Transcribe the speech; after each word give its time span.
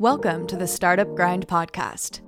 Welcome 0.00 0.46
to 0.46 0.56
the 0.56 0.66
Startup 0.66 1.14
Grind 1.14 1.46
podcast. 1.46 2.22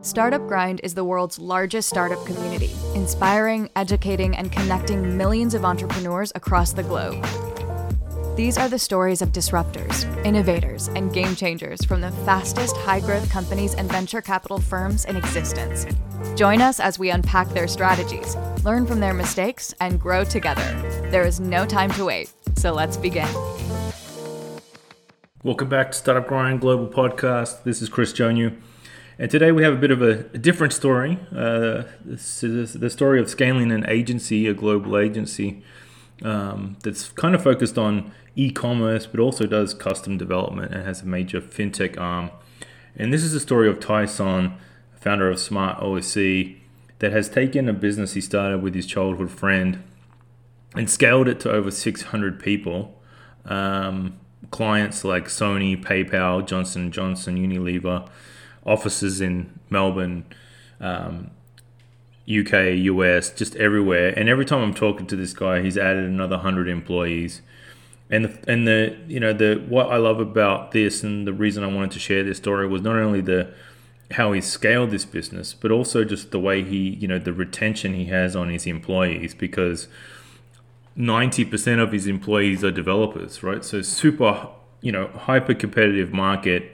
Startup 0.00 0.40
Grind 0.48 0.80
is 0.82 0.94
the 0.94 1.04
world's 1.04 1.38
largest 1.38 1.90
startup 1.90 2.24
community, 2.24 2.70
inspiring, 2.94 3.68
educating, 3.76 4.34
and 4.34 4.50
connecting 4.50 5.18
millions 5.18 5.52
of 5.52 5.66
entrepreneurs 5.66 6.32
across 6.34 6.72
the 6.72 6.82
globe. 6.82 7.22
These 8.34 8.56
are 8.56 8.70
the 8.70 8.78
stories 8.78 9.20
of 9.20 9.30
disruptors, 9.30 10.06
innovators, 10.24 10.88
and 10.88 11.12
game 11.12 11.36
changers 11.36 11.84
from 11.84 12.00
the 12.00 12.12
fastest 12.24 12.78
high 12.78 13.00
growth 13.00 13.30
companies 13.30 13.74
and 13.74 13.92
venture 13.92 14.22
capital 14.22 14.58
firms 14.58 15.04
in 15.04 15.16
existence. 15.16 15.84
Join 16.34 16.62
us 16.62 16.80
as 16.80 16.98
we 16.98 17.10
unpack 17.10 17.50
their 17.50 17.68
strategies, 17.68 18.36
learn 18.64 18.86
from 18.86 19.00
their 19.00 19.12
mistakes, 19.12 19.74
and 19.82 20.00
grow 20.00 20.24
together. 20.24 20.64
There 21.10 21.26
is 21.26 21.40
no 21.40 21.66
time 21.66 21.90
to 21.90 22.06
wait, 22.06 22.32
so 22.56 22.72
let's 22.72 22.96
begin. 22.96 23.28
Welcome 25.44 25.68
back 25.68 25.92
to 25.92 25.96
Startup 25.96 26.26
Grind 26.26 26.60
Global 26.60 26.88
Podcast. 26.88 27.62
This 27.62 27.80
is 27.80 27.88
Chris 27.88 28.12
Jonu. 28.12 28.60
And 29.20 29.30
today 29.30 29.52
we 29.52 29.62
have 29.62 29.72
a 29.72 29.76
bit 29.76 29.92
of 29.92 30.02
a, 30.02 30.26
a 30.34 30.38
different 30.38 30.72
story. 30.72 31.16
Uh, 31.30 31.84
this 32.04 32.42
is 32.42 32.72
the 32.72 32.90
story 32.90 33.20
of 33.20 33.30
scaling 33.30 33.70
an 33.70 33.88
agency, 33.88 34.48
a 34.48 34.52
global 34.52 34.98
agency 34.98 35.62
um, 36.24 36.76
that's 36.82 37.10
kind 37.10 37.36
of 37.36 37.42
focused 37.44 37.78
on 37.78 38.10
e-commerce, 38.34 39.06
but 39.06 39.20
also 39.20 39.46
does 39.46 39.74
custom 39.74 40.18
development 40.18 40.74
and 40.74 40.84
has 40.84 41.02
a 41.02 41.06
major 41.06 41.40
fintech 41.40 41.96
arm. 42.00 42.32
And 42.96 43.12
this 43.12 43.22
is 43.22 43.32
the 43.32 43.38
story 43.38 43.68
of 43.68 43.78
Tyson, 43.78 44.54
founder 44.96 45.30
of 45.30 45.38
Smart 45.38 45.78
OSC, 45.78 46.56
that 46.98 47.12
has 47.12 47.28
taken 47.28 47.68
a 47.68 47.72
business 47.72 48.14
he 48.14 48.20
started 48.20 48.60
with 48.60 48.74
his 48.74 48.86
childhood 48.86 49.30
friend 49.30 49.84
and 50.74 50.90
scaled 50.90 51.28
it 51.28 51.38
to 51.38 51.50
over 51.52 51.70
600 51.70 52.40
people. 52.40 53.00
Um, 53.44 54.18
clients 54.50 55.04
like 55.04 55.26
Sony, 55.26 55.82
PayPal, 55.82 56.46
Johnson 56.46 56.90
Johnson, 56.90 57.36
Unilever, 57.36 58.08
offices 58.64 59.20
in 59.20 59.58
Melbourne, 59.70 60.24
um, 60.80 61.30
UK, 62.28 62.76
US, 62.76 63.30
just 63.30 63.56
everywhere. 63.56 64.10
And 64.10 64.28
every 64.28 64.44
time 64.44 64.62
I'm 64.62 64.74
talking 64.74 65.06
to 65.06 65.16
this 65.16 65.32
guy, 65.32 65.62
he's 65.62 65.78
added 65.78 66.04
another 66.04 66.38
hundred 66.38 66.68
employees. 66.68 67.40
And 68.10 68.24
the, 68.26 68.50
and 68.50 68.66
the 68.66 68.96
you 69.06 69.20
know 69.20 69.32
the 69.32 69.62
what 69.68 69.90
I 69.90 69.96
love 69.96 70.18
about 70.18 70.72
this 70.72 71.02
and 71.02 71.26
the 71.26 71.32
reason 71.32 71.62
I 71.62 71.66
wanted 71.66 71.90
to 71.92 71.98
share 71.98 72.24
this 72.24 72.38
story 72.38 72.66
was 72.66 72.80
not 72.80 72.96
only 72.96 73.20
the 73.20 73.52
how 74.12 74.32
he 74.32 74.40
scaled 74.40 74.90
this 74.90 75.04
business, 75.04 75.52
but 75.52 75.70
also 75.70 76.04
just 76.04 76.30
the 76.30 76.40
way 76.40 76.64
he 76.64 76.90
you 76.94 77.06
know 77.06 77.18
the 77.18 77.32
retention 77.32 77.92
he 77.94 78.06
has 78.06 78.34
on 78.34 78.48
his 78.48 78.66
employees 78.66 79.34
because 79.34 79.88
90% 80.98 81.80
of 81.80 81.92
his 81.92 82.06
employees 82.06 82.64
are 82.64 82.72
developers, 82.72 83.42
right? 83.42 83.64
So 83.64 83.82
super, 83.82 84.48
you 84.80 84.90
know, 84.90 85.08
hyper 85.08 85.54
competitive 85.54 86.12
market. 86.12 86.72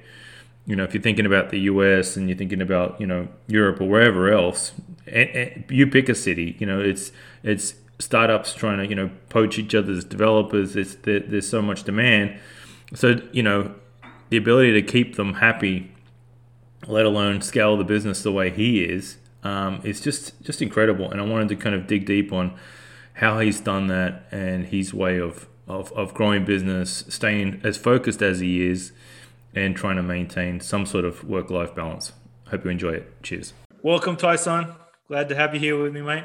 You 0.66 0.74
know, 0.74 0.84
if 0.84 0.94
you're 0.94 1.02
thinking 1.02 1.26
about 1.26 1.50
the 1.50 1.60
US 1.60 2.16
and 2.16 2.28
you're 2.28 2.38
thinking 2.38 2.62
about, 2.62 2.98
you 2.98 3.06
know, 3.06 3.28
Europe 3.48 3.82
or 3.82 3.88
wherever 3.88 4.32
else, 4.32 4.72
you 5.68 5.86
pick 5.86 6.08
a 6.08 6.14
city, 6.14 6.56
you 6.58 6.66
know, 6.66 6.80
it's 6.80 7.12
it's 7.42 7.74
startups 7.98 8.54
trying 8.54 8.78
to, 8.78 8.86
you 8.86 8.94
know, 8.94 9.10
poach 9.28 9.58
each 9.58 9.74
other's 9.74 10.04
developers. 10.04 10.74
It's 10.74 10.94
there, 10.94 11.20
there's 11.20 11.48
so 11.48 11.60
much 11.60 11.84
demand. 11.84 12.38
So, 12.94 13.20
you 13.32 13.42
know, 13.42 13.74
the 14.30 14.38
ability 14.38 14.72
to 14.72 14.82
keep 14.82 15.16
them 15.16 15.34
happy, 15.34 15.92
let 16.86 17.04
alone 17.04 17.42
scale 17.42 17.76
the 17.76 17.84
business 17.84 18.22
the 18.22 18.32
way 18.32 18.48
he 18.48 18.82
is, 18.84 19.18
um, 19.42 19.82
is 19.84 20.00
just 20.00 20.40
just 20.42 20.62
incredible. 20.62 21.10
And 21.10 21.20
I 21.20 21.24
wanted 21.24 21.50
to 21.50 21.56
kind 21.56 21.74
of 21.74 21.86
dig 21.86 22.06
deep 22.06 22.32
on 22.32 22.56
how 23.14 23.38
he's 23.38 23.60
done 23.60 23.86
that 23.86 24.26
and 24.30 24.66
his 24.66 24.92
way 24.92 25.18
of, 25.18 25.48
of, 25.66 25.92
of 25.92 26.14
growing 26.14 26.44
business, 26.44 27.04
staying 27.08 27.60
as 27.64 27.76
focused 27.76 28.22
as 28.22 28.40
he 28.40 28.66
is, 28.66 28.92
and 29.54 29.76
trying 29.76 29.96
to 29.96 30.02
maintain 30.02 30.60
some 30.60 30.84
sort 30.84 31.04
of 31.04 31.24
work 31.24 31.48
life 31.48 31.74
balance. 31.74 32.12
Hope 32.48 32.64
you 32.64 32.70
enjoy 32.70 32.90
it. 32.90 33.22
Cheers. 33.22 33.52
Welcome, 33.82 34.16
Tyson. 34.16 34.74
Glad 35.08 35.28
to 35.28 35.36
have 35.36 35.54
you 35.54 35.60
here 35.60 35.80
with 35.80 35.92
me, 35.92 36.02
mate. 36.02 36.24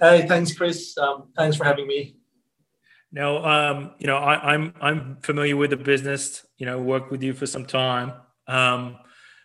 Hey, 0.00 0.26
thanks, 0.26 0.54
Chris. 0.54 0.96
Um, 0.96 1.28
thanks 1.36 1.56
for 1.56 1.64
having 1.64 1.86
me. 1.86 2.16
Now, 3.10 3.44
um, 3.44 3.92
you 3.98 4.06
know, 4.06 4.16
I, 4.16 4.54
am 4.54 4.74
I'm, 4.80 4.96
I'm 4.98 5.16
familiar 5.22 5.56
with 5.56 5.70
the 5.70 5.76
business. 5.76 6.46
You 6.58 6.66
know, 6.66 6.78
worked 6.80 7.10
with 7.10 7.22
you 7.22 7.32
for 7.32 7.46
some 7.46 7.64
time. 7.64 8.12
Um, 8.46 8.96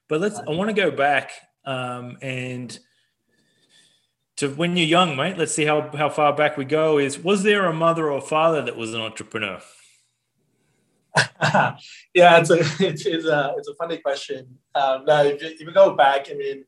but 0.08 0.22
let's. 0.22 0.40
I 0.40 0.52
want 0.52 0.70
to 0.70 0.74
go 0.74 0.92
back 0.92 1.32
um, 1.66 2.18
and 2.22 2.78
to 4.40 4.50
when 4.50 4.78
you're 4.78 4.88
young, 4.88 5.16
mate. 5.16 5.38
Let's 5.38 5.54
see 5.54 5.66
how 5.66 5.90
how 5.96 6.10
far 6.10 6.34
back 6.34 6.58
we 6.58 6.66
go. 6.66 6.98
Is 6.98 7.20
was 7.20 7.44
there 7.44 7.66
a 7.66 7.74
mother 7.74 8.10
or 8.10 8.22
father 8.22 8.62
that 8.62 8.78
was 8.78 8.94
an 8.94 9.02
entrepreneur? 9.02 9.62
yeah, 12.16 12.40
it's 12.40 12.50
a 12.50 12.60
it's, 12.60 13.06
it's, 13.06 13.26
a 13.26 13.54
it's 13.58 13.68
a 13.68 13.76
funny 13.76 13.98
question. 13.98 14.58
Um, 14.76 15.06
now, 15.06 15.24
if 15.24 15.42
you, 15.42 15.48
if 15.50 15.60
you 15.60 15.72
go 15.72 15.94
back, 15.94 16.28
I 16.32 16.36
mean, 16.36 16.64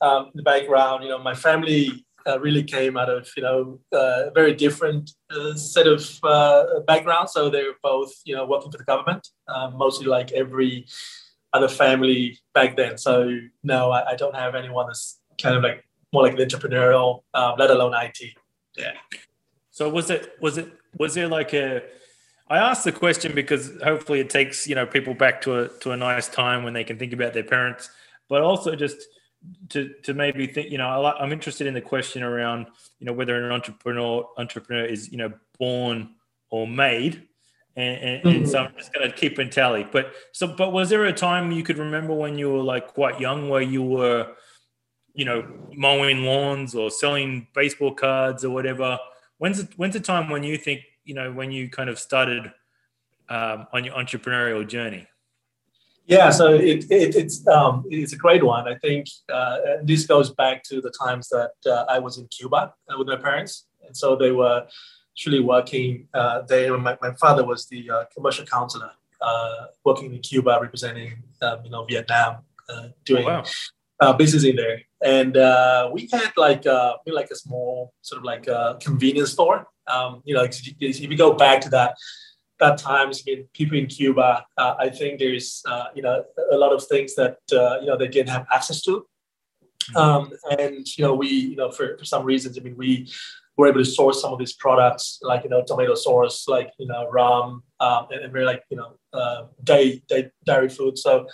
um, 0.00 0.30
the 0.34 0.42
background, 0.42 1.02
you 1.02 1.10
know, 1.10 1.18
my 1.18 1.34
family 1.34 2.04
uh, 2.24 2.38
really 2.38 2.62
came 2.62 2.96
out 2.96 3.10
of 3.10 3.28
you 3.36 3.42
know 3.42 3.80
uh, 3.92 4.28
a 4.28 4.30
very 4.32 4.54
different 4.54 5.10
uh, 5.30 5.54
set 5.54 5.88
of 5.88 6.08
uh, 6.22 6.80
backgrounds. 6.86 7.32
So 7.32 7.50
they're 7.50 7.74
both 7.82 8.12
you 8.24 8.36
know 8.36 8.46
working 8.46 8.70
for 8.70 8.78
the 8.78 8.84
government, 8.84 9.26
um, 9.48 9.76
mostly 9.76 10.06
like 10.06 10.30
every 10.30 10.86
other 11.52 11.68
family 11.68 12.38
back 12.54 12.76
then. 12.76 12.96
So 12.96 13.40
no, 13.64 13.90
I, 13.90 14.10
I 14.12 14.14
don't 14.14 14.36
have 14.36 14.54
anyone 14.54 14.86
that's 14.86 15.18
kind 15.40 15.56
of 15.56 15.64
like 15.64 15.84
more 16.12 16.22
like 16.22 16.36
the 16.36 16.44
entrepreneurial, 16.44 17.22
um, 17.34 17.54
let 17.58 17.70
alone 17.70 17.94
IT. 17.94 18.20
Yeah. 18.76 18.92
So 19.70 19.88
was 19.88 20.10
it 20.10 20.36
was 20.40 20.58
it 20.58 20.70
was 20.98 21.14
there 21.14 21.28
like 21.28 21.54
a 21.54 21.82
I 22.48 22.58
asked 22.58 22.84
the 22.84 22.92
question 22.92 23.34
because 23.34 23.72
hopefully 23.82 24.20
it 24.20 24.28
takes 24.28 24.66
you 24.66 24.74
know 24.74 24.86
people 24.86 25.14
back 25.14 25.40
to 25.42 25.60
a 25.60 25.68
to 25.80 25.92
a 25.92 25.96
nice 25.96 26.28
time 26.28 26.64
when 26.64 26.74
they 26.74 26.84
can 26.84 26.98
think 26.98 27.12
about 27.12 27.32
their 27.32 27.44
parents, 27.44 27.90
but 28.28 28.42
also 28.42 28.76
just 28.76 29.06
to 29.70 29.94
to 30.02 30.14
maybe 30.14 30.46
think 30.46 30.70
you 30.70 30.78
know 30.78 31.04
I, 31.04 31.24
am 31.24 31.32
interested 31.32 31.66
in 31.66 31.74
the 31.74 31.80
question 31.80 32.22
around 32.22 32.66
you 32.98 33.06
know 33.06 33.12
whether 33.12 33.42
an 33.42 33.50
entrepreneur 33.50 34.28
entrepreneur 34.36 34.84
is 34.84 35.10
you 35.10 35.18
know 35.18 35.32
born 35.58 36.10
or 36.50 36.66
made, 36.66 37.26
and, 37.76 37.96
and, 37.96 38.22
mm-hmm. 38.22 38.28
and 38.28 38.48
so 38.48 38.58
I'm 38.58 38.74
just 38.76 38.92
going 38.92 39.10
to 39.10 39.16
keep 39.16 39.38
in 39.38 39.48
tally. 39.48 39.86
But 39.90 40.12
so 40.32 40.46
but 40.46 40.72
was 40.72 40.90
there 40.90 41.04
a 41.06 41.12
time 41.12 41.52
you 41.52 41.62
could 41.62 41.78
remember 41.78 42.12
when 42.12 42.36
you 42.36 42.52
were 42.52 42.62
like 42.62 42.88
quite 42.88 43.18
young 43.18 43.48
where 43.48 43.62
you 43.62 43.82
were 43.82 44.34
you 45.14 45.24
know, 45.24 45.46
mowing 45.74 46.24
lawns 46.24 46.74
or 46.74 46.90
selling 46.90 47.46
baseball 47.54 47.94
cards 47.94 48.44
or 48.44 48.50
whatever. 48.50 48.98
When's 49.38 49.64
the, 49.64 49.68
when's 49.76 49.94
the 49.94 50.00
time 50.00 50.30
when 50.30 50.42
you 50.42 50.56
think, 50.56 50.82
you 51.04 51.14
know, 51.14 51.32
when 51.32 51.50
you 51.50 51.68
kind 51.68 51.90
of 51.90 51.98
started 51.98 52.52
um, 53.28 53.66
on 53.72 53.84
your 53.84 53.94
entrepreneurial 53.94 54.66
journey? 54.66 55.06
Yeah, 56.06 56.30
so 56.30 56.52
it, 56.52 56.90
it, 56.90 57.14
it's 57.14 57.46
um, 57.46 57.84
it's 57.88 58.12
a 58.12 58.16
great 58.16 58.42
one. 58.42 58.66
I 58.66 58.76
think 58.78 59.06
uh, 59.32 59.58
this 59.82 60.04
goes 60.04 60.30
back 60.30 60.64
to 60.64 60.80
the 60.80 60.90
times 60.90 61.28
that 61.28 61.52
uh, 61.64 61.84
I 61.88 62.00
was 62.00 62.18
in 62.18 62.26
Cuba 62.26 62.74
uh, 62.88 62.98
with 62.98 63.06
my 63.06 63.16
parents, 63.16 63.66
and 63.86 63.96
so 63.96 64.16
they 64.16 64.32
were 64.32 64.66
actually 65.14 65.40
working 65.40 66.08
uh, 66.12 66.42
there. 66.42 66.76
My, 66.76 66.98
my 67.00 67.12
father 67.14 67.44
was 67.44 67.66
the 67.66 67.88
uh, 67.88 68.04
commercial 68.12 68.44
counselor 68.44 68.90
uh, 69.20 69.66
working 69.84 70.12
in 70.12 70.20
Cuba, 70.20 70.58
representing 70.60 71.22
um, 71.40 71.60
you 71.64 71.70
know 71.70 71.84
Vietnam, 71.84 72.38
doing 73.04 73.24
oh, 73.24 73.28
wow. 73.28 73.44
Business 74.16 74.44
in 74.44 74.56
there 74.56 74.80
and 75.02 75.36
uh, 75.36 75.90
we 75.92 76.08
had 76.12 76.32
like 76.36 76.66
uh, 76.66 76.94
like 77.06 77.30
a 77.30 77.36
small 77.36 77.92
sort 78.02 78.18
of 78.18 78.24
like 78.24 78.46
a 78.46 78.78
convenience 78.80 79.32
store. 79.32 79.66
Um, 79.88 80.22
you 80.24 80.34
know, 80.34 80.44
if 80.44 81.00
you 81.00 81.16
go 81.16 81.34
back 81.34 81.60
to 81.62 81.68
that 81.70 81.96
that 82.60 82.78
times, 82.78 83.22
I 83.26 83.30
mean, 83.30 83.48
people 83.52 83.76
in 83.76 83.86
Cuba, 83.86 84.46
uh, 84.56 84.74
I 84.78 84.88
think 84.90 85.18
there's 85.18 85.62
uh, 85.66 85.86
you 85.94 86.02
know 86.02 86.24
a 86.52 86.56
lot 86.56 86.72
of 86.72 86.84
things 86.86 87.14
that 87.16 87.38
uh, 87.52 87.80
you 87.80 87.86
know 87.86 87.96
they 87.98 88.08
didn't 88.08 88.30
have 88.30 88.46
access 88.52 88.80
to, 88.82 89.04
mm-hmm. 89.90 89.96
um, 89.96 90.32
and 90.58 90.86
you 90.96 91.04
know 91.04 91.14
we 91.14 91.28
you 91.28 91.56
know 91.56 91.70
for, 91.72 91.98
for 91.98 92.04
some 92.04 92.24
reasons, 92.24 92.56
I 92.56 92.62
mean 92.62 92.76
we 92.76 93.10
were 93.56 93.68
able 93.68 93.80
to 93.80 93.84
source 93.84 94.22
some 94.22 94.32
of 94.32 94.38
these 94.38 94.54
products 94.54 95.18
like 95.22 95.42
you 95.42 95.50
know 95.50 95.64
tomato 95.66 95.96
sauce, 95.96 96.46
like 96.46 96.70
you 96.78 96.86
know 96.86 97.10
rum, 97.10 97.64
um, 97.80 98.06
and, 98.12 98.22
and 98.22 98.32
very 98.32 98.44
like 98.44 98.62
you 98.70 98.76
know 98.76 98.94
uh, 99.12 99.46
dairy, 99.64 100.04
dairy 100.46 100.68
food. 100.68 100.96
So 100.96 101.26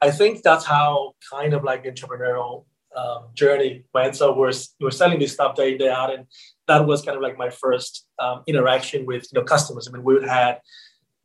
I 0.00 0.10
think 0.10 0.42
that's 0.42 0.64
how 0.64 1.14
kind 1.30 1.54
of 1.54 1.64
like 1.64 1.84
entrepreneurial 1.84 2.64
um, 2.96 3.24
journey 3.34 3.84
went. 3.94 4.16
So 4.16 4.34
we're, 4.34 4.52
we're 4.80 4.90
selling 4.90 5.18
this 5.18 5.34
stuff 5.34 5.54
day 5.54 5.72
in, 5.72 5.78
day 5.78 5.90
out. 5.90 6.12
And 6.12 6.26
that 6.66 6.86
was 6.86 7.02
kind 7.02 7.16
of 7.16 7.22
like 7.22 7.38
my 7.38 7.50
first 7.50 8.06
um, 8.18 8.42
interaction 8.46 9.06
with 9.06 9.26
you 9.32 9.40
know 9.40 9.44
customers. 9.44 9.88
I 9.88 9.92
mean, 9.92 10.04
we 10.04 10.22
had 10.26 10.60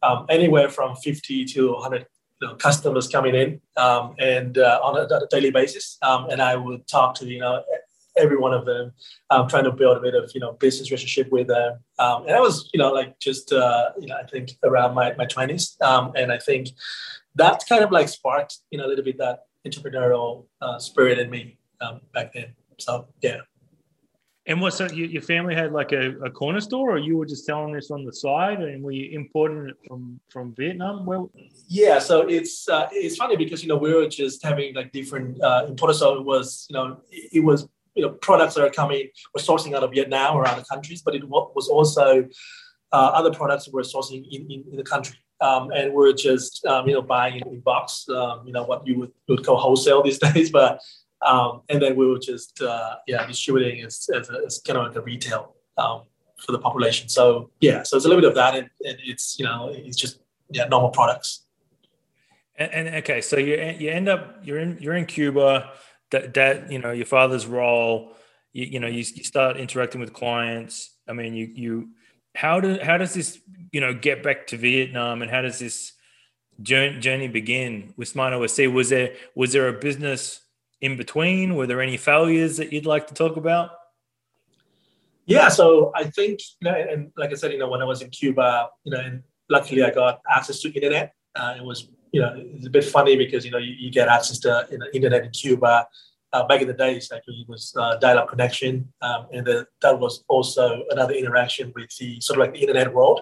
um, 0.03 0.25
anywhere 0.29 0.69
from 0.69 0.95
50 0.95 1.45
to 1.45 1.73
100 1.73 2.05
you 2.41 2.47
know, 2.47 2.55
customers 2.55 3.07
coming 3.07 3.35
in 3.35 3.61
um, 3.77 4.15
and 4.19 4.57
uh, 4.57 4.79
on 4.83 4.97
a, 4.97 5.03
a, 5.03 5.27
daily 5.29 5.51
basis. 5.51 5.97
Um, 6.01 6.29
and 6.29 6.41
I 6.41 6.55
would 6.55 6.87
talk 6.87 7.13
to, 7.15 7.27
you 7.27 7.39
know, 7.39 7.63
every 8.17 8.37
one 8.37 8.53
of 8.53 8.65
them, 8.65 8.91
um, 9.29 9.47
trying 9.47 9.63
to 9.63 9.71
build 9.71 9.97
a 9.97 10.01
bit 10.01 10.15
of, 10.15 10.31
you 10.33 10.41
know, 10.41 10.53
business 10.53 10.89
relationship 10.91 11.31
with 11.31 11.47
them. 11.47 11.79
Um, 11.99 12.25
and 12.25 12.35
I 12.35 12.39
was, 12.39 12.69
you 12.73 12.79
know, 12.79 12.91
like 12.91 13.19
just, 13.19 13.53
uh, 13.53 13.91
you 13.99 14.07
know, 14.07 14.17
I 14.17 14.23
think 14.27 14.57
around 14.63 14.95
my, 14.95 15.13
my 15.15 15.25
20s. 15.25 15.79
Um, 15.81 16.11
and 16.15 16.31
I 16.31 16.39
think 16.39 16.69
that 17.35 17.63
kind 17.67 17.83
of 17.83 17.91
like 17.91 18.09
sparked, 18.09 18.57
you 18.71 18.77
know, 18.77 18.85
a 18.85 18.89
little 18.89 19.05
bit 19.05 19.17
that 19.17 19.45
entrepreneurial 19.67 20.45
uh, 20.61 20.79
spirit 20.79 21.19
in 21.19 21.29
me 21.29 21.57
um, 21.81 22.01
back 22.13 22.33
then. 22.33 22.53
So 22.79 23.07
yeah. 23.21 23.41
And 24.47 24.59
what 24.59 24.73
so 24.73 24.87
you, 24.87 25.05
your 25.05 25.21
family 25.21 25.53
had 25.53 25.71
like 25.71 25.91
a, 25.91 26.17
a, 26.25 26.31
corner 26.31 26.59
store, 26.59 26.95
or 26.95 26.97
you 26.97 27.15
were 27.15 27.27
just 27.27 27.45
selling 27.45 27.73
this 27.73 27.91
on 27.91 28.03
the 28.03 28.11
side, 28.11 28.59
and 28.59 28.83
were 28.83 28.91
you 28.91 29.11
importing 29.11 29.69
it 29.69 29.75
from 29.87 30.19
from 30.31 30.55
Vietnam? 30.55 31.05
Where? 31.05 31.25
Yeah, 31.67 31.99
so 31.99 32.27
it's 32.27 32.67
uh, 32.67 32.87
it's 32.91 33.17
funny 33.17 33.37
because 33.37 33.61
you 33.61 33.69
know 33.69 33.77
we 33.77 33.93
were 33.93 34.07
just 34.07 34.43
having 34.43 34.73
like 34.73 34.91
different 34.91 35.39
uh, 35.43 35.65
importers. 35.67 35.99
So 35.99 36.17
it 36.17 36.25
was 36.25 36.65
you 36.69 36.73
know 36.73 37.01
it, 37.11 37.29
it 37.33 37.39
was 37.41 37.69
you 37.93 38.01
know 38.01 38.13
products 38.13 38.55
that 38.55 38.63
are 38.63 38.71
coming 38.71 39.09
we're 39.35 39.43
sourcing 39.43 39.75
out 39.75 39.83
of 39.83 39.91
Vietnam 39.91 40.35
or 40.35 40.47
other 40.47 40.63
countries, 40.63 41.03
but 41.03 41.13
it 41.13 41.23
was 41.29 41.67
also 41.67 42.27
uh, 42.91 43.11
other 43.13 43.31
products 43.31 43.69
we're 43.71 43.83
sourcing 43.83 44.25
in, 44.31 44.49
in, 44.49 44.63
in 44.71 44.75
the 44.75 44.83
country. 44.83 45.17
Um, 45.41 45.71
and 45.71 45.93
we're 45.93 46.13
just 46.13 46.63
um, 46.65 46.87
you 46.87 46.93
know 46.93 47.01
buying 47.01 47.41
in, 47.41 47.59
box, 47.61 48.07
um, 48.09 48.45
you 48.45 48.53
know 48.53 48.63
what 48.63 48.85
you 48.85 48.99
would, 48.99 49.11
would 49.27 49.43
call 49.43 49.57
wholesale 49.57 50.03
these 50.03 50.19
days, 50.33 50.51
but 50.51 50.79
um, 51.25 51.61
and 51.69 51.81
then 51.81 51.95
we 51.95 52.07
were 52.07 52.19
just 52.19 52.61
uh, 52.61 52.95
yeah 53.07 53.25
distributing 53.25 53.83
as, 53.83 54.07
as, 54.13 54.29
a, 54.29 54.41
as, 54.45 54.61
kind 54.65 54.77
of 54.77 54.87
like 54.87 54.95
a 54.95 55.01
retail 55.01 55.55
um, 55.77 56.03
for 56.37 56.51
the 56.51 56.59
population. 56.59 57.09
So 57.09 57.49
yeah, 57.59 57.83
so 57.83 57.97
it's 57.97 58.05
a 58.05 58.09
little 58.09 58.21
bit 58.21 58.29
of 58.29 58.35
that, 58.35 58.55
and, 58.55 58.69
and 58.81 58.97
it's 59.03 59.37
you 59.39 59.45
know 59.45 59.71
it's 59.73 59.97
just 59.97 60.19
yeah 60.49 60.65
normal 60.65 60.89
products. 60.89 61.45
And, 62.55 62.71
and, 62.71 62.95
okay, 62.97 63.21
so 63.21 63.37
you 63.37 63.55
you 63.79 63.89
end 63.89 64.09
up 64.09 64.37
you're 64.43 64.59
in 64.59 64.77
you're 64.79 64.95
in 64.95 65.05
Cuba. 65.05 65.71
That 66.11 66.33
that 66.33 66.71
you 66.71 66.79
know 66.79 66.91
your 66.91 67.05
father's 67.05 67.47
role. 67.47 68.13
You, 68.53 68.65
you 68.65 68.79
know 68.79 68.87
you, 68.87 68.97
you 69.15 69.23
start 69.23 69.57
interacting 69.57 70.01
with 70.01 70.13
clients. 70.13 70.95
I 71.07 71.13
mean 71.13 71.33
you 71.33 71.47
you 71.47 71.89
how 72.35 72.59
do 72.59 72.79
how 72.81 72.97
does 72.97 73.13
this 73.13 73.39
you 73.71 73.81
know 73.81 73.93
get 73.93 74.23
back 74.23 74.47
to 74.47 74.57
Vietnam 74.57 75.21
and 75.21 75.29
how 75.29 75.41
does 75.41 75.59
this 75.59 75.93
journey, 76.61 77.27
begin 77.27 77.93
with 77.97 78.07
Smart 78.07 78.33
OSC? 78.33 78.71
Was 78.71 78.89
there 78.89 79.13
was 79.35 79.53
there 79.53 79.67
a 79.67 79.73
business 79.73 80.41
in 80.79 80.97
between? 80.97 81.55
Were 81.55 81.67
there 81.67 81.81
any 81.81 81.97
failures 81.97 82.57
that 82.57 82.71
you'd 82.71 82.85
like 82.85 83.07
to 83.07 83.13
talk 83.13 83.37
about? 83.37 83.71
Yeah, 85.25 85.49
so 85.49 85.91
I 85.95 86.05
think, 86.05 86.39
you 86.59 86.69
know, 86.69 86.75
and 86.75 87.11
like 87.15 87.31
I 87.31 87.35
said, 87.35 87.51
you 87.53 87.59
know, 87.59 87.69
when 87.69 87.81
I 87.81 87.85
was 87.85 88.01
in 88.01 88.09
Cuba, 88.09 88.69
you 88.83 88.91
know, 88.91 88.99
and 88.99 89.23
luckily 89.49 89.83
I 89.83 89.91
got 89.91 90.19
access 90.29 90.59
to 90.61 90.71
internet. 90.71 91.13
Uh, 91.35 91.55
it 91.57 91.63
was, 91.63 91.87
you 92.11 92.19
know, 92.19 92.33
it's 92.35 92.65
a 92.65 92.69
bit 92.69 92.83
funny 92.83 93.15
because 93.15 93.45
you 93.45 93.51
know 93.51 93.57
you, 93.57 93.73
you 93.77 93.91
get 93.91 94.07
access 94.07 94.39
to 94.39 94.67
you 94.71 94.77
know, 94.77 94.85
internet 94.93 95.23
in 95.23 95.31
Cuba. 95.31 95.87
Uh, 96.33 96.47
back 96.47 96.61
in 96.61 96.67
the 96.67 96.73
days, 96.73 97.11
actually, 97.13 97.41
it 97.41 97.49
was 97.49 97.73
uh, 97.77 97.97
dial-up 97.97 98.29
connection, 98.29 98.87
um, 99.01 99.27
and 99.33 99.45
the, 99.45 99.67
that 99.81 99.99
was 99.99 100.23
also 100.29 100.83
another 100.89 101.13
interaction 101.13 101.73
with 101.75 101.93
the 101.97 102.21
sort 102.21 102.39
of 102.39 102.45
like 102.45 102.53
the 102.53 102.61
internet 102.61 102.93
world. 102.93 103.21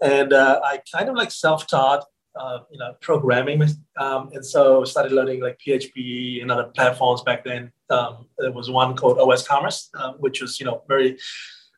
And 0.00 0.32
uh, 0.32 0.60
I 0.64 0.80
kind 0.92 1.08
of 1.08 1.14
like 1.14 1.30
self-taught 1.30 2.04
uh, 2.34 2.60
you 2.70 2.78
know 2.78 2.94
programming 3.00 3.62
um, 3.98 4.30
and 4.32 4.44
so 4.44 4.84
started 4.84 5.12
learning 5.12 5.40
like 5.40 5.58
php 5.66 6.40
and 6.40 6.50
other 6.50 6.64
platforms 6.74 7.22
back 7.22 7.44
then 7.44 7.70
um, 7.90 8.26
there 8.38 8.52
was 8.52 8.70
one 8.70 8.96
called 8.96 9.18
os 9.18 9.46
commerce 9.46 9.90
um, 9.98 10.14
which 10.14 10.40
was 10.40 10.58
you 10.58 10.66
know 10.66 10.82
very 10.88 11.18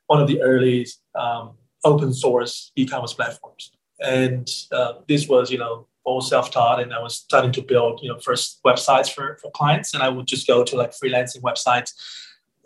one 0.07 0.21
of 0.21 0.29
the 0.29 0.41
early 0.43 0.87
um, 1.17 1.55
open 1.85 2.13
source 2.13 2.71
e-commerce 2.77 3.13
platforms 3.13 3.73
and 4.01 4.49
uh, 4.73 4.95
this 5.09 5.29
was 5.29 5.51
you 5.51 5.59
know 5.59 5.87
all 6.05 6.21
self-taught 6.21 6.81
and 6.81 6.93
i 6.93 7.01
was 7.01 7.17
starting 7.17 7.53
to 7.53 7.63
build 7.63 8.01
you 8.03 8.09
know 8.09 8.19
first 8.19 8.61
websites 8.65 9.13
for, 9.13 9.39
for 9.41 9.51
clients. 9.53 9.95
And 9.95 10.03
i 10.03 10.09
would 10.09 10.27
just 10.27 10.47
go 10.47 10.65
to 10.65 10.77
like 10.77 10.93
freelancing 10.93 11.43
websites 11.43 11.93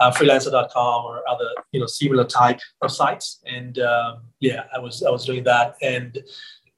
uh, 0.01 0.13
freelancer.com 0.13 1.05
or 1.05 1.29
other 1.29 1.49
you 1.73 1.81
know 1.81 1.87
similar 1.87 2.25
type 2.25 2.61
of 2.83 2.91
sites. 2.93 3.41
And 3.47 3.79
um, 3.79 4.23
yeah 4.41 4.65
i 4.75 4.79
was 4.79 5.03
i 5.03 5.11
was 5.11 5.25
doing 5.25 5.45
that. 5.45 5.77
And 5.83 6.19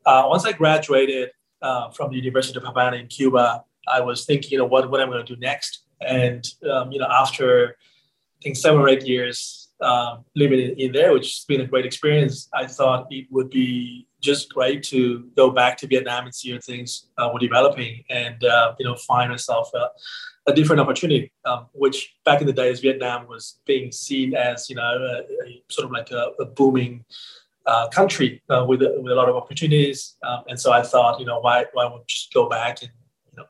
uh, 0.06 0.24
once 0.26 0.44
I 0.44 0.52
graduated 0.52 1.30
uh, 1.62 1.90
from 1.90 2.10
the 2.10 2.16
University 2.16 2.58
of 2.58 2.64
Havana 2.64 2.96
in 2.96 3.06
Cuba, 3.06 3.64
I 3.88 4.00
was 4.00 4.24
thinking, 4.24 4.50
you 4.50 4.58
know, 4.58 4.64
what, 4.66 4.90
what 4.90 5.00
I'm 5.00 5.10
going 5.10 5.24
to 5.24 5.34
do 5.34 5.40
next. 5.40 5.84
And, 6.00 6.46
um, 6.70 6.92
you 6.92 6.98
know, 6.98 7.06
after 7.06 7.76
I 8.40 8.42
think 8.42 8.56
seven 8.56 8.80
or 8.80 8.88
eight 8.88 9.06
years 9.06 9.68
um, 9.80 10.24
living 10.34 10.60
in, 10.60 10.70
in, 10.78 10.92
there, 10.92 11.12
which 11.12 11.26
has 11.26 11.44
been 11.46 11.60
a 11.60 11.66
great 11.66 11.84
experience, 11.84 12.48
I 12.54 12.66
thought 12.66 13.06
it 13.10 13.26
would 13.30 13.50
be 13.50 14.06
just 14.20 14.52
great 14.52 14.82
to 14.84 15.30
go 15.36 15.50
back 15.50 15.76
to 15.78 15.86
Vietnam 15.86 16.24
and 16.24 16.34
see 16.34 16.52
how 16.52 16.58
things 16.60 17.06
uh, 17.18 17.30
were 17.32 17.40
developing 17.40 18.04
and, 18.10 18.44
uh, 18.44 18.74
you 18.78 18.84
know, 18.84 18.94
find 18.94 19.30
myself 19.30 19.70
a, 19.74 19.88
a 20.50 20.54
different 20.54 20.80
opportunity, 20.80 21.32
um, 21.44 21.66
which 21.72 22.14
back 22.24 22.40
in 22.40 22.46
the 22.46 22.52
days, 22.52 22.80
Vietnam 22.80 23.26
was 23.26 23.60
being 23.66 23.90
seen 23.92 24.34
as, 24.34 24.68
you 24.68 24.76
know, 24.76 24.82
a, 24.82 25.46
a 25.46 25.62
sort 25.68 25.86
of 25.86 25.92
like 25.92 26.10
a, 26.10 26.32
a 26.38 26.44
booming 26.44 27.04
uh, 27.66 27.88
country 27.88 28.42
uh, 28.50 28.64
with, 28.68 28.82
a, 28.82 29.00
with 29.00 29.12
a 29.12 29.14
lot 29.14 29.28
of 29.28 29.36
opportunities. 29.36 30.16
Um, 30.22 30.44
and 30.48 30.58
so 30.58 30.72
I 30.72 30.82
thought, 30.82 31.20
you 31.20 31.26
know, 31.26 31.40
why, 31.40 31.66
why 31.72 31.84
won't 31.86 32.06
just 32.06 32.32
go 32.32 32.48
back 32.48 32.82
and, 32.82 32.90
you 33.30 33.36
know, 33.38 33.46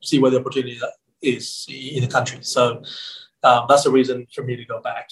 see 0.00 0.18
where 0.18 0.30
the 0.30 0.40
opportunity 0.40 0.78
is 1.22 1.66
in 1.68 2.02
the 2.02 2.08
country. 2.08 2.38
So 2.42 2.82
um, 3.42 3.66
that's 3.68 3.84
the 3.84 3.90
reason 3.90 4.26
for 4.32 4.42
me 4.42 4.56
to 4.56 4.64
go 4.64 4.80
back. 4.80 5.10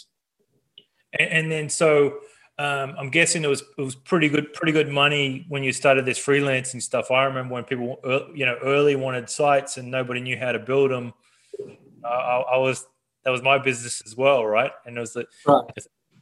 And, 1.19 1.29
and 1.31 1.53
then, 1.53 1.69
so 1.69 2.19
um, 2.59 2.95
I'm 2.99 3.11
guessing 3.11 3.45
it 3.45 3.49
was, 3.49 3.63
it 3.79 3.83
was 3.83 3.95
pretty 3.95 4.29
good, 4.29 4.53
pretty 4.53 4.73
good 4.73 4.89
money 4.89 5.47
when 5.49 5.63
you 5.63 5.73
started 5.73 6.05
this 6.05 6.19
freelancing 6.19 6.83
stuff. 6.83 7.11
I 7.11 7.25
remember 7.25 7.55
when 7.55 7.65
people, 7.65 7.99
you 8.35 8.47
know, 8.47 8.57
early 8.63 8.95
wanted 8.95 9.31
sites 9.31 9.79
and 9.79 9.91
nobody 9.91 10.21
knew 10.21 10.37
how 10.37 10.53
to 10.53 10.59
build 10.59 10.91
them. 10.91 11.15
Uh, 12.05 12.07
I, 12.07 12.41
I 12.41 12.57
was, 12.59 12.87
that 13.25 13.31
was 13.31 13.43
my 13.43 13.59
business 13.59 14.03
as 14.05 14.17
well. 14.17 14.45
Right. 14.45 14.73
And 14.85 14.97
it 14.97 15.01
was 15.01 15.15
the, 15.15 15.27
right. 15.47 15.65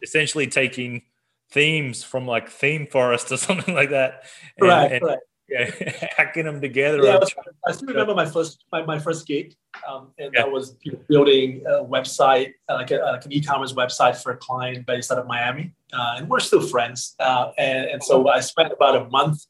essentially 0.03 0.47
taking 0.47 1.03
themes 1.51 2.05
from 2.05 2.27
like 2.27 2.49
ThemeForest 2.49 3.33
or 3.33 3.37
something 3.37 3.75
like 3.75 3.91
that. 3.91 4.25
And, 4.59 4.69
right, 4.69 4.93
and, 4.93 5.03
right. 5.03 5.19
Yeah, 5.51 5.71
hacking 6.17 6.45
them 6.45 6.61
together. 6.61 7.03
Yeah, 7.03 7.17
I, 7.17 7.19
was, 7.19 7.35
I, 7.67 7.73
still 7.73 7.89
remember 7.89 8.15
my 8.15 8.27
first 8.27 8.65
my, 8.71 8.85
my 8.85 8.99
first 8.99 9.27
gig, 9.27 9.57
um, 9.89 10.13
and 10.19 10.33
yeah. 10.33 10.43
that 10.43 10.53
was 10.53 10.77
building 11.09 11.63
a 11.67 11.85
website, 11.85 12.53
uh, 12.69 12.75
like, 12.75 12.91
a, 12.93 12.97
like 12.99 13.25
an 13.25 13.33
e-commerce 13.33 13.73
website 13.73 14.17
for 14.17 14.33
a 14.33 14.37
client 14.37 14.87
based 14.87 15.11
out 15.11 15.19
of 15.19 15.27
Miami, 15.27 15.73
uh, 15.93 16.15
and 16.19 16.29
we're 16.29 16.41
still 16.41 16.63
friends. 16.63 17.17
Uh, 17.19 17.51
and, 17.59 17.87
and 17.87 18.03
so 18.03 18.29
I 18.29 18.41
spent 18.41 18.73
about 18.73 18.95
a 18.95 19.09
month, 19.09 19.45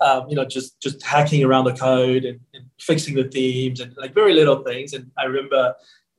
um, 0.00 0.28
you 0.28 0.34
know, 0.34 0.44
just 0.44 0.80
just 0.80 1.02
hacking 1.04 1.44
around 1.44 1.64
the 1.64 1.74
code 1.74 2.24
and, 2.24 2.40
and, 2.54 2.64
fixing 2.80 3.14
the 3.14 3.24
themes 3.24 3.80
and 3.80 3.94
like 3.96 4.14
very 4.14 4.32
little 4.32 4.62
things. 4.62 4.92
And 4.92 5.10
I 5.18 5.24
remember 5.24 5.74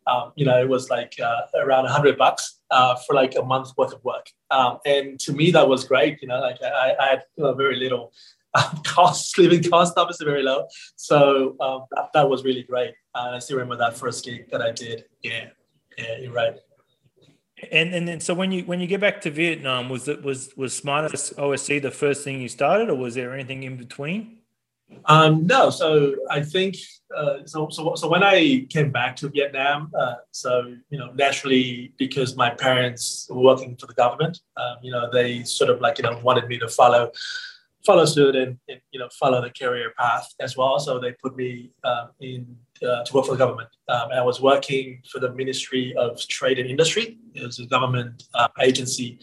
um, 0.10 0.32
you 0.36 0.46
know, 0.46 0.60
it 0.60 0.68
was 0.68 0.90
like 0.90 1.16
uh, 1.24 1.42
around 1.56 1.86
a 1.86 1.90
hundred 1.90 2.18
bucks 2.18 2.60
uh, 2.72 2.96
for 2.96 3.14
like 3.14 3.36
a 3.36 3.44
month 3.44 3.70
worth 3.78 3.94
of 3.94 4.04
work. 4.04 4.32
Um, 4.50 4.80
and 4.86 5.20
to 5.22 5.34
me, 5.34 5.52
that 5.52 5.68
was 5.68 5.84
great. 5.84 6.22
You 6.22 6.28
know, 6.28 6.40
like 6.40 6.62
I, 6.64 6.96
I 7.00 7.06
had 7.08 7.24
you 7.36 7.44
know, 7.44 7.54
very 7.54 7.76
little 7.76 8.12
um, 8.54 8.82
costs, 8.86 9.38
living 9.38 9.64
cost 9.64 9.94
obviously 9.98 10.26
very 10.26 10.44
low. 10.44 10.68
So 10.96 11.56
um, 11.60 11.86
that, 11.92 12.10
that, 12.14 12.30
was 12.30 12.44
really 12.44 12.64
great. 12.64 12.94
And 13.16 13.36
I 13.36 13.40
still 13.40 13.58
remember 13.58 13.78
that 13.78 13.98
first 13.98 14.26
gig 14.26 14.50
that 14.52 14.62
I 14.62 14.72
did. 14.72 15.06
Yeah, 15.22 15.50
yeah, 15.98 16.18
you're 16.20 16.34
right. 16.34 16.56
And 17.72 17.94
and 17.94 18.08
then 18.08 18.22
so 18.22 18.34
when 18.34 18.52
you 18.54 18.64
when 18.64 18.80
you 18.80 18.88
get 18.88 19.02
back 19.02 19.20
to 19.22 19.32
Vietnam, 19.32 19.90
was 19.90 20.08
it 20.08 20.24
was 20.24 20.56
was 20.56 20.74
Smart 20.74 21.12
OSC 21.12 21.82
the 21.82 21.92
first 21.92 22.24
thing 22.24 22.42
you 22.42 22.48
started, 22.48 22.90
or 22.90 22.96
was 22.96 23.16
there 23.16 23.34
anything 23.34 23.64
in 23.64 23.76
between? 23.76 24.38
Um, 25.06 25.46
no, 25.46 25.70
so 25.70 26.16
I 26.30 26.42
think 26.42 26.76
uh, 27.16 27.40
so, 27.46 27.70
so. 27.70 27.96
So 27.96 28.08
when 28.08 28.24
I 28.24 28.66
came 28.70 28.92
back 28.92 29.16
to 29.18 29.30
Vietnam, 29.30 29.92
uh, 29.98 30.16
so 30.32 30.76
you 30.90 30.98
know, 30.98 31.12
naturally 31.14 31.94
because 31.98 32.36
my 32.36 32.50
parents 32.50 33.28
were 33.30 33.42
working 33.42 33.76
for 33.76 33.88
the 33.88 33.94
government, 33.94 34.40
um, 34.58 34.78
you 34.82 34.92
know, 34.92 35.10
they 35.12 35.44
sort 35.44 35.70
of 35.70 35.82
like 35.82 35.98
you 35.98 36.04
know 36.04 36.20
wanted 36.24 36.48
me 36.48 36.58
to 36.60 36.68
follow 36.68 37.12
follow 37.86 38.06
suit 38.06 38.36
and, 38.36 38.58
and 38.68 38.82
you 38.92 39.00
know 39.00 39.10
follow 39.20 39.42
the 39.42 39.50
career 39.50 39.94
path 39.98 40.34
as 40.40 40.58
well. 40.58 40.80
So 40.80 41.00
they 41.00 41.14
put 41.14 41.36
me 41.36 41.72
um, 41.84 42.10
in 42.20 42.56
uh, 42.84 43.04
to 43.04 43.14
work 43.14 43.26
for 43.26 43.32
the 43.32 43.38
government. 43.38 43.70
Um, 43.88 44.10
I 44.14 44.22
was 44.22 44.42
working 44.42 45.02
for 45.12 45.20
the 45.20 45.32
Ministry 45.34 45.94
of 45.98 46.20
Trade 46.28 46.60
and 46.60 46.70
Industry. 46.70 47.18
It 47.34 47.46
was 47.46 47.60
a 47.60 47.66
government 47.66 48.24
uh, 48.34 48.48
agency, 48.60 49.20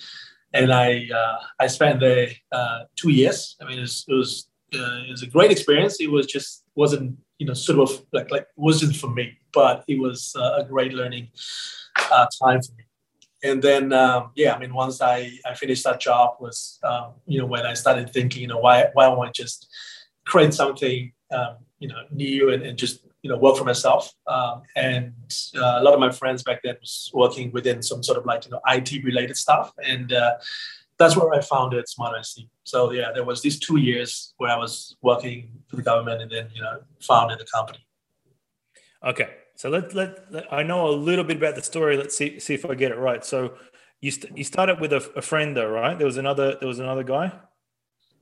and 0.52 0.72
I 0.72 1.08
uh, 1.14 1.38
I 1.60 1.66
spent 1.66 2.00
there 2.00 2.28
uh, 2.52 2.80
two 2.96 3.10
years. 3.10 3.56
I 3.60 3.66
mean, 3.66 3.78
it 3.78 3.82
was, 3.82 4.04
it 4.08 4.14
was 4.14 4.48
uh, 4.74 5.02
it 5.06 5.10
was 5.10 5.22
a 5.22 5.26
great 5.26 5.50
experience. 5.50 6.00
It 6.00 6.10
was 6.10 6.26
just 6.26 6.64
wasn't 6.74 7.16
you 7.38 7.46
know 7.46 7.54
sort 7.54 7.78
of 7.78 8.04
like 8.12 8.30
like 8.30 8.46
wasn't 8.56 8.96
for 8.96 9.10
me, 9.10 9.38
but 9.52 9.84
it 9.88 9.98
was 9.98 10.34
uh, 10.36 10.62
a 10.62 10.64
great 10.64 10.92
learning 10.94 11.28
time 12.40 12.62
for 12.62 12.72
me. 12.76 12.85
And 13.46 13.62
then 13.62 13.92
um, 13.92 14.30
yeah, 14.34 14.54
I 14.54 14.58
mean 14.58 14.74
once 14.74 15.00
I, 15.00 15.38
I 15.44 15.54
finished 15.54 15.84
that 15.84 16.00
job 16.00 16.36
was 16.40 16.78
um, 16.82 17.14
you 17.26 17.38
know 17.38 17.46
when 17.46 17.64
I 17.64 17.74
started 17.74 18.12
thinking 18.12 18.42
you 18.42 18.48
know 18.48 18.58
why 18.58 18.86
why 18.94 19.06
don't 19.06 19.26
I 19.26 19.30
just 19.30 19.68
create 20.24 20.52
something 20.52 21.12
um, 21.30 21.56
you 21.78 21.88
know 21.88 22.02
new 22.10 22.50
and, 22.52 22.62
and 22.62 22.76
just 22.76 23.04
you 23.22 23.30
know 23.30 23.38
work 23.38 23.56
for 23.56 23.64
myself 23.64 24.12
um, 24.26 24.62
and 24.74 25.12
uh, 25.56 25.76
a 25.80 25.82
lot 25.82 25.94
of 25.94 26.00
my 26.00 26.10
friends 26.10 26.42
back 26.42 26.60
then 26.62 26.76
was 26.80 27.10
working 27.14 27.52
within 27.52 27.82
some 27.82 28.02
sort 28.02 28.18
of 28.18 28.26
like 28.26 28.44
you 28.44 28.50
know 28.50 28.60
IT 28.66 29.04
related 29.04 29.36
stuff 29.36 29.72
and 29.84 30.12
uh, 30.12 30.34
that's 30.98 31.16
where 31.16 31.32
I 31.32 31.40
founded 31.40 31.88
Smart 31.88 32.16
OSC. 32.16 32.48
So 32.64 32.90
yeah, 32.92 33.12
there 33.12 33.24
was 33.24 33.42
these 33.42 33.58
two 33.58 33.78
years 33.78 34.32
where 34.38 34.50
I 34.50 34.56
was 34.56 34.96
working 35.02 35.50
for 35.68 35.76
the 35.76 35.82
government 35.82 36.22
and 36.22 36.30
then 36.30 36.48
you 36.54 36.62
know 36.62 36.80
founded 37.00 37.38
the 37.38 37.44
company. 37.44 37.86
Okay, 39.04 39.28
so 39.56 39.70
let, 39.70 39.94
let, 39.94 40.32
let 40.32 40.52
I 40.52 40.62
know 40.62 40.88
a 40.88 40.92
little 40.92 41.24
bit 41.24 41.38
about 41.38 41.54
the 41.56 41.62
story. 41.62 41.96
Let's 41.96 42.16
see 42.16 42.38
see 42.38 42.54
if 42.54 42.64
I 42.64 42.74
get 42.74 42.92
it 42.92 42.98
right. 42.98 43.24
So 43.24 43.54
you 44.00 44.10
st- 44.10 44.36
you 44.36 44.44
started 44.44 44.80
with 44.80 44.92
a, 44.92 45.02
a 45.16 45.22
friend 45.22 45.56
though, 45.56 45.68
right? 45.68 45.96
There 45.98 46.06
was 46.06 46.18
another 46.18 46.56
there 46.58 46.68
was 46.68 46.78
another 46.78 47.02
guy. 47.02 47.32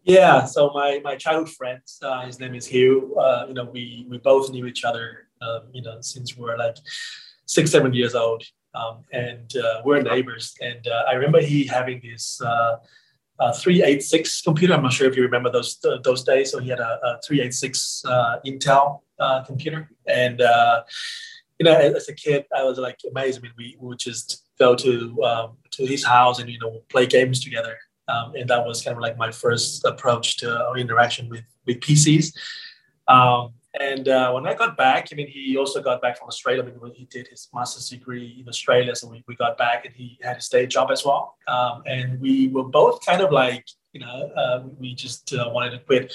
Yeah, 0.05 0.45
so 0.45 0.71
my 0.75 1.01
my 1.03 1.17
childhood 1.17 1.55
friend, 1.55 1.81
uh, 2.03 2.27
his 2.27 2.39
name 2.39 2.55
is 2.55 2.67
Hugh. 2.67 3.17
Uh, 3.19 3.47
you 3.49 3.55
know, 3.55 3.65
we 3.65 4.07
we 4.11 4.19
both 4.19 4.51
knew 4.51 4.67
each 4.67 4.85
other, 4.85 5.29
um, 5.43 5.63
you 5.73 5.83
know, 5.83 5.97
since 6.01 6.37
we 6.37 6.45
were 6.45 6.59
like 6.59 6.77
six 7.47 7.71
seven 7.71 7.93
years 7.93 8.15
old. 8.15 8.45
um, 8.75 9.05
and 9.13 9.57
uh, 9.57 9.83
we're 9.85 10.03
neighbors. 10.03 10.55
And 10.61 10.87
uh, 10.89 11.05
I 11.09 11.13
remember 11.15 11.41
he 11.41 11.67
having 11.67 12.01
this 12.03 12.41
uh, 12.43 12.77
386 13.53 14.43
computer. 14.43 14.75
I'm 14.75 14.83
not 14.83 14.93
sure 14.93 15.09
if 15.09 15.17
you 15.17 15.23
remember 15.23 15.51
those 15.51 15.79
those 16.03 16.25
days. 16.25 16.51
So 16.51 16.59
he 16.59 16.69
had 16.71 16.81
a, 16.81 16.99
a 17.05 17.21
386 17.25 18.03
Intel 18.47 19.01
computer, 19.47 19.91
and 20.07 20.41
you 21.59 21.65
know, 21.65 21.75
as 21.75 22.09
a 22.09 22.15
kid, 22.15 22.47
I 22.57 22.65
was 22.65 22.79
like 22.79 22.99
amazed. 23.09 23.39
I 23.39 23.43
mean, 23.43 23.53
we 23.57 23.77
would 23.79 23.99
just 23.99 24.45
go 24.59 24.75
to 24.75 25.23
um, 25.23 25.57
to 25.73 25.87
his 25.87 26.05
house 26.05 26.41
and 26.41 26.51
you 26.51 26.59
know 26.59 26.83
play 26.89 27.07
games 27.07 27.43
together, 27.43 27.77
um, 28.09 28.35
and 28.35 28.49
that 28.51 28.65
was 28.67 28.83
kind 28.83 28.97
of 28.97 29.03
like 29.03 29.17
my 29.17 29.31
first 29.31 29.85
approach 29.85 30.39
to 30.39 30.73
interaction 30.77 31.29
with 31.29 31.45
with 31.67 31.81
PCs. 31.81 32.37
Um, 33.09 33.55
and 33.81 34.09
uh, 34.09 34.31
when 34.33 34.47
I 34.47 34.55
got 34.55 34.77
back, 34.77 35.09
I 35.11 35.17
mean, 35.17 35.27
he 35.27 35.57
also 35.57 35.83
got 35.83 36.01
back 36.01 36.17
from 36.19 36.29
Australia. 36.29 36.63
I 36.63 36.67
mean, 36.67 36.95
he 36.95 37.07
did 37.07 37.27
his 37.27 37.49
master's 37.53 37.89
degree 37.89 38.39
in 38.41 38.49
Australia, 38.49 38.95
so 38.95 39.09
we, 39.09 39.25
we 39.27 39.35
got 39.35 39.59
back, 39.59 39.85
and 39.85 39.93
he 39.95 40.17
had 40.23 40.37
his 40.37 40.49
day 40.49 40.67
job 40.67 40.93
as 40.93 41.05
well. 41.05 41.37
Um, 41.49 41.83
and 41.87 42.21
we 42.21 42.49
were 42.49 42.63
both 42.63 43.05
kind 43.05 43.21
of 43.21 43.33
like, 43.33 43.67
you 43.93 44.01
know, 44.01 44.31
uh, 44.37 44.63
we 44.79 44.95
just 44.95 45.35
uh, 45.35 45.51
wanted 45.53 45.71
to 45.71 45.81
quit 45.81 46.15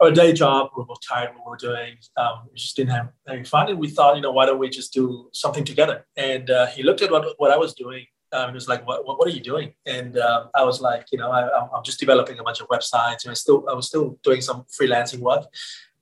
our 0.00 0.10
day 0.10 0.32
job. 0.32 0.70
We 0.76 0.84
were 0.88 0.94
tired 1.06 1.30
what 1.34 1.46
we 1.46 1.50
were 1.50 1.74
doing. 1.74 1.96
Um, 2.16 2.48
we 2.50 2.58
just 2.58 2.76
didn't 2.76 2.92
have 2.92 3.10
any 3.28 3.44
fun, 3.44 3.68
and 3.68 3.78
we 3.78 3.88
thought, 3.88 4.16
you 4.16 4.22
know, 4.22 4.32
why 4.32 4.46
don't 4.46 4.58
we 4.58 4.68
just 4.68 4.92
do 4.92 5.28
something 5.32 5.64
together? 5.64 6.06
And 6.16 6.50
uh, 6.50 6.66
he 6.66 6.82
looked 6.82 7.02
at 7.02 7.10
what, 7.10 7.34
what 7.38 7.50
I 7.50 7.56
was 7.56 7.74
doing. 7.74 8.06
Um, 8.32 8.50
he 8.50 8.54
was 8.54 8.68
like, 8.68 8.86
what, 8.86 9.06
what, 9.06 9.18
what, 9.18 9.28
are 9.28 9.30
you 9.30 9.40
doing? 9.40 9.72
And 9.86 10.18
uh, 10.18 10.46
I 10.54 10.64
was 10.64 10.80
like, 10.80 11.06
you 11.12 11.18
know, 11.18 11.30
I, 11.30 11.48
I'm 11.74 11.84
just 11.84 12.00
developing 12.00 12.38
a 12.38 12.42
bunch 12.42 12.60
of 12.60 12.68
websites, 12.68 13.24
and 13.24 13.30
I 13.30 13.34
still 13.34 13.64
I 13.70 13.74
was 13.74 13.86
still 13.86 14.18
doing 14.22 14.40
some 14.40 14.66
freelancing 14.78 15.20
work 15.20 15.46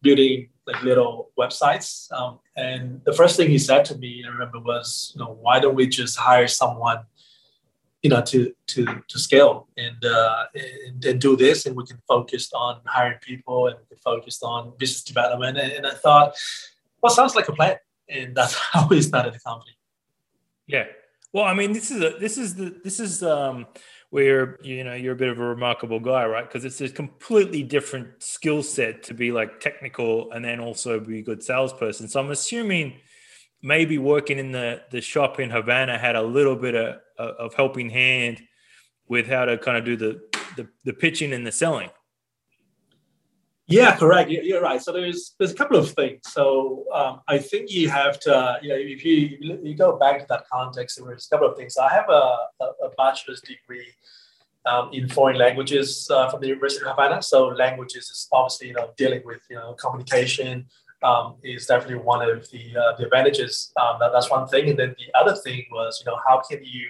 building 0.05 0.51
like 0.67 0.83
little 0.85 1.31
websites. 1.37 2.13
Um, 2.13 2.39
and 2.57 3.01
the 3.05 3.13
first 3.13 3.37
thing 3.37 3.51
he 3.51 3.59
said 3.59 3.85
to 3.87 3.99
me, 3.99 4.23
I 4.25 4.31
remember, 4.31 4.61
was, 4.61 5.13
you 5.15 5.25
know, 5.25 5.37
why 5.41 5.59
don't 5.59 5.75
we 5.75 5.89
just 5.89 6.17
hire 6.17 6.47
someone, 6.47 6.99
you 8.05 8.11
know, 8.11 8.21
to 8.21 8.55
to 8.67 8.85
to 9.09 9.19
scale 9.19 9.67
and 9.79 10.05
uh, 10.05 10.45
and, 10.55 11.03
and 11.05 11.21
do 11.21 11.37
this, 11.37 11.65
and 11.65 11.75
we 11.75 11.87
can 11.87 11.99
focus 12.07 12.51
on 12.53 12.83
hiring 12.85 13.19
people 13.23 13.67
and 13.67 13.77
we 13.81 13.87
can 13.87 13.97
focus 13.97 14.43
on 14.43 14.75
business 14.79 15.03
development. 15.03 15.57
And, 15.57 15.73
and 15.73 15.87
I 15.87 15.95
thought, 15.95 16.37
well, 17.01 17.13
sounds 17.13 17.35
like 17.35 17.49
a 17.49 17.53
plan, 17.53 17.77
and 18.11 18.35
that's 18.37 18.55
how 18.55 18.87
we 18.87 19.01
started 19.01 19.33
the 19.33 19.41
company. 19.41 19.73
Yeah. 20.67 20.85
Well, 21.33 21.45
I 21.45 21.55
mean, 21.55 21.73
this 21.73 21.91
is 21.91 22.03
a 22.03 22.11
this 22.21 22.37
is 22.37 22.55
the 22.55 22.79
this 22.85 23.01
is 23.01 23.23
um 23.23 23.67
where 24.11 24.59
you 24.63 24.85
know 24.85 24.95
you're 24.95 25.15
a 25.15 25.17
bit 25.17 25.31
of 25.31 25.39
a 25.41 25.45
remarkable 25.45 25.99
guy, 25.99 26.27
right? 26.27 26.47
Because 26.47 26.67
it's 26.67 26.83
a 26.83 26.91
completely 26.91 27.63
different 27.63 28.23
skill 28.23 28.63
set 28.63 29.03
to 29.05 29.15
be 29.15 29.33
like 29.33 29.61
technical 29.61 30.31
and 30.31 30.45
then 30.45 30.61
also 30.61 31.01
be 31.01 31.21
a 31.21 31.23
good 31.23 31.43
salesperson. 31.43 32.07
So 32.09 32.21
I'm 32.21 32.31
assuming 32.31 33.01
maybe 33.63 33.97
working 33.97 34.39
in 34.39 34.53
the 34.53 34.83
the 34.91 35.01
shop 35.01 35.41
in 35.41 35.49
Havana 35.49 35.97
had 35.97 36.17
a 36.17 36.23
little 36.23 36.55
bit 36.55 36.75
of 36.75 36.97
of 37.19 37.55
helping 37.55 37.91
hand 37.91 38.43
with 39.09 39.27
how 39.27 39.45
to 39.45 39.59
kind 39.59 39.77
of 39.77 39.85
do 39.85 39.97
the 39.97 40.21
the, 40.57 40.69
the 40.85 40.93
pitching 40.93 41.33
and 41.33 41.47
the 41.47 41.53
selling. 41.53 41.91
Yeah, 43.67 43.97
correct. 43.97 44.31
You're 44.31 44.61
right. 44.61 44.81
So 44.81 44.93
there's 44.93 45.35
there's 45.39 45.53
a 45.53 45.55
couple 45.55 45.79
of 45.79 45.91
things. 45.91 46.21
So 46.25 46.85
um, 46.93 47.21
I 47.29 47.39
think 47.39 47.71
you 47.71 47.89
have 47.89 48.21
to, 48.21 48.59
you 48.61 48.69
know, 48.69 48.77
if 48.77 49.05
you 49.05 49.59
you 49.63 49.75
go 49.75 49.97
back 49.97 50.21
to 50.21 50.27
that 50.29 50.45
context, 50.53 51.01
there's 51.03 51.27
a 51.27 51.31
couple 51.35 51.49
of 51.49 51.57
things. 51.57 51.79
I 51.79 51.89
have 51.89 52.09
a, 52.11 52.37
a, 52.61 52.91
bachelor's 52.99 53.41
degree 53.41 53.87
um, 54.67 54.91
in 54.93 55.09
foreign 55.09 55.39
languages 55.39 56.11
uh, 56.13 56.29
from 56.29 56.43
the 56.43 56.49
University 56.49 56.85
of 56.85 56.91
Havana. 56.91 57.23
So 57.23 57.47
languages 57.47 58.11
is 58.11 58.29
obviously 58.31 58.69
you 58.69 58.75
know 58.75 58.91
dealing 58.99 59.23
with 59.25 59.41
you 59.49 59.57
know 59.57 59.73
communication 59.75 60.67
um, 61.05 61.37
is 61.45 61.67
definitely 61.67 61.97
one 61.97 62.29
of 62.29 62.51
the 62.51 62.77
uh, 62.77 62.97
the 62.97 63.05
advantages. 63.05 63.73
Um, 63.81 63.99
that, 64.01 64.11
that's 64.13 64.31
one 64.31 64.49
thing. 64.49 64.71
And 64.71 64.79
then 64.79 64.97
the 64.99 65.19
other 65.21 65.37
thing 65.37 65.65
was 65.71 66.03
you 66.05 66.11
know 66.11 66.19
how 66.27 66.41
can 66.49 66.61
you 66.65 66.89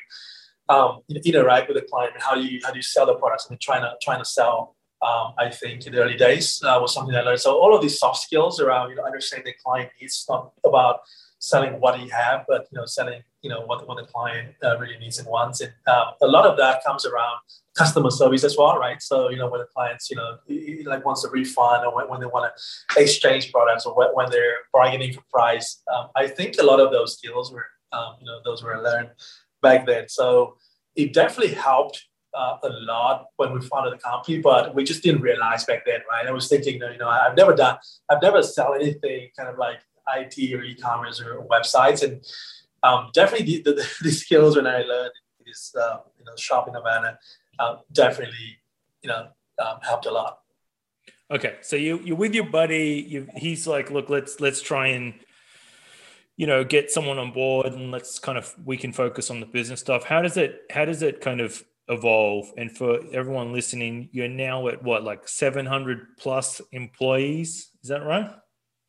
um, 0.69 1.01
interact 1.25 1.69
with 1.69 1.77
the 1.77 1.87
client? 1.91 2.13
And 2.15 2.23
how 2.23 2.35
do 2.35 2.43
you 2.43 2.61
how 2.65 2.71
do 2.71 2.79
you 2.79 2.83
sell 2.83 3.07
the 3.07 3.15
products? 3.15 3.47
I 3.49 3.53
mean, 3.53 3.59
trying 3.61 3.83
to 3.83 3.93
trying 4.01 4.21
to 4.21 4.25
sell 4.25 4.77
um, 5.05 5.35
I 5.39 5.51
think 5.51 5.87
in 5.87 5.93
the 5.93 6.03
early 6.03 6.17
days 6.17 6.63
uh, 6.65 6.79
was 6.81 6.95
something 6.95 7.15
I 7.15 7.21
learned. 7.21 7.41
So 7.41 7.59
all 7.59 7.75
of 7.75 7.83
these 7.83 7.99
soft 7.99 8.23
skills 8.23 8.61
around 8.61 8.91
you 8.91 8.97
know 8.97 9.05
understanding 9.05 9.53
the 9.53 9.63
client 9.63 9.91
needs, 10.01 10.25
not 10.29 10.53
about 10.65 11.01
selling 11.49 11.81
what 11.81 12.01
you 12.01 12.11
have, 12.11 12.45
but 12.49 12.67
you 12.71 12.79
know 12.79 12.87
selling 12.87 13.23
you 13.43 13.51
know 13.51 13.61
what, 13.67 13.87
what 13.87 13.99
the 13.99 14.05
client 14.05 14.55
uh, 14.63 14.79
really 14.79 14.99
needs 14.99 15.19
and 15.19 15.29
wants. 15.29 15.61
And 15.61 15.73
um, 15.87 16.15
a 16.23 16.27
lot 16.27 16.47
of 16.47 16.57
that 16.57 16.83
comes 16.85 17.05
around 17.05 17.39
customer 17.77 18.11
service 18.11 18.45
as 18.45 18.57
well, 18.57 18.79
right? 18.79 19.01
So 19.03 19.29
you 19.29 19.37
know 19.37 19.49
when 19.49 19.61
the 19.61 19.67
clients 19.67 20.11
you 20.11 20.17
know 20.17 20.39
like 20.87 21.05
wants 21.05 21.25
a 21.25 21.31
refund 21.31 21.85
or 21.85 21.95
when, 21.95 22.09
when 22.09 22.21
they 22.21 22.27
want 22.27 22.51
to 22.51 23.03
exchange 23.03 23.53
products 23.53 23.87
or 23.87 23.95
when, 23.95 24.09
when 24.15 24.31
they're 24.31 24.59
bargaining 24.73 25.13
for 25.13 25.23
price. 25.31 25.83
Um, 25.95 26.09
I 26.17 26.27
think 26.29 26.57
a 26.59 26.65
lot 26.65 26.81
of 26.81 26.91
those 26.91 27.17
skills 27.19 27.53
were 27.53 27.67
um, 27.93 28.17
you 28.21 28.27
know 28.27 28.41
those 28.45 28.63
were 28.63 28.81
learned 28.83 29.11
back 29.63 29.87
then. 29.87 30.09
So 30.09 30.57
it 30.97 31.13
definitely 31.13 31.55
helped 31.55 32.05
uh, 32.35 32.57
a 32.63 32.69
lot 32.69 33.27
when 33.37 33.53
we 33.53 33.61
founded 33.61 33.93
the 33.95 33.99
company, 33.99 34.39
but 34.41 34.75
we 34.75 34.85
just 34.85 35.03
didn't 35.03 35.23
realize 35.23 35.65
back 35.65 35.85
then, 35.85 36.01
right? 36.11 36.27
I 36.27 36.33
was 36.33 36.49
thinking, 36.49 36.75
you 36.75 36.99
know, 36.99 37.09
I've 37.09 37.37
never 37.37 37.55
done, 37.55 37.79
I've 38.11 38.23
never 38.23 38.43
sell 38.43 38.75
anything 38.75 39.29
kind 39.37 39.49
of 39.49 39.59
like 39.59 39.81
IT 40.17 40.55
or 40.55 40.63
e-commerce 40.63 41.21
or 41.21 41.47
websites, 41.47 42.03
and 42.03 42.25
um, 42.83 43.11
definitely 43.15 43.63
the, 43.63 43.73
the, 43.73 43.91
the, 44.03 44.11
skills 44.11 44.57
when 44.57 44.67
I 44.67 44.83
learned 44.83 45.13
this, 45.47 45.75
uh, 45.75 45.99
you 46.19 46.25
know, 46.25 46.33
shop 46.37 46.69
in 46.69 46.75
Havana, 46.75 47.19
um, 47.59 47.79
definitely, 47.93 48.59
you 49.03 49.09
know, 49.09 49.29
um, 49.59 49.79
helped 49.83 50.07
a 50.07 50.11
lot. 50.11 50.41
Okay, 51.31 51.57
so 51.63 51.77
you 51.77 52.01
you're 52.05 52.17
with 52.17 52.35
your 52.35 52.47
buddy. 52.47 53.05
You, 53.09 53.29
he's 53.37 53.67
like, 53.67 53.91
look, 53.91 54.11
let's 54.11 54.41
let's 54.41 54.61
try 54.61 54.89
and 54.89 55.15
you 56.37 56.47
know 56.47 56.65
get 56.65 56.91
someone 56.91 57.19
on 57.19 57.33
board 57.33 57.67
and 57.67 57.91
let's 57.91 58.19
kind 58.19 58.37
of 58.37 58.55
we 58.65 58.77
can 58.77 58.93
focus 58.93 59.31
on 59.31 59.41
the 59.41 59.47
business 59.47 59.81
stuff. 59.81 60.05
How 60.05 60.21
does 60.21 60.37
it 60.37 60.63
how 60.71 60.85
does 60.85 61.03
it 61.03 61.21
kind 61.21 61.41
of 61.41 61.65
evolve 61.89 62.51
and 62.57 62.75
for 62.75 62.99
everyone 63.13 63.53
listening 63.53 64.09
you're 64.11 64.29
now 64.29 64.69
at 64.69 64.83
what 64.83 65.05
like 65.05 65.29
700 65.29 66.17
plus 66.19 66.63
employees 66.73 67.71
is 67.83 67.91
that 67.91 68.03
right 68.03 68.31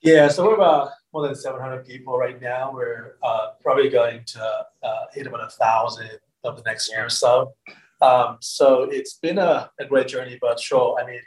yeah 0.02 0.30
so 0.30 0.46
we're 0.46 0.56
about 0.56 0.92
more 1.16 1.26
than 1.26 1.34
700 1.34 1.86
people 1.86 2.18
right 2.18 2.42
now. 2.42 2.74
We're 2.74 3.16
uh, 3.24 3.52
probably 3.64 3.88
going 3.88 4.26
to 4.26 4.66
uh, 4.84 5.06
hit 5.14 5.28
about 5.28 5.46
a 5.46 5.50
thousand 5.50 6.10
of 6.44 6.58
the 6.58 6.64
next 6.64 6.92
year 6.92 7.06
or 7.06 7.10
so. 7.10 7.54
Um, 8.02 8.38
so 8.42 8.84
it's 8.84 9.14
been 9.14 9.38
a, 9.38 9.72
a, 9.80 9.86
great 9.86 10.10
journey 10.10 10.38
but 10.42 10.60
sure 10.60 11.00
i 11.02 11.10
mean 11.10 11.22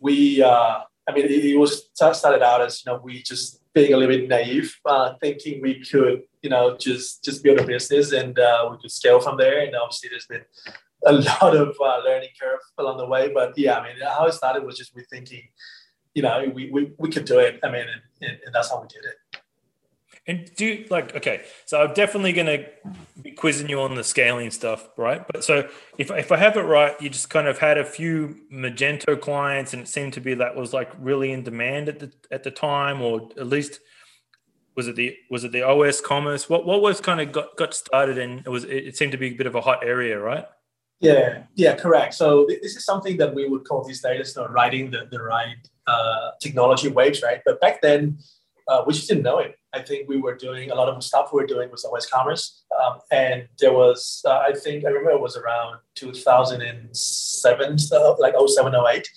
we 0.00 0.42
uh, 0.42 0.80
i 1.08 1.12
mean 1.14 1.26
it, 1.26 1.44
it, 1.44 1.56
was 1.56 1.90
started 1.94 2.42
out 2.42 2.60
as 2.60 2.82
you 2.84 2.90
know 2.90 3.00
we 3.02 3.22
just 3.22 3.62
being 3.72 3.94
a 3.94 3.96
little 3.96 4.16
bit 4.16 4.28
naive 4.28 4.76
uh, 4.84 5.14
thinking 5.22 5.62
we 5.62 5.80
could 5.80 6.22
you 6.42 6.50
know 6.50 6.76
just 6.76 7.24
just 7.24 7.42
build 7.42 7.60
a 7.60 7.64
business 7.64 8.12
and 8.12 8.38
uh, 8.38 8.68
we 8.70 8.76
could 8.78 8.90
scale 8.90 9.20
from 9.20 9.36
there. 9.38 9.64
And 9.64 9.74
obviously 9.76 10.10
there's 10.10 10.26
been 10.26 10.44
a 11.06 11.12
lot 11.42 11.56
of 11.56 11.76
uh, 11.80 11.98
learning 12.04 12.30
curve 12.40 12.60
along 12.78 12.98
the 12.98 13.06
way. 13.06 13.32
But 13.32 13.56
yeah, 13.56 13.78
I 13.78 13.84
mean, 13.84 13.96
how 14.02 14.26
it 14.26 14.34
started 14.34 14.64
was 14.64 14.76
just 14.76 14.94
we 14.94 15.04
thinking, 15.04 15.44
you 16.14 16.22
know, 16.22 16.50
we, 16.54 16.70
we, 16.70 16.92
we 16.98 17.10
could 17.10 17.24
do 17.24 17.38
it. 17.38 17.60
I 17.62 17.70
mean, 17.70 17.86
and, 18.20 18.38
and 18.44 18.54
that's 18.54 18.70
how 18.70 18.80
we 18.80 18.88
did 18.88 19.04
it. 19.04 19.40
And 20.28 20.48
do 20.54 20.66
you, 20.66 20.86
like 20.88 21.16
okay, 21.16 21.42
so 21.66 21.82
I'm 21.82 21.94
definitely 21.94 22.32
going 22.32 22.46
to 22.46 22.64
be 23.20 23.32
quizzing 23.32 23.68
you 23.68 23.80
on 23.80 23.96
the 23.96 24.04
scaling 24.04 24.52
stuff, 24.52 24.88
right? 24.96 25.26
But 25.26 25.42
so 25.42 25.68
if 25.98 26.12
if 26.12 26.30
I 26.30 26.36
have 26.36 26.56
it 26.56 26.60
right, 26.60 26.94
you 27.02 27.10
just 27.10 27.28
kind 27.28 27.48
of 27.48 27.58
had 27.58 27.76
a 27.76 27.84
few 27.84 28.36
Magento 28.52 29.20
clients, 29.20 29.72
and 29.72 29.82
it 29.82 29.88
seemed 29.88 30.12
to 30.12 30.20
be 30.20 30.34
that 30.34 30.54
was 30.54 30.72
like 30.72 30.92
really 31.00 31.32
in 31.32 31.42
demand 31.42 31.88
at 31.88 31.98
the 31.98 32.12
at 32.30 32.44
the 32.44 32.52
time, 32.52 33.02
or 33.02 33.30
at 33.36 33.48
least 33.48 33.80
was 34.76 34.86
it 34.86 34.94
the 34.94 35.16
was 35.28 35.42
it 35.42 35.50
the 35.50 35.62
OS 35.62 36.00
commerce? 36.00 36.48
What 36.48 36.66
what 36.66 36.80
was 36.80 37.00
kind 37.00 37.20
of 37.20 37.32
got 37.32 37.56
got 37.56 37.74
started, 37.74 38.16
and 38.16 38.46
it 38.46 38.48
was 38.48 38.62
it 38.62 38.96
seemed 38.96 39.12
to 39.12 39.18
be 39.18 39.30
a 39.30 39.34
bit 39.34 39.48
of 39.48 39.56
a 39.56 39.60
hot 39.60 39.84
area, 39.84 40.20
right? 40.20 40.44
Yeah, 41.00 41.42
yeah, 41.56 41.74
correct. 41.74 42.14
So 42.14 42.46
this 42.46 42.76
is 42.76 42.84
something 42.84 43.16
that 43.16 43.34
we 43.34 43.48
would 43.48 43.64
call 43.64 43.82
these 43.82 44.00
days 44.00 44.34
you 44.36 44.42
know, 44.42 44.48
riding 44.48 44.88
the, 44.88 45.08
the 45.10 45.20
right 45.20 45.56
uh, 45.86 46.30
technology 46.40 46.88
waves, 46.88 47.22
right? 47.22 47.40
But 47.44 47.60
back 47.60 47.82
then, 47.82 48.18
uh, 48.68 48.82
we 48.86 48.94
just 48.94 49.08
didn't 49.08 49.24
know 49.24 49.38
it. 49.38 49.58
I 49.74 49.80
think 49.82 50.08
we 50.08 50.18
were 50.18 50.34
doing 50.34 50.70
a 50.70 50.74
lot 50.74 50.88
of 50.88 51.02
stuff 51.02 51.32
we 51.32 51.40
were 51.40 51.46
doing 51.46 51.70
was 51.70 51.84
OS 51.84 52.06
Commerce. 52.06 52.64
Um, 52.82 52.98
and 53.10 53.48
there 53.58 53.72
was, 53.72 54.22
uh, 54.26 54.38
I 54.38 54.52
think, 54.52 54.84
I 54.84 54.88
remember 54.88 55.12
it 55.12 55.20
was 55.20 55.36
around 55.36 55.78
2007, 55.94 57.78
so 57.78 58.16
like 58.18 58.34
07, 58.46 58.74
08. 58.74 59.08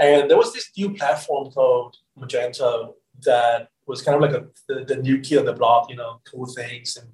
And 0.00 0.30
there 0.30 0.36
was 0.36 0.52
this 0.52 0.70
new 0.76 0.94
platform 0.94 1.50
called 1.52 1.96
Magento 2.18 2.94
that 3.22 3.68
was 3.86 4.02
kind 4.02 4.16
of 4.16 4.22
like 4.22 4.32
a, 4.32 4.46
the, 4.68 4.84
the 4.84 4.96
new 4.96 5.20
kid 5.20 5.38
on 5.38 5.44
the 5.44 5.52
block, 5.52 5.88
you 5.88 5.96
know, 5.96 6.20
cool 6.28 6.46
things. 6.46 6.96
And 6.96 7.08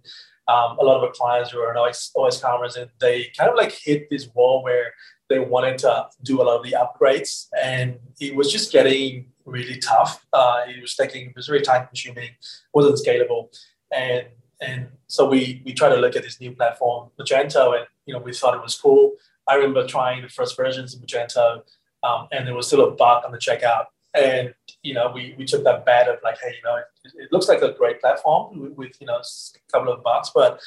um, 0.49 0.79
a 0.79 0.85
lot 0.85 0.97
of 0.97 1.03
our 1.03 1.13
clients 1.13 1.51
who 1.51 1.61
are 1.61 1.71
in 1.71 1.77
OS, 1.77 2.11
OS 2.17 2.41
Commerce, 2.41 2.77
and 2.77 2.91
they 3.01 3.31
kind 3.37 3.51
of 3.51 3.57
like 3.57 3.73
hit 3.73 4.09
this 4.11 4.29
wall 4.35 4.63
where 4.63 4.93
they 5.31 5.39
wanted 5.39 5.79
to 5.79 6.09
do 6.23 6.43
a 6.43 6.45
lot 6.45 6.59
of 6.59 6.65
the 6.65 6.77
upgrades, 6.77 7.47
and 7.63 7.99
it 8.21 8.35
was 8.35 8.53
just 8.53 8.71
getting 8.71 9.27
really 9.47 9.79
tough. 9.79 10.27
Uh, 10.33 10.65
it 10.69 10.83
was 10.83 10.95
taking, 10.95 11.31
it 11.31 11.37
was 11.37 11.47
very 11.47 11.63
time 11.63 11.87
consuming, 11.87 12.31
wasn't 12.75 12.99
scalable, 12.99 13.49
and 13.91 14.27
and 14.61 14.89
so 15.07 15.27
we 15.27 15.63
we 15.65 15.73
tried 15.73 15.95
to 15.95 15.97
look 15.97 16.17
at 16.17 16.23
this 16.23 16.41
new 16.41 16.53
platform, 16.53 17.11
Magento, 17.19 17.79
and 17.79 17.87
you 18.05 18.13
know 18.13 18.21
we 18.21 18.35
thought 18.35 18.55
it 18.55 18.63
was 18.63 18.75
cool. 18.75 19.13
I 19.49 19.55
remember 19.55 19.87
trying 19.87 20.21
the 20.21 20.29
first 20.29 20.57
versions 20.57 20.95
of 20.95 21.01
Magento, 21.01 21.63
um, 22.03 22.29
and 22.33 22.47
there 22.47 22.55
was 22.55 22.67
still 22.67 22.87
a 22.87 22.91
bug 22.91 23.25
on 23.25 23.33
the 23.33 23.39
checkout, 23.39 23.87
and 24.15 24.53
you 24.83 24.95
know, 24.95 25.11
we, 25.15 25.35
we 25.37 25.45
took 25.45 25.65
that 25.65 25.85
bet 25.85 26.09
of 26.09 26.19
like, 26.23 26.39
hey, 26.43 26.55
you 26.57 26.63
know, 26.65 26.77
it, 26.77 27.13
it 27.15 27.33
looks 27.33 27.49
like 27.49 27.63
a 27.63 27.73
great 27.73 28.01
platform 28.01 28.59
with, 28.59 28.73
with, 28.73 28.93
you 29.01 29.07
know, 29.07 29.17
a 29.17 29.73
couple 29.73 29.93
of 29.93 30.03
bucks, 30.03 30.31
but 30.35 30.61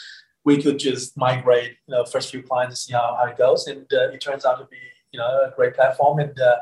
we 0.46 0.62
could 0.62 0.80
just 0.80 1.18
migrate, 1.18 1.78
you 1.88 1.96
know, 1.96 2.06
first 2.06 2.32
few 2.32 2.44
clients 2.44 2.72
and 2.72 2.78
see 2.78 2.94
how, 2.94 3.18
how 3.20 3.30
it 3.30 3.38
goes. 3.38 3.68
And 3.68 3.86
uh, 3.94 4.10
it 4.10 4.22
turns 4.22 4.46
out 4.46 4.60
to 4.60 4.66
be, 4.66 4.78
you 5.12 5.20
know, 5.20 5.26
a 5.26 5.54
great 5.56 5.74
platform. 5.74 6.20
And 6.20 6.38
uh, 6.40 6.58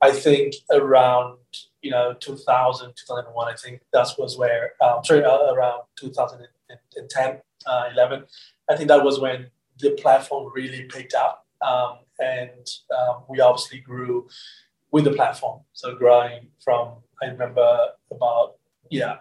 I 0.00 0.10
think 0.10 0.54
around, 0.72 1.38
you 1.82 1.90
know, 1.90 2.14
2000, 2.18 2.88
2001, 2.88 3.48
I 3.48 3.56
think 3.56 3.82
that 3.92 4.08
was 4.18 4.36
where, 4.36 4.72
um, 4.82 5.04
sorry, 5.04 5.24
uh, 5.24 5.52
around 5.52 5.82
2010, 5.96 7.40
uh, 7.66 7.84
11, 7.92 8.24
I 8.68 8.76
think 8.76 8.88
that 8.88 9.04
was 9.04 9.20
when 9.20 9.50
the 9.78 9.90
platform 9.92 10.50
really 10.54 10.84
picked 10.84 11.14
up. 11.14 11.46
Um, 11.60 11.98
and 12.18 12.66
um, 12.98 13.22
we 13.28 13.40
obviously 13.40 13.78
grew 13.80 14.28
with 14.90 15.04
the 15.04 15.12
platform. 15.12 15.60
So 15.72 15.94
growing 15.94 16.48
from, 16.64 16.96
I 17.22 17.26
remember 17.26 17.86
about, 18.10 18.54
yeah, 18.90 19.16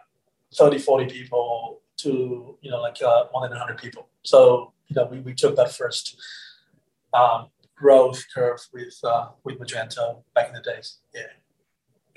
30, 0.56 0.80
40 0.80 1.06
people 1.06 1.79
to, 2.02 2.58
you 2.62 2.72
know, 2.72 2.82
like 2.82 3.02
uh, 3.02 3.26
more 3.34 3.48
than 3.48 3.58
100 3.58 3.78
people. 3.78 4.08
So, 4.24 4.74
you 4.88 4.96
know, 4.96 5.06
we, 5.06 5.20
we 5.20 5.34
took 5.34 5.56
that 5.56 5.72
first 5.72 6.20
um, 7.14 7.48
growth 7.76 8.24
curve 8.34 8.60
with 8.74 9.00
uh, 9.04 9.30
with 9.44 9.60
Magento 9.60 10.24
back 10.36 10.50
in 10.50 10.54
the 10.54 10.62
days. 10.62 10.98
Yeah. 11.14 11.22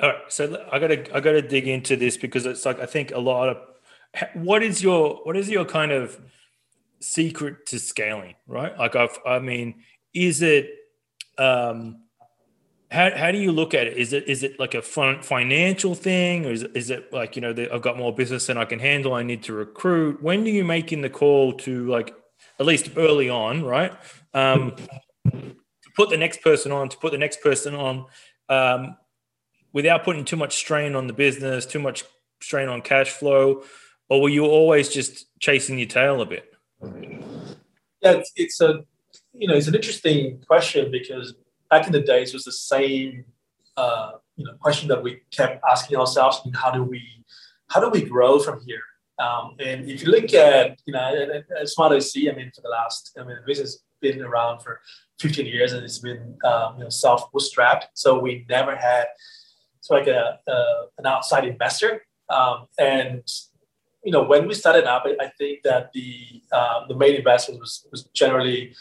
All 0.00 0.08
right. 0.10 0.18
So 0.28 0.66
I 0.70 0.78
gotta 0.78 1.16
I 1.16 1.20
gotta 1.20 1.42
dig 1.42 1.68
into 1.68 1.96
this 1.96 2.16
because 2.16 2.46
it's 2.46 2.66
like 2.66 2.80
I 2.80 2.86
think 2.86 3.12
a 3.12 3.18
lot 3.18 3.48
of 3.48 3.56
what 4.34 4.62
is 4.62 4.82
your 4.82 5.20
what 5.22 5.36
is 5.36 5.48
your 5.48 5.64
kind 5.64 5.92
of 5.92 6.18
secret 7.00 7.66
to 7.66 7.78
scaling, 7.78 8.34
right? 8.46 8.76
Like 8.78 8.96
I've, 8.96 9.18
I 9.26 9.38
mean, 9.38 9.82
is 10.14 10.42
it 10.42 10.70
um 11.38 12.01
how, 12.92 13.10
how 13.16 13.32
do 13.32 13.38
you 13.38 13.52
look 13.52 13.72
at 13.72 13.86
it? 13.86 13.96
Is 13.96 14.12
it 14.12 14.28
is 14.28 14.42
it 14.42 14.60
like 14.60 14.74
a 14.74 14.82
financial 14.82 15.94
thing, 15.94 16.44
or 16.44 16.50
is 16.50 16.62
it, 16.62 16.72
is 16.74 16.90
it 16.90 17.12
like 17.12 17.36
you 17.36 17.42
know 17.42 17.54
I've 17.72 17.80
got 17.80 17.96
more 17.96 18.14
business 18.14 18.46
than 18.46 18.58
I 18.58 18.66
can 18.66 18.78
handle? 18.78 19.14
I 19.14 19.22
need 19.22 19.42
to 19.44 19.54
recruit. 19.54 20.22
When 20.22 20.44
do 20.44 20.50
you 20.50 20.62
make 20.62 20.92
in 20.92 21.00
the 21.00 21.08
call 21.08 21.54
to 21.54 21.88
like 21.88 22.14
at 22.60 22.66
least 22.66 22.90
early 22.96 23.30
on, 23.30 23.64
right? 23.64 23.92
Um, 24.34 24.76
to 25.32 25.90
put 25.96 26.10
the 26.10 26.18
next 26.18 26.42
person 26.42 26.70
on, 26.70 26.90
to 26.90 26.98
put 26.98 27.12
the 27.12 27.18
next 27.18 27.40
person 27.40 27.74
on, 27.74 28.06
um, 28.50 28.96
without 29.72 30.04
putting 30.04 30.26
too 30.26 30.36
much 30.36 30.56
strain 30.56 30.94
on 30.94 31.06
the 31.06 31.14
business, 31.14 31.64
too 31.64 31.78
much 31.78 32.04
strain 32.42 32.68
on 32.68 32.82
cash 32.82 33.08
flow, 33.08 33.64
or 34.10 34.20
were 34.20 34.28
you 34.28 34.44
always 34.44 34.90
just 34.90 35.26
chasing 35.40 35.78
your 35.78 35.88
tail 35.88 36.20
a 36.20 36.26
bit? 36.26 36.44
Yeah, 38.02 38.12
it's, 38.12 38.32
it's 38.36 38.60
a 38.60 38.84
you 39.32 39.48
know 39.48 39.54
it's 39.54 39.68
an 39.68 39.74
interesting 39.74 40.42
question 40.46 40.90
because 40.90 41.34
back 41.72 41.86
in 41.86 41.92
the 41.92 42.02
days 42.14 42.34
was 42.34 42.44
the 42.44 42.52
same 42.52 43.24
uh, 43.78 44.10
you 44.36 44.44
know 44.44 44.54
question 44.64 44.86
that 44.88 45.02
we 45.02 45.10
kept 45.38 45.56
asking 45.72 45.96
ourselves 45.96 46.40
mean, 46.44 46.54
how 46.54 46.70
do 46.70 46.82
we 46.84 47.02
how 47.72 47.80
do 47.80 47.88
we 47.88 48.02
grow 48.14 48.38
from 48.38 48.60
here? 48.68 48.84
Um, 49.18 49.56
and 49.58 49.78
if 49.88 50.02
you 50.02 50.10
look 50.16 50.34
at 50.34 50.78
you 50.86 50.92
know 50.92 51.04
as 51.60 51.72
Smart 51.74 51.92
OSC 51.92 52.30
I 52.30 52.34
mean 52.36 52.50
for 52.54 52.62
the 52.66 52.74
last 52.78 53.18
I 53.18 53.24
mean 53.24 53.38
this 53.46 53.58
has 53.58 53.72
been 54.00 54.20
around 54.20 54.60
for 54.60 54.80
15 55.20 55.46
years 55.46 55.72
and 55.72 55.82
it's 55.84 55.98
been 55.98 56.36
um, 56.50 56.68
you 56.76 56.84
know 56.84 56.90
self 56.90 57.32
bootstrapped 57.32 57.86
so 57.94 58.18
we 58.18 58.44
never 58.48 58.74
had 58.76 59.06
it's 59.78 59.90
like 59.90 60.06
a, 60.06 60.38
a 60.46 60.56
an 60.98 61.06
outside 61.06 61.44
investor. 61.44 61.92
Um, 62.28 62.66
and 62.78 63.22
you 64.04 64.12
know 64.12 64.24
when 64.24 64.46
we 64.46 64.54
started 64.54 64.84
up 64.84 65.04
I, 65.06 65.12
I 65.26 65.28
think 65.38 65.62
that 65.68 65.92
the 65.96 66.10
uh, 66.58 66.78
the 66.90 66.96
main 67.02 67.14
investment 67.22 67.60
was 67.64 67.72
was 67.90 68.00
generally 68.22 68.74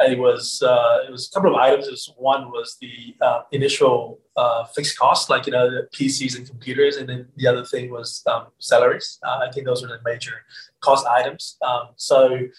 it 0.00 0.18
was 0.18 0.62
uh, 0.62 1.04
it 1.06 1.10
was 1.12 1.28
a 1.28 1.32
couple 1.32 1.54
of 1.54 1.56
items. 1.56 1.86
Was, 1.86 2.12
one 2.16 2.50
was 2.50 2.76
the 2.80 3.14
uh, 3.20 3.42
initial 3.52 4.20
uh, 4.36 4.64
fixed 4.64 4.98
cost, 4.98 5.30
like 5.30 5.46
you 5.46 5.52
know 5.52 5.70
the 5.70 5.88
PCs 5.94 6.36
and 6.36 6.48
computers, 6.48 6.96
and 6.96 7.08
then 7.08 7.28
the 7.36 7.46
other 7.46 7.64
thing 7.64 7.90
was 7.90 8.22
um, 8.26 8.46
salaries. 8.58 9.18
Uh, 9.24 9.46
I 9.48 9.52
think 9.52 9.66
those 9.66 9.82
were 9.82 9.88
the 9.88 10.00
major 10.04 10.44
cost 10.80 11.06
items. 11.06 11.56
Um, 11.62 11.90
so 11.96 12.34
you 12.34 12.50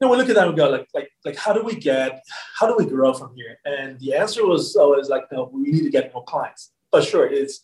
know, 0.00 0.10
we 0.10 0.16
look 0.16 0.28
at 0.28 0.34
that 0.34 0.48
and 0.48 0.56
go 0.56 0.68
like 0.68 0.88
like 0.94 1.10
like 1.24 1.36
how 1.36 1.52
do 1.52 1.62
we 1.62 1.76
get 1.76 2.24
how 2.58 2.66
do 2.66 2.74
we 2.76 2.90
grow 2.90 3.12
from 3.12 3.34
here? 3.36 3.58
And 3.64 4.00
the 4.00 4.14
answer 4.14 4.44
was 4.44 4.74
always 4.74 5.08
like 5.08 5.30
no, 5.30 5.48
we 5.52 5.70
need 5.70 5.84
to 5.84 5.90
get 5.90 6.12
more 6.12 6.24
clients. 6.24 6.72
But 6.90 7.04
sure, 7.04 7.26
it's 7.26 7.60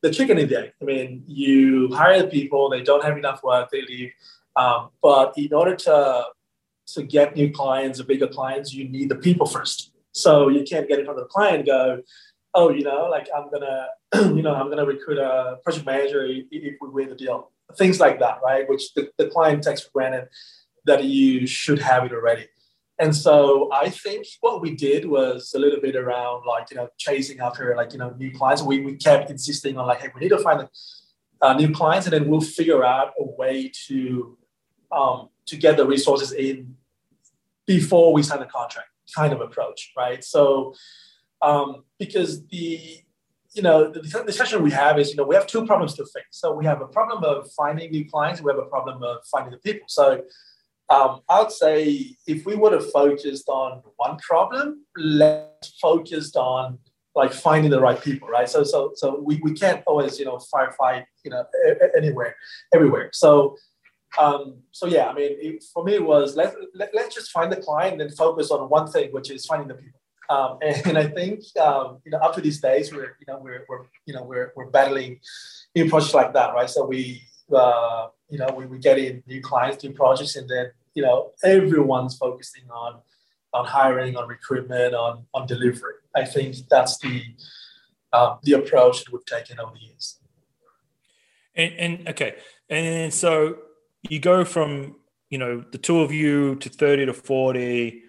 the 0.00 0.10
chicken 0.10 0.38
and 0.38 0.48
the 0.48 0.58
egg. 0.60 0.72
I 0.80 0.84
mean, 0.84 1.24
you 1.26 1.94
hire 1.94 2.22
the 2.22 2.28
people, 2.28 2.70
they 2.70 2.82
don't 2.82 3.04
have 3.04 3.18
enough 3.18 3.42
work, 3.42 3.70
they 3.70 3.82
leave. 3.82 4.12
Um, 4.56 4.90
but 5.02 5.34
in 5.36 5.52
order 5.52 5.76
to 5.76 6.24
to 6.88 7.02
get 7.02 7.36
new 7.36 7.50
clients 7.50 8.00
or 8.00 8.04
bigger 8.04 8.28
clients, 8.28 8.72
you 8.72 8.88
need 8.88 9.08
the 9.08 9.16
people 9.16 9.46
first. 9.46 9.92
So 10.12 10.48
you 10.48 10.62
can't 10.62 10.88
get 10.88 11.04
front 11.04 11.18
of 11.18 11.24
the 11.24 11.28
client 11.28 11.66
go, 11.66 12.00
oh, 12.54 12.70
you 12.70 12.84
know, 12.84 13.08
like 13.10 13.28
I'm 13.36 13.50
gonna, 13.50 13.86
you 14.34 14.42
know, 14.42 14.54
I'm 14.54 14.70
gonna 14.70 14.86
recruit 14.86 15.18
a 15.18 15.58
project 15.64 15.86
manager 15.86 16.24
if 16.26 16.74
we 16.80 16.88
win 16.88 17.08
the 17.08 17.16
deal. 17.16 17.50
Things 17.76 17.98
like 17.98 18.20
that, 18.20 18.38
right? 18.44 18.68
Which 18.68 18.94
the, 18.94 19.10
the 19.18 19.28
client 19.28 19.64
takes 19.64 19.82
for 19.82 19.90
granted 19.92 20.28
that 20.84 21.04
you 21.04 21.46
should 21.46 21.80
have 21.80 22.04
it 22.04 22.12
already. 22.12 22.46
And 22.98 23.14
so 23.16 23.70
I 23.72 23.90
think 23.90 24.26
what 24.40 24.60
we 24.60 24.76
did 24.76 25.06
was 25.06 25.52
a 25.54 25.58
little 25.58 25.80
bit 25.80 25.96
around 25.96 26.44
like, 26.46 26.70
you 26.70 26.76
know, 26.76 26.88
chasing 26.96 27.40
after 27.40 27.74
like, 27.76 27.92
you 27.92 27.98
know, 27.98 28.14
new 28.16 28.30
clients. 28.30 28.62
We, 28.62 28.80
we 28.80 28.96
kept 28.96 29.30
insisting 29.30 29.76
on 29.76 29.86
like, 29.86 30.00
hey, 30.00 30.10
we 30.14 30.20
need 30.20 30.28
to 30.28 30.38
find 30.38 30.68
uh, 31.42 31.54
new 31.54 31.72
clients 31.72 32.06
and 32.06 32.12
then 32.12 32.28
we'll 32.28 32.40
figure 32.40 32.84
out 32.84 33.12
a 33.18 33.24
way 33.24 33.72
to 33.86 34.38
um, 34.92 35.28
to 35.46 35.56
get 35.56 35.76
the 35.76 35.86
resources 35.86 36.32
in 36.32 36.76
before 37.66 38.12
we 38.12 38.22
sign 38.22 38.40
the 38.40 38.46
contract 38.46 38.88
kind 39.14 39.32
of 39.32 39.40
approach, 39.40 39.92
right? 39.96 40.24
So, 40.24 40.74
um, 41.42 41.84
because 41.98 42.46
the 42.46 43.00
you 43.52 43.62
know 43.62 43.88
the 43.88 44.00
discussion 44.26 44.62
we 44.62 44.72
have 44.72 44.98
is 44.98 45.10
you 45.10 45.16
know 45.16 45.24
we 45.24 45.34
have 45.34 45.46
two 45.46 45.64
problems 45.66 45.94
to 45.94 46.04
fix. 46.06 46.26
So 46.30 46.52
we 46.52 46.64
have 46.64 46.80
a 46.80 46.86
problem 46.86 47.22
of 47.22 47.50
finding 47.52 47.90
new 47.90 48.08
clients. 48.08 48.40
We 48.40 48.50
have 48.50 48.58
a 48.58 48.66
problem 48.66 49.02
of 49.02 49.18
finding 49.30 49.52
the 49.52 49.58
people. 49.58 49.86
So 49.88 50.22
um, 50.90 51.20
I 51.28 51.40
would 51.40 51.52
say 51.52 52.16
if 52.26 52.44
we 52.44 52.56
would 52.56 52.72
have 52.72 52.90
focused 52.90 53.48
on 53.48 53.82
one 53.96 54.18
problem, 54.18 54.84
let's 54.96 55.78
focused 55.80 56.36
on 56.36 56.78
like 57.14 57.32
finding 57.32 57.70
the 57.70 57.80
right 57.80 58.02
people, 58.02 58.28
right? 58.28 58.48
So 58.48 58.64
so 58.64 58.92
so 58.96 59.20
we, 59.20 59.40
we 59.42 59.52
can't 59.52 59.82
always 59.86 60.18
you 60.18 60.24
know 60.24 60.38
firefight 60.52 61.04
you 61.24 61.30
know 61.30 61.44
anywhere 61.96 62.34
everywhere. 62.74 63.10
So 63.12 63.56
um, 64.18 64.56
so 64.70 64.86
yeah, 64.86 65.08
I 65.08 65.14
mean, 65.14 65.30
it, 65.40 65.64
for 65.72 65.84
me, 65.84 65.94
it 65.94 66.04
was 66.04 66.36
let, 66.36 66.54
let, 66.74 66.94
let's 66.94 67.14
just 67.14 67.30
find 67.30 67.50
the 67.50 67.56
client 67.56 68.00
and 68.00 68.14
focus 68.16 68.50
on 68.50 68.68
one 68.68 68.90
thing, 68.90 69.10
which 69.12 69.30
is 69.30 69.46
finding 69.46 69.68
the 69.68 69.74
people. 69.74 70.00
Um, 70.30 70.58
and, 70.62 70.86
and, 70.86 70.98
I 70.98 71.06
think 71.08 71.40
um, 71.60 71.98
you 72.04 72.10
know 72.10 72.18
up 72.18 72.34
to 72.34 72.40
these 72.40 72.60
days 72.60 72.92
we're 72.92 73.16
you 73.20 73.26
know 73.28 73.38
we're, 73.38 73.66
we're 73.68 73.84
you 74.06 74.14
know 74.14 74.22
we're, 74.22 74.52
we're 74.56 74.70
battling 74.70 75.20
new 75.74 75.88
projects 75.88 76.14
like 76.14 76.32
that, 76.34 76.54
right? 76.54 76.70
So 76.70 76.86
we 76.86 77.22
uh, 77.54 78.08
you 78.30 78.38
know 78.38 78.48
we, 78.56 78.66
we 78.66 78.78
get 78.78 78.98
in 78.98 79.22
new 79.26 79.42
clients, 79.42 79.82
new 79.84 79.92
projects, 79.92 80.36
and 80.36 80.48
then 80.48 80.70
you 80.94 81.02
know 81.02 81.32
everyone's 81.42 82.16
focusing 82.16 82.64
on 82.70 83.00
on 83.52 83.66
hiring, 83.66 84.16
on 84.16 84.28
recruitment, 84.28 84.94
on 84.94 85.26
on 85.34 85.46
delivery. 85.46 85.94
I 86.14 86.24
think 86.24 86.56
that's 86.70 86.98
the 86.98 87.22
uh, 88.12 88.36
the 88.44 88.52
approach 88.52 89.04
that 89.04 89.12
we've 89.12 89.26
taken 89.26 89.58
over 89.60 89.72
the 89.74 89.86
years. 89.86 90.20
And, 91.56 91.74
and 91.74 92.08
okay, 92.08 92.36
and 92.68 93.12
so 93.12 93.58
you 94.08 94.20
go 94.20 94.44
from 94.44 94.96
you 95.30 95.38
know 95.38 95.64
the 95.72 95.78
two 95.78 96.00
of 96.00 96.12
you 96.12 96.56
to 96.56 96.68
30 96.68 97.06
to 97.06 97.12
40 97.12 98.02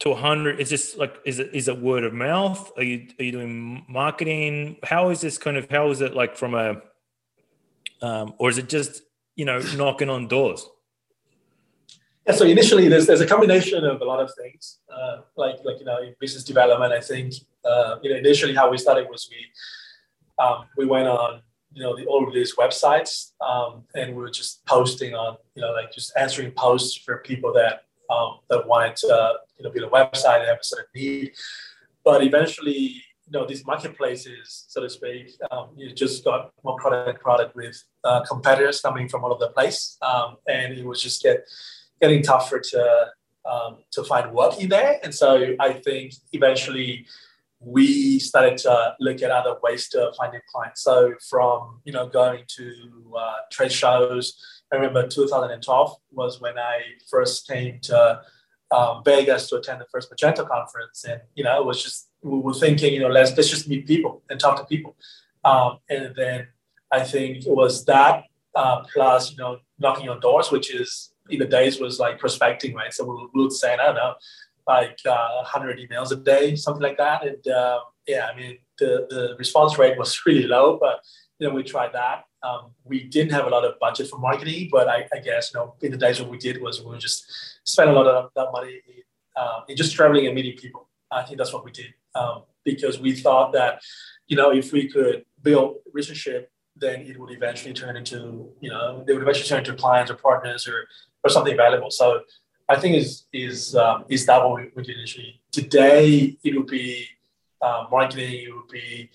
to 0.00 0.10
100 0.10 0.60
is 0.60 0.70
this 0.70 0.96
like 0.96 1.16
is 1.24 1.38
it 1.38 1.50
is 1.54 1.68
it 1.68 1.80
word 1.80 2.04
of 2.04 2.12
mouth? 2.12 2.72
Are 2.76 2.82
you 2.82 3.08
are 3.18 3.24
you 3.24 3.32
doing 3.32 3.84
marketing? 3.88 4.76
How 4.82 5.10
is 5.10 5.20
this 5.20 5.38
kind 5.38 5.56
of 5.56 5.70
how 5.70 5.90
is 5.90 6.00
it 6.00 6.14
like 6.14 6.36
from 6.36 6.54
a 6.54 6.82
um, 8.02 8.34
or 8.38 8.50
is 8.50 8.58
it 8.58 8.68
just 8.68 9.02
you 9.36 9.44
know 9.44 9.60
knocking 9.76 10.10
on 10.10 10.28
doors? 10.28 10.68
Yeah 12.26 12.34
so 12.34 12.44
initially 12.44 12.88
there's 12.88 13.06
there's 13.06 13.20
a 13.20 13.26
combination 13.26 13.84
of 13.84 14.00
a 14.00 14.04
lot 14.04 14.20
of 14.20 14.30
things. 14.40 14.80
Uh, 14.92 15.20
like 15.36 15.56
like 15.64 15.78
you 15.78 15.84
know 15.84 15.98
business 16.20 16.44
development 16.44 16.92
i 16.92 17.00
think 17.00 17.34
uh, 17.64 17.96
you 18.02 18.10
know 18.10 18.16
initially 18.16 18.54
how 18.54 18.70
we 18.70 18.78
started 18.78 19.08
was 19.10 19.28
we 19.30 19.40
um, 20.44 20.64
we 20.76 20.84
went 20.84 21.08
on 21.08 21.40
you 21.74 21.82
know 21.82 21.96
the, 21.96 22.06
old 22.06 22.32
these 22.32 22.54
websites 22.56 23.32
um, 23.46 23.82
and 23.94 24.14
we 24.14 24.22
were 24.22 24.30
just 24.30 24.64
posting 24.64 25.14
on 25.14 25.36
you 25.54 25.62
know 25.62 25.72
like 25.72 25.92
just 25.92 26.12
answering 26.16 26.50
posts 26.52 26.96
for 26.96 27.18
people 27.18 27.52
that 27.52 27.84
um, 28.10 28.38
that 28.48 28.66
wanted 28.66 28.96
to 28.96 29.08
uh, 29.08 29.32
you 29.58 29.64
know 29.64 29.70
build 29.70 29.90
a 29.90 29.90
website 29.90 30.40
and 30.40 30.48
have 30.48 30.58
a 30.60 30.64
certain 30.64 30.86
need. 30.94 31.32
But 32.04 32.22
eventually 32.22 33.02
you 33.26 33.32
know 33.32 33.46
these 33.46 33.66
marketplaces 33.66 34.66
so 34.68 34.82
to 34.82 34.90
speak 34.90 35.30
um, 35.50 35.70
you 35.76 35.92
just 35.92 36.24
got 36.24 36.52
more 36.62 36.76
product 36.76 37.22
product 37.22 37.56
with 37.56 37.82
uh, 38.04 38.22
competitors 38.24 38.80
coming 38.80 39.08
from 39.08 39.24
all 39.24 39.32
over 39.32 39.46
the 39.46 39.52
place. 39.52 39.96
Um, 40.02 40.36
and 40.46 40.74
it 40.74 40.84
was 40.84 41.02
just 41.02 41.22
get 41.22 41.44
getting 42.00 42.22
tougher 42.22 42.60
to 42.60 43.06
um, 43.50 43.78
to 43.92 44.04
find 44.04 44.32
work 44.32 44.60
in 44.60 44.68
there. 44.68 45.00
And 45.02 45.14
so 45.14 45.56
i 45.60 45.72
think 45.72 46.14
eventually 46.32 47.06
we 47.64 48.18
started 48.18 48.58
to 48.58 48.94
look 49.00 49.22
at 49.22 49.30
other 49.30 49.56
ways 49.62 49.88
to 49.90 50.12
find 50.16 50.32
new 50.32 50.40
clients. 50.52 50.82
So 50.82 51.14
from 51.28 51.80
you 51.84 51.92
know 51.92 52.08
going 52.08 52.44
to 52.56 53.14
uh, 53.18 53.36
trade 53.50 53.72
shows, 53.72 54.38
I 54.72 54.76
remember 54.76 55.06
2012 55.06 55.96
was 56.12 56.40
when 56.40 56.58
I 56.58 56.80
first 57.10 57.46
came 57.46 57.80
to 57.82 58.20
um, 58.70 59.02
Vegas 59.04 59.48
to 59.48 59.56
attend 59.56 59.80
the 59.80 59.86
first 59.92 60.10
Magento 60.10 60.48
conference, 60.48 61.04
and 61.04 61.20
you 61.34 61.44
know 61.44 61.60
it 61.60 61.66
was 61.66 61.82
just 61.82 62.08
we 62.22 62.38
were 62.38 62.54
thinking 62.54 62.92
you 62.92 63.00
know 63.00 63.08
let's 63.08 63.36
let's 63.36 63.48
just 63.48 63.68
meet 63.68 63.86
people 63.86 64.22
and 64.30 64.40
talk 64.40 64.56
to 64.58 64.64
people, 64.64 64.96
um, 65.44 65.78
and 65.88 66.14
then 66.16 66.48
I 66.90 67.04
think 67.04 67.46
it 67.46 67.54
was 67.54 67.84
that 67.86 68.24
uh, 68.54 68.82
plus 68.92 69.32
you 69.32 69.36
know 69.38 69.58
knocking 69.78 70.08
on 70.08 70.20
doors, 70.20 70.50
which 70.50 70.74
is 70.74 71.14
in 71.30 71.38
the 71.38 71.46
days 71.46 71.80
was 71.80 71.98
like 71.98 72.18
prospecting, 72.18 72.74
right? 72.74 72.92
So 72.92 73.04
we, 73.04 73.42
would 73.42 73.52
say, 73.52 73.72
I 73.72 73.76
don't 73.76 73.94
know, 73.94 74.14
like 74.66 74.98
uh, 75.06 75.42
100 75.42 75.78
emails 75.78 76.12
a 76.12 76.16
day, 76.16 76.56
something 76.56 76.82
like 76.82 76.98
that. 76.98 77.26
And 77.26 77.46
uh, 77.48 77.80
yeah, 78.06 78.28
I 78.32 78.36
mean, 78.36 78.58
the, 78.78 79.06
the 79.10 79.34
response 79.38 79.78
rate 79.78 79.98
was 79.98 80.20
really 80.26 80.46
low, 80.46 80.78
but 80.80 81.00
you 81.38 81.48
know, 81.48 81.54
we 81.54 81.62
tried 81.62 81.92
that. 81.92 82.24
Um, 82.42 82.72
we 82.84 83.04
didn't 83.04 83.32
have 83.32 83.46
a 83.46 83.50
lot 83.50 83.64
of 83.64 83.78
budget 83.80 84.08
for 84.08 84.18
marketing, 84.18 84.68
but 84.70 84.88
I, 84.88 85.08
I, 85.14 85.18
guess 85.18 85.50
you 85.52 85.60
know, 85.60 85.74
in 85.80 85.92
the 85.92 85.96
days 85.96 86.20
what 86.20 86.30
we 86.30 86.36
did 86.36 86.60
was 86.60 86.80
we 86.80 86.90
would 86.90 87.00
just 87.00 87.24
spend 87.64 87.88
a 87.88 87.92
lot 87.92 88.06
of 88.06 88.30
that 88.36 88.50
money 88.52 88.80
in, 88.86 89.02
um, 89.42 89.62
in 89.66 89.76
just 89.76 89.94
traveling 89.94 90.26
and 90.26 90.34
meeting 90.34 90.56
people. 90.56 90.88
I 91.10 91.22
think 91.22 91.38
that's 91.38 91.52
what 91.52 91.64
we 91.64 91.70
did 91.70 91.94
um, 92.14 92.42
because 92.64 92.98
we 92.98 93.14
thought 93.14 93.52
that 93.52 93.80
you 94.26 94.36
know 94.36 94.52
if 94.52 94.72
we 94.72 94.88
could 94.88 95.24
build 95.42 95.76
relationship, 95.92 96.50
then 96.76 97.00
it 97.02 97.18
would 97.18 97.30
eventually 97.30 97.72
turn 97.72 97.96
into 97.96 98.50
you 98.60 98.70
know 98.70 99.04
they 99.06 99.12
would 99.12 99.22
eventually 99.22 99.48
turn 99.48 99.60
into 99.60 99.74
clients 99.74 100.10
or 100.10 100.16
partners 100.16 100.68
or 100.68 100.86
or 101.24 101.30
something 101.30 101.56
valuable. 101.56 101.90
So 101.90 102.20
I 102.68 102.76
think 102.76 102.96
is 102.96 103.24
is 103.32 103.74
um, 103.76 104.04
is 104.08 104.26
what 104.26 104.70
we, 104.74 104.82
did 104.82 104.96
initially. 104.96 105.40
Today 105.52 106.36
it 106.42 106.56
would 106.56 106.66
be 106.66 107.06
uh, 107.60 107.84
marketing, 107.90 108.46
it 108.46 108.54
would 108.54 108.68
be 108.68 109.10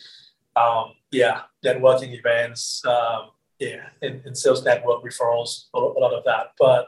um, 0.55 0.93
yeah, 1.11 1.41
networking 1.65 2.17
events, 2.17 2.83
um, 2.85 3.29
yeah, 3.59 3.89
and, 4.01 4.21
and, 4.25 4.37
sales 4.37 4.63
network 4.63 5.03
referrals, 5.03 5.65
a, 5.73 5.79
lot 5.79 6.13
of 6.13 6.23
that. 6.25 6.51
But 6.59 6.87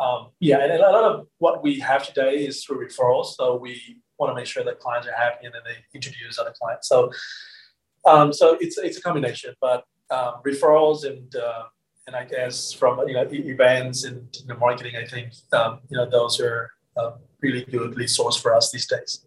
um, 0.00 0.28
yeah, 0.40 0.58
and 0.60 0.72
a 0.72 0.78
lot 0.78 1.04
of 1.04 1.26
what 1.38 1.62
we 1.62 1.78
have 1.80 2.06
today 2.06 2.46
is 2.46 2.64
through 2.64 2.86
referrals. 2.86 3.34
So 3.34 3.56
we 3.56 4.00
want 4.18 4.30
to 4.30 4.34
make 4.34 4.46
sure 4.46 4.64
that 4.64 4.80
clients 4.80 5.06
are 5.08 5.12
happy 5.12 5.46
and 5.46 5.54
then 5.54 5.62
they 5.64 5.76
introduce 5.94 6.38
other 6.38 6.54
clients. 6.60 6.88
So 6.88 7.10
um, 8.06 8.32
so 8.32 8.56
it's 8.60 8.78
it's 8.78 8.96
a 8.96 9.02
combination, 9.02 9.54
but 9.60 9.84
referrals 10.10 11.04
and 11.04 11.34
uh, 11.36 11.64
and 12.08 12.16
I 12.16 12.24
guess 12.24 12.72
from 12.72 13.06
you 13.06 13.14
know 13.14 13.28
events 13.30 14.04
and 14.04 14.26
you 14.40 14.46
know, 14.46 14.56
marketing, 14.56 14.96
I 14.96 15.04
think 15.04 15.34
um, 15.52 15.80
you 15.90 15.96
know 15.98 16.08
those 16.08 16.40
are 16.40 16.72
um, 16.96 17.12
really 17.42 17.64
good 17.64 17.94
lead 17.96 18.08
source 18.08 18.36
for 18.36 18.54
us 18.54 18.72
these 18.72 18.86
days. 18.86 19.26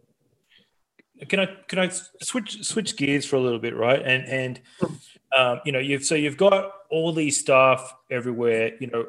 Can 1.29 1.39
I 1.39 1.45
can 1.67 1.77
I 1.77 1.89
switch 2.23 2.63
switch 2.65 2.97
gears 2.97 3.23
for 3.25 3.35
a 3.35 3.39
little 3.39 3.59
bit, 3.59 3.77
right? 3.77 4.01
And 4.01 4.25
and 4.25 4.61
um, 5.37 5.61
you 5.63 5.71
know 5.71 5.79
you've 5.79 6.03
so 6.03 6.15
you've 6.15 6.37
got 6.37 6.73
all 6.89 7.13
these 7.13 7.39
staff 7.39 7.93
everywhere. 8.09 8.71
You 8.79 8.87
know, 8.87 9.05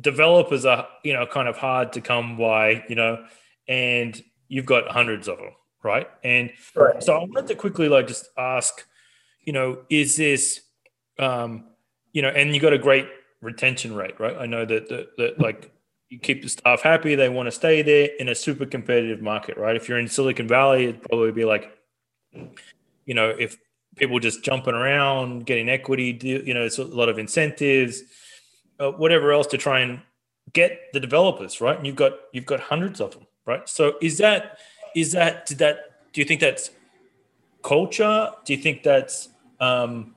developers 0.00 0.64
are 0.64 0.88
you 1.04 1.12
know 1.12 1.26
kind 1.26 1.46
of 1.46 1.56
hard 1.56 1.92
to 1.92 2.00
come 2.00 2.36
by. 2.36 2.84
You 2.88 2.96
know, 2.96 3.24
and 3.68 4.20
you've 4.48 4.66
got 4.66 4.88
hundreds 4.88 5.28
of 5.28 5.38
them, 5.38 5.52
right? 5.84 6.08
And 6.24 6.50
right. 6.74 7.00
so 7.00 7.14
I 7.14 7.20
wanted 7.20 7.46
to 7.46 7.54
quickly 7.54 7.88
like 7.88 8.08
just 8.08 8.28
ask, 8.36 8.84
you 9.44 9.52
know, 9.52 9.82
is 9.88 10.16
this 10.16 10.62
um, 11.20 11.66
you 12.16 12.22
know, 12.22 12.30
and 12.30 12.54
you 12.54 12.60
got 12.62 12.72
a 12.72 12.78
great 12.78 13.06
retention 13.42 13.94
rate, 13.94 14.18
right? 14.18 14.34
I 14.38 14.46
know 14.46 14.64
that 14.64 14.88
that, 14.88 15.18
that 15.18 15.38
like 15.38 15.70
you 16.08 16.18
keep 16.18 16.42
the 16.42 16.48
staff 16.48 16.80
happy, 16.80 17.14
they 17.14 17.28
want 17.28 17.46
to 17.46 17.50
stay 17.50 17.82
there 17.82 18.08
in 18.18 18.30
a 18.30 18.34
super 18.34 18.64
competitive 18.64 19.20
market, 19.20 19.58
right? 19.58 19.76
If 19.76 19.86
you're 19.86 19.98
in 19.98 20.08
Silicon 20.08 20.48
Valley, 20.48 20.84
it'd 20.84 21.02
probably 21.02 21.32
be 21.32 21.44
like, 21.44 21.76
you 23.04 23.12
know, 23.12 23.28
if 23.38 23.58
people 23.96 24.18
just 24.18 24.42
jumping 24.42 24.72
around, 24.72 25.44
getting 25.44 25.68
equity, 25.68 26.18
you 26.22 26.54
know, 26.54 26.64
it's 26.64 26.78
a 26.78 26.84
lot 26.84 27.10
of 27.10 27.18
incentives, 27.18 28.02
uh, 28.80 28.92
whatever 28.92 29.30
else 29.30 29.46
to 29.48 29.58
try 29.58 29.80
and 29.80 30.00
get 30.54 30.80
the 30.94 31.00
developers, 31.00 31.60
right? 31.60 31.76
And 31.76 31.86
you've 31.86 31.96
got 31.96 32.12
you've 32.32 32.46
got 32.46 32.60
hundreds 32.60 32.98
of 32.98 33.10
them, 33.10 33.26
right? 33.44 33.68
So 33.68 33.96
is 34.00 34.16
that 34.18 34.56
is 34.94 35.12
that 35.12 35.44
did 35.44 35.58
that 35.58 35.80
do 36.14 36.22
you 36.22 36.26
think 36.26 36.40
that's 36.40 36.70
culture? 37.62 38.30
Do 38.46 38.54
you 38.54 38.62
think 38.62 38.84
that's 38.84 39.28
um, 39.60 40.15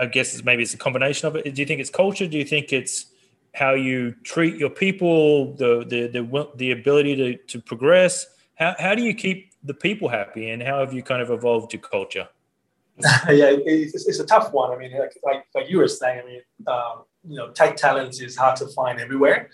I 0.00 0.06
guess 0.06 0.42
maybe 0.42 0.62
it's 0.62 0.72
a 0.72 0.78
combination 0.78 1.28
of 1.28 1.36
it. 1.36 1.54
Do 1.54 1.60
you 1.60 1.66
think 1.66 1.80
it's 1.80 1.90
culture? 1.90 2.26
Do 2.26 2.38
you 2.38 2.44
think 2.44 2.72
it's 2.72 3.06
how 3.54 3.74
you 3.74 4.12
treat 4.22 4.56
your 4.56 4.70
people, 4.70 5.54
the 5.54 5.84
the 5.86 6.06
the, 6.08 6.48
the 6.56 6.70
ability 6.70 7.16
to, 7.16 7.36
to 7.36 7.60
progress? 7.60 8.26
How, 8.54 8.74
how 8.78 8.94
do 8.94 9.02
you 9.02 9.14
keep 9.14 9.52
the 9.62 9.74
people 9.74 10.08
happy, 10.08 10.50
and 10.50 10.62
how 10.62 10.80
have 10.80 10.94
you 10.94 11.02
kind 11.02 11.20
of 11.20 11.30
evolved 11.30 11.72
your 11.74 11.82
culture? 11.82 12.28
yeah, 13.28 13.56
it's, 13.64 14.06
it's, 14.06 14.18
a 14.18 14.26
tough 14.26 14.52
one. 14.52 14.72
I 14.72 14.76
mean, 14.76 14.92
like, 14.92 15.16
like, 15.24 15.46
like 15.54 15.70
you 15.70 15.78
were 15.78 15.88
saying, 15.88 16.20
I 16.22 16.26
mean, 16.26 16.40
um, 16.66 17.04
you 17.26 17.36
know, 17.36 17.50
tech 17.50 17.76
talents 17.76 18.20
is 18.20 18.36
hard 18.36 18.56
to 18.56 18.66
find 18.68 19.00
everywhere. 19.00 19.48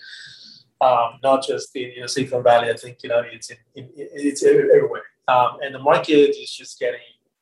Um, 0.81 1.19
not 1.23 1.45
just 1.45 1.73
in 1.75 1.91
you 1.91 2.01
know, 2.01 2.07
Silicon 2.07 2.43
Valley. 2.43 2.69
I 2.69 2.75
think 2.75 2.99
you 3.03 3.09
know 3.09 3.23
it's 3.31 3.49
in, 3.49 3.57
in, 3.75 3.89
it's 3.95 4.43
everywhere, 4.43 5.03
um, 5.27 5.57
and 5.61 5.73
the 5.73 5.79
market 5.79 6.35
is 6.37 6.51
just 6.51 6.79
getting 6.79 6.99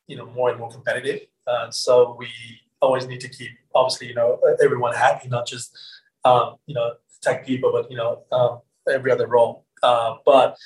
you 0.07 0.15
know 0.15 0.25
more 0.25 0.49
and 0.49 0.59
more 0.59 0.69
competitive. 0.69 1.21
Uh, 1.45 1.69
so 1.69 2.15
we 2.17 2.27
always 2.81 3.07
need 3.07 3.21
to 3.21 3.29
keep 3.29 3.51
obviously 3.73 4.07
you 4.07 4.15
know 4.15 4.39
everyone 4.63 4.93
happy, 4.93 5.27
not 5.27 5.47
just 5.47 5.77
um, 6.23 6.55
you 6.65 6.75
know 6.75 6.93
tech 7.21 7.45
people, 7.45 7.71
but 7.71 7.89
you 7.91 7.97
know 7.97 8.23
um, 8.31 8.59
every 8.91 9.11
other 9.11 9.27
role. 9.27 9.65
Uh, 9.83 10.15
but 10.25 10.57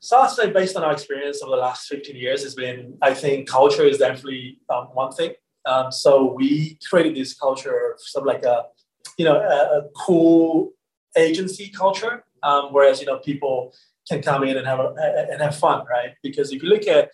so 0.00 0.18
I'd 0.18 0.30
say 0.30 0.50
based 0.50 0.76
on 0.76 0.84
our 0.84 0.92
experience 0.92 1.42
over 1.42 1.56
the 1.56 1.62
last 1.62 1.88
15 1.88 2.16
years, 2.16 2.42
has 2.42 2.54
been 2.54 2.96
I 3.02 3.14
think 3.14 3.48
culture 3.48 3.84
is 3.84 3.98
definitely 3.98 4.58
um, 4.72 4.88
one 4.92 5.12
thing. 5.12 5.32
Um, 5.66 5.90
so 5.92 6.32
we 6.32 6.78
created 6.88 7.14
this 7.14 7.34
culture 7.34 7.92
of 7.92 8.00
sort 8.00 8.22
of 8.22 8.26
like 8.26 8.44
a 8.44 8.64
you 9.16 9.24
know 9.24 9.36
a, 9.36 9.78
a 9.78 9.82
cool 9.96 10.72
agency 11.16 11.68
culture, 11.70 12.24
um, 12.42 12.68
whereas 12.72 13.00
you 13.00 13.06
know 13.06 13.18
people 13.18 13.74
can 14.08 14.22
come 14.22 14.44
in 14.44 14.56
and 14.56 14.66
have 14.66 14.80
a, 14.80 14.94
and 15.30 15.42
have 15.42 15.56
fun, 15.56 15.84
right? 15.90 16.12
Because 16.22 16.52
if 16.52 16.62
you 16.62 16.68
look 16.68 16.86
at 16.86 17.10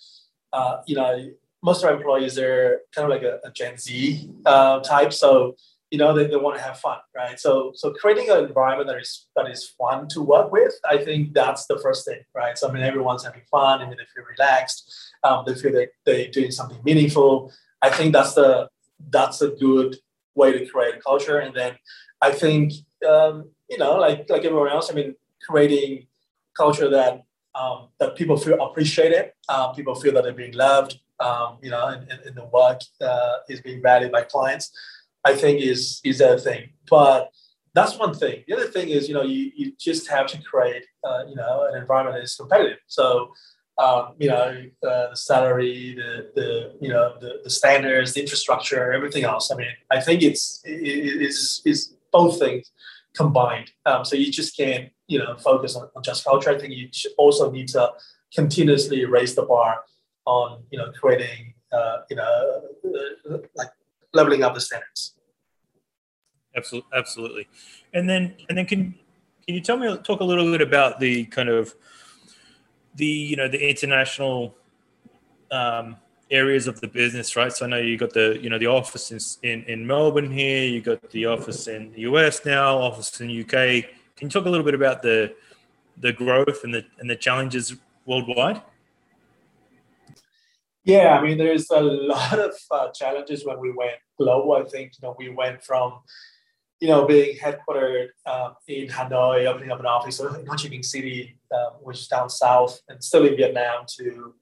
uh, 0.53 0.79
you 0.87 0.95
know 0.95 1.31
most 1.65 1.83
of 1.83 1.89
our 1.89 1.97
employees 1.97 2.39
are 2.39 2.83
kind 2.95 3.07
of 3.07 3.11
like 3.11 3.23
a, 3.23 3.41
a 3.43 3.51
Gen 3.51 3.79
Z 3.79 4.31
uh, 4.45 4.81
type, 4.81 5.13
so 5.13 5.57
you 5.91 5.99
know 5.99 6.15
they, 6.15 6.27
they 6.27 6.37
want 6.37 6.57
to 6.57 6.63
have 6.63 6.79
fun, 6.79 6.99
right? 7.17 7.41
So 7.41 7.73
so 7.75 7.91
creating 7.93 8.29
an 8.29 8.45
environment 8.45 8.89
that 8.89 8.99
is 8.99 9.27
that 9.35 9.49
is 9.51 9.75
fun 9.79 10.07
to 10.09 10.21
work 10.21 10.53
with, 10.53 10.75
I 10.89 10.99
think 10.99 11.33
that's 11.33 11.67
the 11.67 11.79
first 11.79 12.05
thing, 12.07 12.21
right? 12.35 12.57
So 12.59 12.69
I 12.69 12.73
mean 12.73 12.83
everyone's 12.83 13.25
having 13.25 13.43
fun, 13.51 13.81
mean 13.81 13.91
they 13.91 14.09
feel 14.15 14.25
relaxed, 14.37 14.93
um, 15.25 15.45
they 15.47 15.55
feel 15.55 15.73
that 15.73 15.89
they're 16.05 16.29
doing 16.31 16.51
something 16.51 16.81
meaningful. 16.85 17.51
I 17.81 17.91
think 17.91 18.13
that's 18.13 18.35
the 18.35 18.69
that's 19.11 19.41
a 19.41 19.49
good 19.49 19.97
way 20.35 20.53
to 20.53 20.67
create 20.67 20.97
a 20.97 21.01
culture, 21.01 21.39
and 21.39 21.55
then 21.57 21.77
I 22.21 22.33
think 22.33 22.75
um, 23.09 23.51
you 23.71 23.79
know 23.79 23.97
like 23.97 24.29
like 24.29 24.45
everyone 24.45 24.69
else, 24.69 24.91
I 24.91 24.95
mean 24.95 25.15
creating 25.49 26.09
culture 26.55 26.91
that 26.91 27.23
um, 27.55 27.89
that 28.01 28.17
people 28.17 28.37
feel 28.37 28.61
appreciated, 28.63 29.33
uh, 29.49 29.73
people 29.73 29.95
feel 29.95 30.13
that 30.15 30.25
they're 30.25 30.33
being 30.45 30.55
loved, 30.55 30.99
um, 31.25 31.59
you 31.63 31.71
know, 31.71 31.87
and, 31.89 32.09
and, 32.27 32.37
the 32.37 32.45
work 32.53 32.81
uh, 33.01 33.37
is 33.49 33.61
being 33.63 33.81
valued 33.81 34.13
by 34.13 34.23
clients, 34.23 34.71
I 35.25 35.35
think 35.35 35.61
is 35.61 36.01
is 36.05 36.21
a 36.21 36.39
thing. 36.39 36.71
But 36.89 37.31
that's 37.73 37.99
one 37.99 38.15
thing. 38.15 38.45
The 38.47 38.55
other 38.55 38.67
thing 38.67 38.89
is, 38.91 39.09
you 39.09 39.15
know, 39.15 39.23
you, 39.23 39.51
you 39.57 39.73
just 39.79 40.09
have 40.09 40.27
to 40.29 40.43
create, 40.43 40.85
uh, 41.03 41.25
you 41.29 41.35
know, 41.35 41.67
an 41.71 41.81
environment 41.81 42.17
that 42.17 42.23
is 42.23 42.37
competitive. 42.37 42.79
So, 42.87 43.33
um, 43.79 44.15
you 44.21 44.29
know, 44.29 44.65
uh, 44.87 45.11
the 45.11 45.17
salary, 45.17 45.95
the, 45.97 46.31
the 46.37 46.77
you 46.81 46.91
know, 46.91 47.15
the, 47.21 47.41
the 47.43 47.51
standards, 47.51 48.13
the 48.13 48.21
infrastructure, 48.21 48.93
everything 48.93 49.25
else. 49.25 49.51
I 49.51 49.57
mean, 49.57 49.75
I 49.91 50.01
think 50.01 50.23
it's 50.23 50.61
it, 50.65 51.23
it's, 51.23 51.63
it's 51.65 51.95
both 52.13 52.39
things 52.39 52.71
combined. 53.17 53.71
Um, 53.87 54.05
so 54.05 54.15
you 54.15 54.31
just 54.31 54.57
can't, 54.57 54.91
you 55.09 55.19
know, 55.19 55.37
focus 55.39 55.75
on, 55.75 55.89
on 55.97 56.03
just 56.03 56.23
culture. 56.23 56.51
I 56.51 56.59
think 56.59 56.75
you 56.75 56.89
also 57.17 57.51
need 57.51 57.69
to 57.69 57.93
continuously 58.33 59.05
raise 59.05 59.35
the 59.35 59.43
bar 59.43 59.81
on 60.27 60.63
you 60.71 60.79
know 60.79 60.91
creating 60.93 61.55
uh, 61.73 61.99
you 62.11 62.17
know 62.17 62.63
uh, 63.31 63.39
like 63.55 63.69
leveling 64.13 64.43
up 64.43 64.55
the 64.55 64.61
standards. 64.61 65.15
Absolutely, 66.57 66.91
absolutely. 66.97 67.49
And 67.93 68.09
then 68.09 68.35
and 68.49 68.57
then 68.57 68.67
can 68.67 68.95
can 69.47 69.55
you 69.55 69.61
tell 69.61 69.77
me 69.77 69.97
talk 69.99 70.21
a 70.21 70.25
little 70.25 70.51
bit 70.51 70.61
about 70.61 71.01
the 71.01 71.25
kind 71.27 71.49
of 71.49 71.75
the 72.95 73.07
you 73.07 73.37
know 73.37 73.49
the 73.49 73.69
international 73.69 74.55
um, 75.51 75.97
areas 76.31 76.67
of 76.67 76.81
the 76.81 76.89
business, 76.89 77.37
right? 77.37 77.53
So 77.53 77.67
I 77.67 77.69
know 77.69 77.79
you 77.79 77.97
got 77.97 78.13
the 78.13 78.39
you 78.41 78.51
know 78.51 78.59
the 78.59 78.67
office 78.67 79.11
in 79.11 79.21
in, 79.49 79.65
in 79.65 79.87
Melbourne 79.87 80.31
here, 80.31 80.65
you 80.65 80.81
got 80.81 81.11
the 81.11 81.27
office 81.27 81.67
in 81.67 81.93
the 81.93 82.01
US 82.03 82.45
now, 82.45 82.79
office 82.79 83.21
in 83.21 83.29
UK. 83.29 83.85
Can 84.17 84.29
you 84.29 84.29
talk 84.29 84.47
a 84.47 84.49
little 84.49 84.65
bit 84.65 84.75
about 84.75 85.03
the 85.03 85.35
the 85.99 86.13
growth 86.13 86.65
and 86.65 86.73
the 86.73 86.85
and 86.99 87.11
the 87.11 87.17
challenges 87.17 87.75
worldwide? 88.07 88.63
Yeah, 90.85 91.19
I 91.19 91.23
mean, 91.23 91.39
there's 91.39 91.71
a 91.71 91.81
lot 91.81 92.39
of 92.39 92.53
uh, 92.71 92.89
challenges 92.91 93.45
when 93.45 93.59
we 93.59 93.73
went 93.73 93.95
global. 94.19 94.53
I 94.53 94.65
think 94.69 94.93
you 94.93 95.07
know 95.09 95.17
we 95.19 95.31
went 95.31 95.63
from 95.65 96.01
you 96.81 96.89
know 96.89 97.07
being 97.07 97.39
headquartered 97.39 98.09
um, 98.27 98.55
in 98.69 98.89
Hanoi, 98.89 99.47
opening 99.47 99.73
up 99.73 99.81
an 99.81 99.87
office 99.87 100.21
in 100.21 100.27
Ho 100.27 100.43
Chi 100.45 100.69
Minh 100.69 100.85
City, 100.85 101.39
um, 101.55 101.73
which 101.83 102.01
is 102.01 102.09
down 102.09 102.29
south, 102.29 102.81
and 102.89 103.03
still 103.03 103.25
in 103.25 103.35
Vietnam, 103.35 103.87
to 103.97 104.35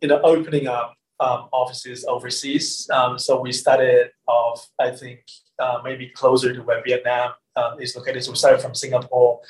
you 0.00 0.08
know 0.08 0.20
opening 0.22 0.68
up 0.68 0.94
um, 1.18 1.48
offices 1.52 2.04
overseas. 2.04 2.88
Um, 2.90 3.18
so 3.18 3.40
we 3.40 3.50
started 3.50 4.10
off, 4.28 4.68
I 4.78 4.90
think, 4.90 5.20
uh, 5.58 5.80
maybe 5.82 6.10
closer 6.10 6.54
to 6.54 6.62
where 6.62 6.80
Vietnam 6.84 7.32
um, 7.56 7.80
is 7.80 7.96
located. 7.96 8.22
So 8.22 8.30
we 8.30 8.36
started 8.36 8.60
from 8.62 8.74
Singapore, 8.76 9.40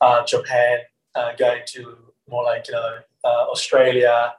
uh, 0.00 0.24
Japan, 0.24 0.78
uh, 1.16 1.32
going 1.36 1.62
to 1.74 1.96
more 2.28 2.44
like 2.44 2.68
you 2.68 2.74
know 2.74 2.98
uh, 3.24 3.46
Australia 3.50 4.34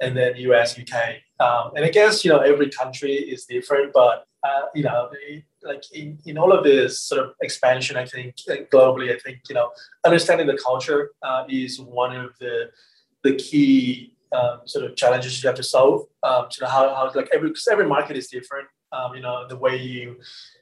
and 0.00 0.16
then 0.16 0.36
US, 0.36 0.78
UK. 0.78 1.16
Um, 1.40 1.72
and 1.76 1.84
I 1.84 1.88
guess, 1.88 2.24
you 2.24 2.30
know, 2.30 2.38
every 2.38 2.70
country 2.70 3.12
is 3.14 3.44
different, 3.44 3.92
but 3.92 4.26
uh, 4.44 4.62
you 4.74 4.84
know, 4.84 5.10
like 5.62 5.82
in, 5.92 6.18
in 6.24 6.38
all 6.38 6.52
of 6.52 6.64
this 6.64 7.00
sort 7.00 7.24
of 7.24 7.32
expansion, 7.42 7.96
I 7.96 8.04
think 8.04 8.36
globally, 8.70 9.12
I 9.14 9.18
think 9.18 9.40
you 9.48 9.54
know, 9.54 9.70
understanding 10.06 10.46
the 10.46 10.56
culture 10.56 11.10
uh, 11.22 11.44
is 11.48 11.80
one 11.80 12.14
of 12.14 12.32
the 12.38 12.70
the 13.24 13.34
key 13.34 14.14
um, 14.32 14.60
sort 14.64 14.84
of 14.84 14.96
challenges 14.96 15.42
you 15.42 15.48
have 15.48 15.56
to 15.56 15.62
solve. 15.62 16.02
Um, 16.22 16.46
know 16.60 16.68
how, 16.68 16.94
how 16.94 17.10
like 17.14 17.28
every 17.32 17.50
cause 17.50 17.68
every 17.70 17.86
market 17.86 18.16
is 18.16 18.28
different. 18.28 18.68
Um, 18.92 19.14
you 19.14 19.20
know 19.20 19.46
the 19.48 19.56
way 19.56 19.76
you 19.76 20.16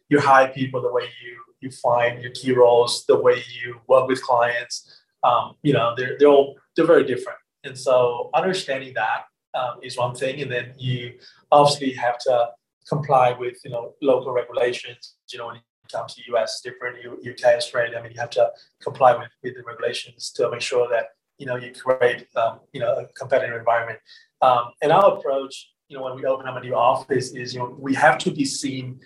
you 0.08 0.20
hire 0.20 0.48
people, 0.48 0.80
the 0.80 0.92
way 0.92 1.08
you 1.22 1.36
you 1.60 1.70
find 1.70 2.22
your 2.22 2.32
key 2.32 2.52
roles, 2.52 3.04
the 3.06 3.16
way 3.16 3.42
you 3.62 3.80
work 3.88 4.08
with 4.08 4.22
clients. 4.22 5.02
Um, 5.22 5.56
you 5.62 5.72
know 5.72 5.94
they're 5.96 6.16
they're 6.18 6.28
all 6.28 6.56
they're 6.76 6.86
very 6.86 7.04
different, 7.04 7.38
and 7.66 7.78
so 7.78 8.30
understanding 8.34 8.94
that 8.94 9.24
um, 9.54 9.78
is 9.82 9.96
one 9.96 10.14
thing, 10.14 10.42
and 10.42 10.50
then 10.50 10.74
you 10.78 11.14
obviously 11.50 11.92
have 11.92 12.18
to 12.20 12.50
comply 12.88 13.32
with 13.32 13.58
you 13.64 13.70
know 13.70 13.94
local 14.02 14.32
regulations. 14.32 15.14
You 15.32 15.38
know 15.38 15.46
when 15.48 15.56
you 15.56 15.62
come 15.90 16.06
to 16.08 16.34
US, 16.34 16.60
different 16.62 16.98
UK, 17.04 17.56
Australia. 17.56 17.98
I 17.98 18.02
mean 18.02 18.12
you 18.12 18.20
have 18.20 18.30
to 18.30 18.50
comply 18.82 19.16
with 19.16 19.30
with 19.42 19.54
the 19.54 19.62
regulations 19.62 20.30
to 20.36 20.50
make 20.50 20.60
sure 20.60 20.88
that 20.90 21.10
you 21.38 21.46
know 21.46 21.56
you 21.56 21.72
create 21.72 22.26
um, 22.36 22.60
you 22.72 22.80
know 22.80 22.92
a 22.96 23.06
competitive 23.18 23.56
environment. 23.56 23.98
Um, 24.42 24.72
and 24.82 24.92
our 24.92 25.16
approach, 25.16 25.72
you 25.88 25.96
know, 25.96 26.04
when 26.04 26.16
we 26.16 26.24
open 26.26 26.46
up 26.46 26.56
a 26.56 26.60
new 26.60 26.74
office, 26.74 27.32
is 27.32 27.54
you 27.54 27.60
know 27.60 27.76
we 27.78 27.94
have 27.94 28.18
to 28.18 28.30
be 28.30 28.44
seen 28.44 29.00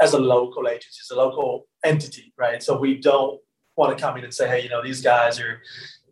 as 0.00 0.12
a 0.12 0.18
local 0.18 0.68
agency, 0.68 1.00
as 1.02 1.10
a 1.10 1.16
local 1.16 1.66
entity, 1.84 2.32
right? 2.36 2.62
So 2.62 2.78
we 2.78 2.98
don't 2.98 3.40
want 3.76 3.96
to 3.96 4.02
come 4.02 4.16
in 4.18 4.24
and 4.24 4.34
say, 4.34 4.48
hey, 4.48 4.62
you 4.62 4.68
know, 4.68 4.82
these 4.82 5.00
guys 5.00 5.40
are 5.40 5.62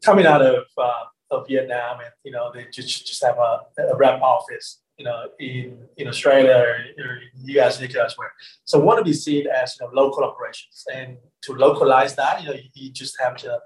coming 0.03 0.27
out 0.27 0.43
of 0.43 0.65
uh, 0.79 1.05
of 1.35 1.47
Vietnam, 1.47 2.01
and 2.01 2.11
you 2.25 2.33
know 2.33 2.51
they 2.53 2.67
just 2.73 3.07
just 3.07 3.23
have 3.25 3.39
a, 3.39 3.61
a 3.93 3.97
rep 3.97 4.21
office, 4.23 4.81
you 4.99 5.05
know, 5.05 5.29
in 5.39 5.79
in 5.97 6.09
Australia 6.09 6.57
or, 6.57 7.05
or 7.05 7.21
US, 7.47 7.83
UK, 7.83 7.95
elsewhere. 7.97 8.33
So 8.65 8.79
we 8.79 8.85
want 8.85 8.99
to 8.99 9.05
be 9.05 9.13
seen 9.13 9.47
as 9.47 9.77
you 9.79 9.87
know 9.87 9.93
local 9.93 10.25
operations, 10.25 10.85
and 10.93 11.19
to 11.43 11.55
localize 11.55 12.17
that, 12.17 12.43
you 12.43 12.49
know, 12.49 12.55
you, 12.75 12.91
just 12.91 13.21
have 13.21 13.37
to 13.39 13.59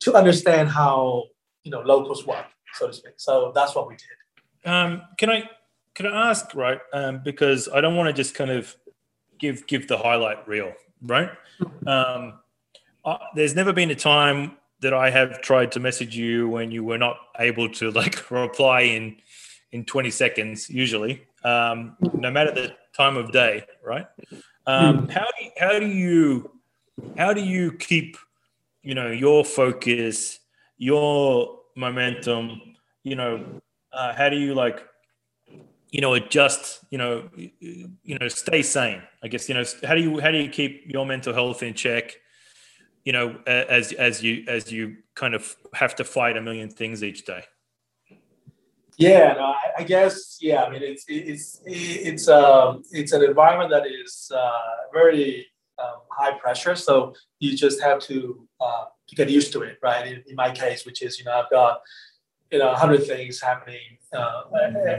to 0.00 0.14
understand 0.14 0.68
how 0.68 1.24
you 1.64 1.70
know 1.70 1.80
locals 1.80 2.26
work, 2.26 2.46
so 2.74 2.86
to 2.86 2.92
speak. 2.92 3.14
So 3.16 3.52
that's 3.54 3.74
what 3.74 3.88
we 3.88 3.96
did. 3.96 4.70
Um, 4.70 5.02
can 5.18 5.30
I 5.30 5.48
can 5.94 6.06
I 6.06 6.30
ask 6.30 6.54
right? 6.54 6.80
Um, 6.92 7.20
because 7.24 7.68
I 7.68 7.80
don't 7.80 7.96
want 7.96 8.08
to 8.08 8.12
just 8.12 8.34
kind 8.34 8.50
of 8.50 8.74
give 9.38 9.66
give 9.66 9.88
the 9.88 9.98
highlight 9.98 10.46
reel, 10.46 10.72
right? 11.02 11.30
Um, 11.86 12.40
uh, 13.04 13.18
there's 13.34 13.54
never 13.54 13.72
been 13.72 13.90
a 13.90 13.94
time 13.94 14.56
that 14.80 14.94
I 14.94 15.10
have 15.10 15.40
tried 15.40 15.72
to 15.72 15.80
message 15.80 16.16
you 16.16 16.48
when 16.48 16.70
you 16.70 16.84
were 16.84 16.98
not 16.98 17.16
able 17.38 17.68
to 17.74 17.90
like 17.90 18.30
reply 18.30 18.82
in 18.82 19.16
in 19.72 19.84
20 19.84 20.10
seconds 20.10 20.68
usually 20.68 21.26
um, 21.44 21.96
no 22.16 22.30
matter 22.30 22.50
the 22.50 22.74
time 22.96 23.16
of 23.16 23.32
day 23.32 23.64
right? 23.84 24.06
Um, 24.66 25.06
how 25.08 25.26
do 25.38 25.44
you, 25.44 25.50
how 25.58 25.78
do 25.78 25.86
you 25.86 26.50
how 27.16 27.32
do 27.32 27.40
you 27.40 27.72
keep 27.72 28.16
you 28.82 28.94
know 28.94 29.10
your 29.10 29.44
focus 29.44 30.38
your 30.76 31.60
momentum 31.76 32.60
you 33.02 33.14
know 33.14 33.44
uh, 33.92 34.12
how 34.14 34.28
do 34.28 34.36
you 34.36 34.54
like 34.54 34.86
you 35.90 36.00
know 36.00 36.14
adjust 36.14 36.84
you 36.90 36.98
know 36.98 37.28
you 37.36 38.18
know 38.18 38.28
stay 38.28 38.62
sane 38.62 39.02
i 39.22 39.28
guess 39.28 39.48
you 39.48 39.54
know 39.54 39.64
how 39.84 39.94
do 39.94 40.00
you 40.00 40.20
how 40.20 40.30
do 40.30 40.38
you 40.38 40.48
keep 40.48 40.84
your 40.86 41.04
mental 41.04 41.34
health 41.34 41.62
in 41.62 41.74
check 41.74 42.16
you 43.04 43.12
know 43.12 43.38
as 43.46 43.92
as 43.92 44.22
you 44.22 44.44
as 44.48 44.70
you 44.70 44.96
kind 45.14 45.34
of 45.34 45.56
have 45.74 45.94
to 45.96 46.04
fight 46.04 46.36
a 46.36 46.40
million 46.40 46.68
things 46.68 47.02
each 47.02 47.24
day 47.24 47.42
yeah 48.96 49.32
no, 49.32 49.54
I, 49.78 49.84
guess 49.84 50.38
yeah 50.40 50.64
i 50.64 50.70
mean 50.70 50.82
it's 50.82 51.04
it's 51.08 51.62
it's 51.64 52.28
um 52.28 52.82
it's 52.90 53.12
an 53.12 53.22
environment 53.24 53.70
that 53.70 53.86
is 53.86 54.30
uh, 54.34 54.50
very 54.92 55.46
um, 55.78 56.00
high 56.10 56.38
pressure 56.38 56.76
so 56.76 57.14
you 57.38 57.56
just 57.56 57.82
have 57.82 58.00
to 58.00 58.46
uh, 58.60 58.84
get 59.16 59.30
used 59.30 59.52
to 59.54 59.62
it 59.62 59.78
right 59.82 60.06
in, 60.06 60.22
in 60.26 60.36
my 60.36 60.50
case 60.50 60.84
which 60.84 61.02
is 61.02 61.18
you 61.18 61.24
know 61.24 61.32
i've 61.32 61.50
got 61.50 61.80
you 62.50 62.58
know, 62.58 62.70
a 62.72 62.76
hundred 62.76 63.06
things 63.06 63.40
happening 63.40 63.78
uh, 64.12 64.42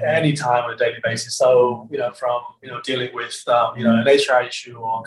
any 0.05 0.33
time 0.33 0.63
on 0.63 0.73
a 0.73 0.77
daily 0.77 0.99
basis. 1.03 1.35
So, 1.37 1.87
you 1.91 1.97
know, 1.97 2.11
from 2.13 2.41
you 2.63 2.69
know 2.69 2.79
dealing 2.81 3.13
with 3.13 3.43
um, 3.47 3.77
you 3.77 3.83
know 3.83 4.01
an 4.01 4.07
HR 4.07 4.41
issue, 4.47 4.77
or 4.77 5.03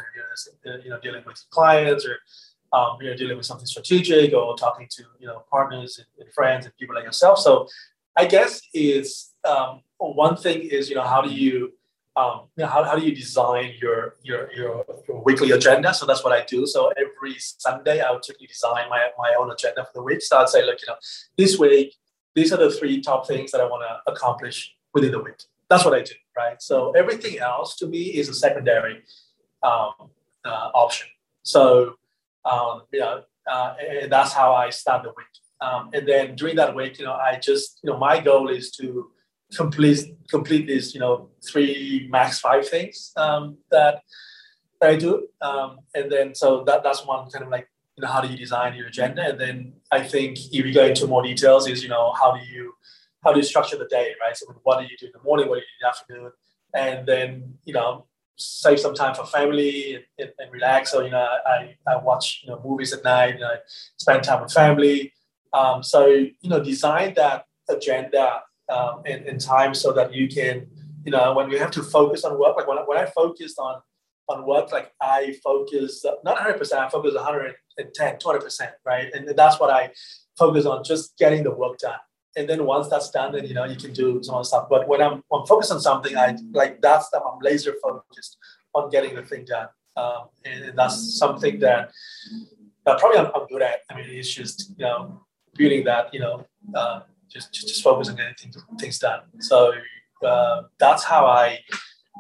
you 0.84 0.90
know 0.90 1.00
dealing 1.00 1.22
with 1.26 1.42
clients, 1.50 2.04
or 2.04 2.18
um, 2.76 2.90
you 3.00 3.08
know 3.08 3.16
dealing 3.16 3.36
with 3.36 3.46
something 3.46 3.66
strategic, 3.66 4.32
or 4.34 4.56
talking 4.56 4.86
to 4.96 5.02
you 5.20 5.26
know 5.26 5.38
partners 5.50 5.90
and, 5.98 6.08
and 6.20 6.34
friends 6.34 6.66
and 6.66 6.76
people 6.76 6.94
like 6.94 7.04
yourself. 7.04 7.38
So, 7.38 7.68
I 8.16 8.24
guess 8.34 8.60
is 8.74 9.32
um, 9.52 9.82
one 9.98 10.36
thing 10.36 10.58
is 10.76 10.88
you 10.90 10.96
know 10.96 11.08
how 11.14 11.20
do 11.22 11.30
you 11.30 11.72
um, 12.16 12.42
you 12.56 12.62
know, 12.62 12.70
how, 12.70 12.84
how 12.84 12.94
do 12.94 13.04
you 13.04 13.12
design 13.12 13.72
your, 13.82 14.14
your, 14.22 14.48
your 14.52 14.84
your 15.08 15.20
weekly 15.24 15.50
agenda? 15.50 15.92
So 15.92 16.06
that's 16.06 16.22
what 16.22 16.32
I 16.32 16.44
do. 16.44 16.64
So 16.64 16.92
every 16.96 17.34
Sunday, 17.38 18.00
I 18.00 18.12
would 18.12 18.22
typically 18.22 18.46
design 18.46 18.88
my, 18.88 19.08
my 19.18 19.34
own 19.36 19.50
agenda 19.50 19.84
for 19.84 19.90
the 19.94 20.02
week. 20.02 20.22
So 20.22 20.38
I'd 20.38 20.48
say, 20.48 20.64
look, 20.64 20.80
you 20.80 20.86
know, 20.86 20.94
this 21.36 21.58
week 21.58 21.96
these 22.34 22.52
are 22.52 22.56
the 22.56 22.70
three 22.70 23.00
top 23.00 23.26
things 23.26 23.52
that 23.52 23.60
I 23.60 23.64
want 23.64 23.84
to 23.88 24.12
accomplish 24.12 24.74
within 24.92 25.12
the 25.12 25.20
week. 25.20 25.34
That's 25.68 25.84
what 25.84 25.94
I 25.94 26.02
do, 26.02 26.14
right? 26.36 26.60
So 26.60 26.92
everything 26.92 27.38
else 27.38 27.76
to 27.76 27.86
me 27.86 28.02
is 28.02 28.28
a 28.28 28.34
secondary 28.34 29.02
um, 29.62 30.10
uh, 30.44 30.70
option. 30.74 31.08
So 31.42 31.94
um, 32.44 32.82
uh, 33.50 33.74
and 34.02 34.12
that's 34.12 34.32
how 34.32 34.54
I 34.54 34.70
start 34.70 35.02
the 35.02 35.10
week. 35.10 35.26
Um, 35.60 35.90
and 35.92 36.06
then 36.06 36.34
during 36.36 36.56
that 36.56 36.74
week, 36.74 36.98
you 36.98 37.04
know, 37.04 37.12
I 37.12 37.38
just 37.38 37.80
you 37.82 37.90
know 37.90 37.98
my 37.98 38.20
goal 38.20 38.48
is 38.48 38.70
to 38.72 39.10
complete 39.54 40.00
complete 40.28 40.66
these 40.66 40.94
you 40.94 41.00
know 41.00 41.30
three 41.46 42.08
max 42.10 42.40
five 42.40 42.68
things 42.68 43.12
um, 43.16 43.58
that 43.70 44.02
I 44.82 44.96
do. 44.96 45.28
Um, 45.40 45.78
and 45.94 46.10
then 46.10 46.34
so 46.34 46.64
that 46.64 46.82
that's 46.82 47.06
one 47.06 47.30
kind 47.30 47.44
of 47.44 47.50
like 47.50 47.68
you 47.96 48.02
know 48.02 48.08
how 48.08 48.20
do 48.20 48.28
you 48.28 48.36
design 48.36 48.74
your 48.74 48.88
agenda 48.88 49.22
and 49.22 49.40
then 49.40 49.72
i 49.92 50.02
think 50.02 50.38
if 50.52 50.66
you 50.66 50.74
go 50.74 50.84
into 50.84 51.06
more 51.06 51.22
details 51.22 51.68
is 51.68 51.82
you 51.82 51.88
know 51.88 52.12
how 52.12 52.32
do 52.32 52.40
you 52.52 52.72
how 53.24 53.32
do 53.32 53.38
you 53.38 53.44
structure 53.44 53.76
the 53.76 53.86
day 53.86 54.12
right 54.20 54.36
so 54.36 54.46
what 54.62 54.80
do 54.80 54.84
you 54.84 54.96
do 54.98 55.06
in 55.06 55.12
the 55.12 55.22
morning 55.22 55.48
what 55.48 55.56
do 55.56 55.60
you 55.60 55.66
do 55.66 55.74
in 55.76 55.82
the 55.82 55.88
afternoon 55.88 56.32
and 56.74 57.06
then 57.06 57.54
you 57.64 57.72
know 57.72 58.06
save 58.36 58.80
some 58.80 58.94
time 58.94 59.14
for 59.14 59.24
family 59.26 60.04
and, 60.18 60.30
and, 60.38 60.52
relax 60.52 60.90
so 60.90 61.00
you 61.02 61.10
know 61.10 61.26
I, 61.46 61.76
I 61.86 61.96
watch 61.96 62.42
you 62.42 62.50
know 62.50 62.60
movies 62.64 62.92
at 62.92 63.04
night 63.04 63.36
and 63.36 63.44
i 63.44 63.56
spend 63.96 64.24
time 64.24 64.42
with 64.42 64.52
family 64.52 65.12
um, 65.52 65.82
so 65.82 66.06
you 66.06 66.50
know 66.50 66.62
design 66.62 67.14
that 67.14 67.46
agenda 67.68 68.42
um, 68.68 69.02
in, 69.06 69.24
in 69.28 69.38
time 69.38 69.74
so 69.74 69.92
that 69.92 70.12
you 70.12 70.28
can 70.28 70.66
you 71.04 71.12
know 71.12 71.34
when 71.34 71.50
you 71.50 71.58
have 71.58 71.70
to 71.72 71.82
focus 71.82 72.24
on 72.24 72.38
work 72.38 72.56
like 72.56 72.66
when 72.66 72.78
I, 72.78 72.82
when 72.82 72.98
I 72.98 73.06
focused 73.06 73.58
on 73.58 73.80
on 74.26 74.46
work 74.46 74.72
like 74.72 74.90
i 75.02 75.36
focus 75.44 76.02
not 76.24 76.38
100% 76.38 76.72
i 76.72 76.88
focus 76.88 77.14
100 77.14 77.54
10, 77.94 78.16
20%, 78.16 78.68
right? 78.84 79.12
And 79.12 79.28
that's 79.36 79.58
what 79.58 79.70
I 79.70 79.90
focus 80.38 80.66
on, 80.66 80.84
just 80.84 81.16
getting 81.18 81.42
the 81.42 81.50
work 81.50 81.78
done. 81.78 81.98
And 82.36 82.48
then 82.48 82.64
once 82.64 82.88
that's 82.88 83.10
done, 83.10 83.32
then 83.32 83.46
you 83.46 83.54
know 83.54 83.64
you 83.64 83.76
can 83.76 83.92
do 83.92 84.20
some 84.22 84.34
other 84.34 84.44
stuff. 84.44 84.66
But 84.68 84.88
when 84.88 85.00
I'm, 85.00 85.22
I'm 85.32 85.46
focused 85.46 85.72
on 85.72 85.80
something, 85.80 86.16
I 86.16 86.36
like 86.52 86.80
that's 86.80 87.08
that 87.10 87.22
I'm 87.22 87.38
laser 87.40 87.74
focused 87.82 88.38
on 88.74 88.90
getting 88.90 89.14
the 89.14 89.22
thing 89.22 89.44
done. 89.44 89.68
Um, 89.96 90.28
and 90.44 90.76
that's 90.76 91.18
something 91.18 91.60
that 91.60 91.92
that 92.84 92.98
probably 92.98 93.18
I'm, 93.18 93.30
I'm, 93.34 93.46
good 93.46 93.62
at. 93.62 93.80
I 93.90 93.94
mean, 93.94 94.06
it's 94.08 94.32
just 94.32 94.70
you 94.76 94.84
know 94.84 95.24
building 95.54 95.84
that 95.84 96.12
you 96.12 96.20
know 96.20 96.46
uh, 96.74 97.00
just, 97.30 97.52
just 97.52 97.68
just 97.68 97.82
focus 97.82 98.08
on 98.08 98.16
getting 98.16 98.34
things, 98.34 98.56
things 98.80 98.98
done. 98.98 99.20
So 99.40 99.72
uh, 100.24 100.62
that's 100.78 101.04
how 101.04 101.26
I 101.26 101.60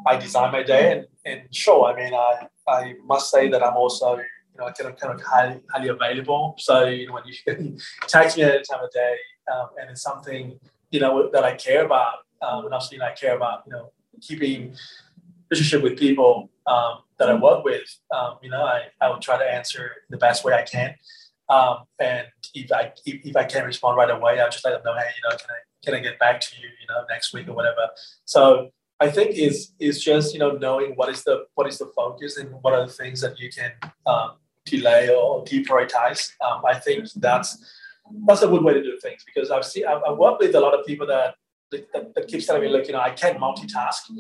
I 0.06 0.16
design 0.16 0.52
my 0.52 0.62
day. 0.62 0.92
And, 0.92 1.06
and 1.26 1.54
sure, 1.54 1.86
I 1.86 1.96
mean, 1.96 2.14
I 2.14 2.46
I 2.68 2.94
must 3.04 3.30
say 3.30 3.48
that 3.48 3.62
I'm 3.64 3.76
also 3.76 4.18
you 4.18 4.24
know, 4.64 4.72
kind 4.72 4.92
of 4.92 4.98
kind 4.98 5.14
of 5.14 5.26
highly, 5.26 5.60
highly 5.70 5.88
available. 5.88 6.54
So 6.58 6.84
you 6.84 7.08
know, 7.08 7.14
when 7.14 7.24
you 7.26 7.78
text 8.06 8.36
me 8.36 8.44
at 8.44 8.54
any 8.54 8.64
time 8.64 8.84
of 8.84 8.92
day, 8.92 9.16
um, 9.52 9.68
and 9.80 9.90
it's 9.90 10.02
something 10.02 10.58
you 10.90 11.00
know 11.00 11.30
that 11.32 11.44
I 11.44 11.54
care 11.54 11.84
about, 11.84 12.18
um, 12.42 12.64
and 12.66 12.74
obviously 12.74 13.00
I 13.00 13.12
care 13.12 13.36
about 13.36 13.64
you 13.66 13.72
know 13.72 13.92
keeping 14.20 14.74
relationship 15.50 15.82
with 15.82 15.98
people 15.98 16.50
um, 16.66 16.98
that 17.18 17.28
I 17.28 17.34
work 17.34 17.64
with. 17.64 17.82
Um, 18.14 18.38
you 18.42 18.50
know, 18.50 18.62
I, 18.64 18.84
I 19.00 19.08
will 19.08 19.18
try 19.18 19.38
to 19.38 19.44
answer 19.44 19.90
the 20.10 20.16
best 20.16 20.44
way 20.44 20.52
I 20.52 20.62
can. 20.62 20.94
Um, 21.48 21.84
and 21.98 22.26
if 22.54 22.72
I 22.72 22.92
if, 23.04 23.24
if 23.24 23.36
I 23.36 23.44
can't 23.44 23.66
respond 23.66 23.96
right 23.96 24.10
away, 24.10 24.40
I'll 24.40 24.50
just 24.50 24.64
let 24.64 24.72
them 24.72 24.82
know, 24.84 24.98
hey, 24.98 25.10
you 25.16 25.28
know, 25.28 25.36
can 25.36 25.48
I 25.50 25.60
can 25.84 25.94
I 25.94 26.00
get 26.00 26.18
back 26.18 26.40
to 26.40 26.60
you, 26.60 26.68
you 26.68 26.86
know, 26.88 27.04
next 27.08 27.34
week 27.34 27.48
or 27.48 27.52
whatever. 27.52 27.90
So 28.24 28.70
I 29.00 29.10
think 29.10 29.36
is 29.36 29.72
is 29.78 30.02
just 30.02 30.32
you 30.32 30.38
know 30.38 30.52
knowing 30.52 30.92
what 30.92 31.08
is 31.08 31.24
the 31.24 31.46
what 31.54 31.66
is 31.66 31.78
the 31.78 31.86
focus 31.94 32.38
and 32.38 32.50
what 32.62 32.72
are 32.74 32.86
the 32.86 32.92
things 32.92 33.20
that 33.20 33.38
you 33.38 33.50
can 33.50 33.72
um, 34.06 34.32
delay 34.64 35.10
or 35.10 35.44
deprioritize. 35.44 36.32
Um, 36.44 36.62
I 36.64 36.78
think 36.78 37.10
that's 37.16 37.50
that's 38.26 38.42
a 38.42 38.48
good 38.48 38.62
way 38.62 38.74
to 38.74 38.82
do 38.82 38.98
things 39.00 39.22
because 39.24 39.50
I've 39.50 39.64
seen 39.64 39.86
I've, 39.86 40.02
I've 40.06 40.18
worked 40.18 40.40
with 40.40 40.54
a 40.54 40.60
lot 40.60 40.78
of 40.78 40.86
people 40.86 41.06
that 41.06 41.34
that, 41.92 42.14
that 42.14 42.28
keeps 42.28 42.46
telling 42.46 42.62
me, 42.62 42.68
look, 42.68 42.86
you 42.86 42.92
know, 42.92 43.00
I 43.00 43.10
can't 43.10 43.38
multitask. 43.38 44.10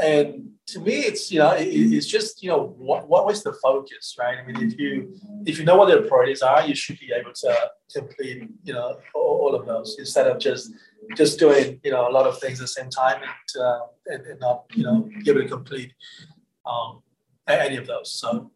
And 0.00 0.50
to 0.68 0.80
me, 0.80 0.94
it's 1.00 1.30
you 1.30 1.38
know, 1.38 1.52
it, 1.52 1.66
it's 1.66 2.06
just 2.06 2.42
you 2.42 2.48
know, 2.48 2.74
what 2.78 3.08
what 3.08 3.26
was 3.26 3.42
the 3.42 3.52
focus, 3.54 4.16
right? 4.18 4.38
I 4.38 4.46
mean, 4.46 4.70
if 4.70 4.78
you 4.78 5.14
if 5.44 5.58
you 5.58 5.64
know 5.64 5.76
what 5.76 5.88
their 5.88 6.02
priorities 6.02 6.40
are, 6.40 6.66
you 6.66 6.74
should 6.74 6.98
be 6.98 7.12
able 7.14 7.32
to 7.34 7.70
complete 7.94 8.48
you 8.64 8.72
know 8.72 8.98
all, 9.14 9.40
all 9.42 9.54
of 9.54 9.66
those 9.66 9.96
instead 9.98 10.26
of 10.26 10.38
just 10.38 10.72
just 11.14 11.38
doing 11.38 11.78
you 11.84 11.90
know 11.90 12.08
a 12.08 12.12
lot 12.12 12.26
of 12.26 12.38
things 12.38 12.58
at 12.58 12.64
the 12.64 12.68
same 12.68 12.88
time 12.88 13.20
and 13.20 13.62
uh, 13.62 13.80
and, 14.06 14.26
and, 14.26 14.40
not 14.40 14.64
you 14.72 14.82
know 14.82 15.10
be 15.22 15.30
able 15.30 15.42
to 15.42 15.48
complete 15.48 15.92
um, 16.64 17.02
any 17.46 17.76
of 17.76 17.86
those. 17.86 18.10
So 18.18 18.50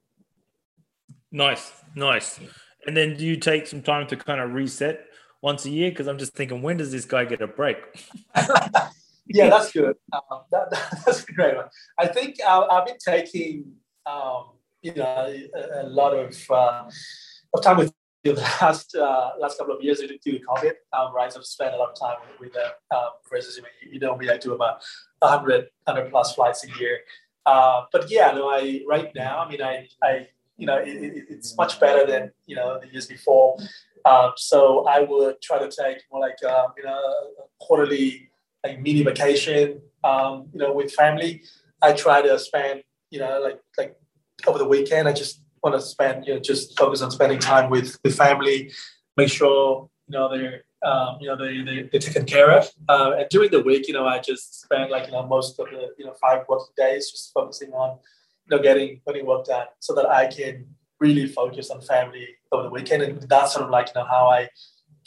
nice, 1.31 1.73
nice. 1.95 2.41
And 2.87 2.97
then 2.97 3.17
do 3.17 3.25
you 3.25 3.37
take 3.37 3.67
some 3.67 3.83
time 3.83 4.07
to 4.09 4.17
kind 4.17 4.41
of 4.41 4.53
reset 4.53 5.07
once 5.43 5.65
a 5.65 5.71
year? 5.71 5.91
Because 5.91 6.07
I'm 6.07 6.19
just 6.19 6.35
thinking, 6.35 6.63
when 6.63 6.77
does 6.77 6.93
this 6.93 7.05
guy 7.05 7.25
get 7.25 7.41
a 7.41 7.47
break? 7.47 7.79
yeah, 9.27 9.51
that's 9.51 9.73
good. 9.73 9.97
Um, 10.13 10.43
that, 10.51 10.71
that's 11.07 11.25
a 11.25 11.33
great 11.33 11.57
one. 11.57 11.67
I 11.99 12.07
think 12.07 12.37
uh, 12.47 12.67
I've 12.71 12.87
been 12.87 12.99
taking, 12.99 13.73
um, 14.07 14.51
you 14.83 14.95
know, 14.95 15.37
a, 15.55 15.83
a 15.83 15.89
lot 15.89 16.15
of, 16.15 16.37
uh, 16.51 16.85
of 17.55 17.63
time 17.63 17.79
with 17.79 17.93
you 18.27 18.35
the 18.35 18.41
last 18.61 18.95
uh, 18.97 19.31
last 19.39 19.59
couple 19.59 19.75
of 19.75 19.83
years 19.83 20.01
due 20.01 20.09
to 20.09 20.41
COVID, 20.47 20.73
um, 20.93 21.15
right? 21.15 21.33
So 21.33 21.39
I've 21.41 21.47
spent 21.47 21.75
a 21.75 21.79
lot 21.79 21.91
of 21.91 22.01
time 22.01 22.17
with, 22.41 22.53
them. 22.53 22.71
Um, 22.95 23.11
you 23.91 24.01
know 24.01 24.17
me, 24.17 24.29
I 24.29 24.37
do 24.37 24.53
about 24.53 24.83
100, 25.21 25.69
100 25.85 26.11
plus 26.11 26.35
flights 26.35 26.65
a 26.65 26.81
year. 26.81 26.99
Uh, 27.45 27.85
but 27.93 28.11
yeah, 28.11 28.33
no, 28.33 28.49
I 28.49 28.83
right 28.89 29.13
now, 29.15 29.39
I 29.39 29.49
mean, 29.49 29.63
I, 29.63 29.89
I 30.03 30.27
you 30.57 30.67
know, 30.67 30.77
it, 30.77 30.89
it, 30.89 31.25
it's 31.29 31.57
much 31.57 31.79
better 31.81 32.07
than 32.07 32.33
you 32.47 32.57
know 32.57 32.79
the 32.81 32.89
years 32.89 33.07
before. 33.07 33.57
Um, 34.05 34.33
so 34.37 34.87
I 34.87 35.01
would 35.01 35.41
try 35.43 35.59
to 35.59 35.69
take 35.69 35.99
more 36.13 36.21
like 36.21 36.43
um, 36.45 36.73
you 36.77 36.85
know 36.85 37.01
quarterly 37.61 38.31
like 38.65 38.81
mini 38.81 39.03
vacation, 39.03 39.81
um, 40.05 40.49
you 40.53 40.61
know, 40.61 40.73
with 40.73 40.93
family. 40.93 41.43
I 41.83 41.93
try 41.93 42.23
to 42.23 42.39
spend 42.39 42.83
you 43.11 43.21
know 43.21 43.41
like 43.43 43.61
like 43.79 43.97
over 44.47 44.59
the 44.59 44.69
weekend. 44.69 45.09
I 45.09 45.13
just 45.13 45.43
want 45.63 45.75
to 45.77 45.83
spend 45.83 46.27
you 46.27 46.35
know 46.35 46.41
just 46.41 46.79
focus 46.79 47.03
on 47.03 47.11
spending 47.11 47.39
time 47.39 47.71
with 47.71 47.99
with 48.03 48.17
family. 48.17 48.73
Make 49.17 49.29
sure 49.29 49.89
you 50.09 50.13
know 50.13 50.29
they're 50.31 50.65
um, 50.85 51.19
you 51.21 51.29
know 51.29 51.37
they, 51.37 51.63
they 51.63 51.89
they're 51.91 52.01
taken 52.01 52.25
care 52.25 52.51
of. 52.51 52.71
Uh, 52.89 53.15
and 53.19 53.27
during 53.29 53.51
the 53.51 53.63
week, 53.63 53.89
you 53.89 53.95
know, 53.95 54.07
I 54.07 54.21
just 54.21 54.63
spend 54.63 54.91
like 54.91 55.07
you 55.07 55.13
know 55.13 55.27
most 55.27 55.59
of 55.59 55.67
the 55.67 55.89
you 55.99 56.05
know 56.07 56.15
five 56.21 56.45
working 56.49 56.75
days 56.77 57.11
just 57.11 57.33
focusing 57.35 57.73
on 57.73 57.99
you 58.49 58.57
know 58.57 58.63
getting 58.63 59.01
getting 59.07 59.27
work 59.27 59.47
done 59.47 59.67
so 59.81 59.95
that 59.95 60.07
I 60.07 60.27
can 60.27 60.67
really 60.99 61.27
focus 61.27 61.71
on 61.71 61.81
family 61.81 62.29
over 62.53 62.65
the 62.65 62.71
weekend. 62.71 63.03
And 63.03 63.21
that's 63.23 63.53
sort 63.53 63.65
of 63.65 63.71
like 63.71 63.89
you 63.89 64.01
know 64.01 64.07
how 64.07 64.29
I 64.29 64.49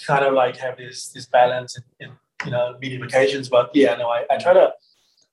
kind 0.06 0.26
of 0.26 0.34
like 0.34 0.58
have 0.58 0.78
this 0.78 1.10
this 1.10 1.26
balance 1.26 1.78
in, 1.78 2.08
in 2.08 2.16
you 2.46 2.52
know 2.52 2.78
medium 2.80 3.04
occasions. 3.04 3.50
But 3.50 3.72
yeah, 3.74 3.96
no, 3.96 4.10
I, 4.10 4.26
I 4.30 4.38
try 4.38 4.54
to 4.54 4.74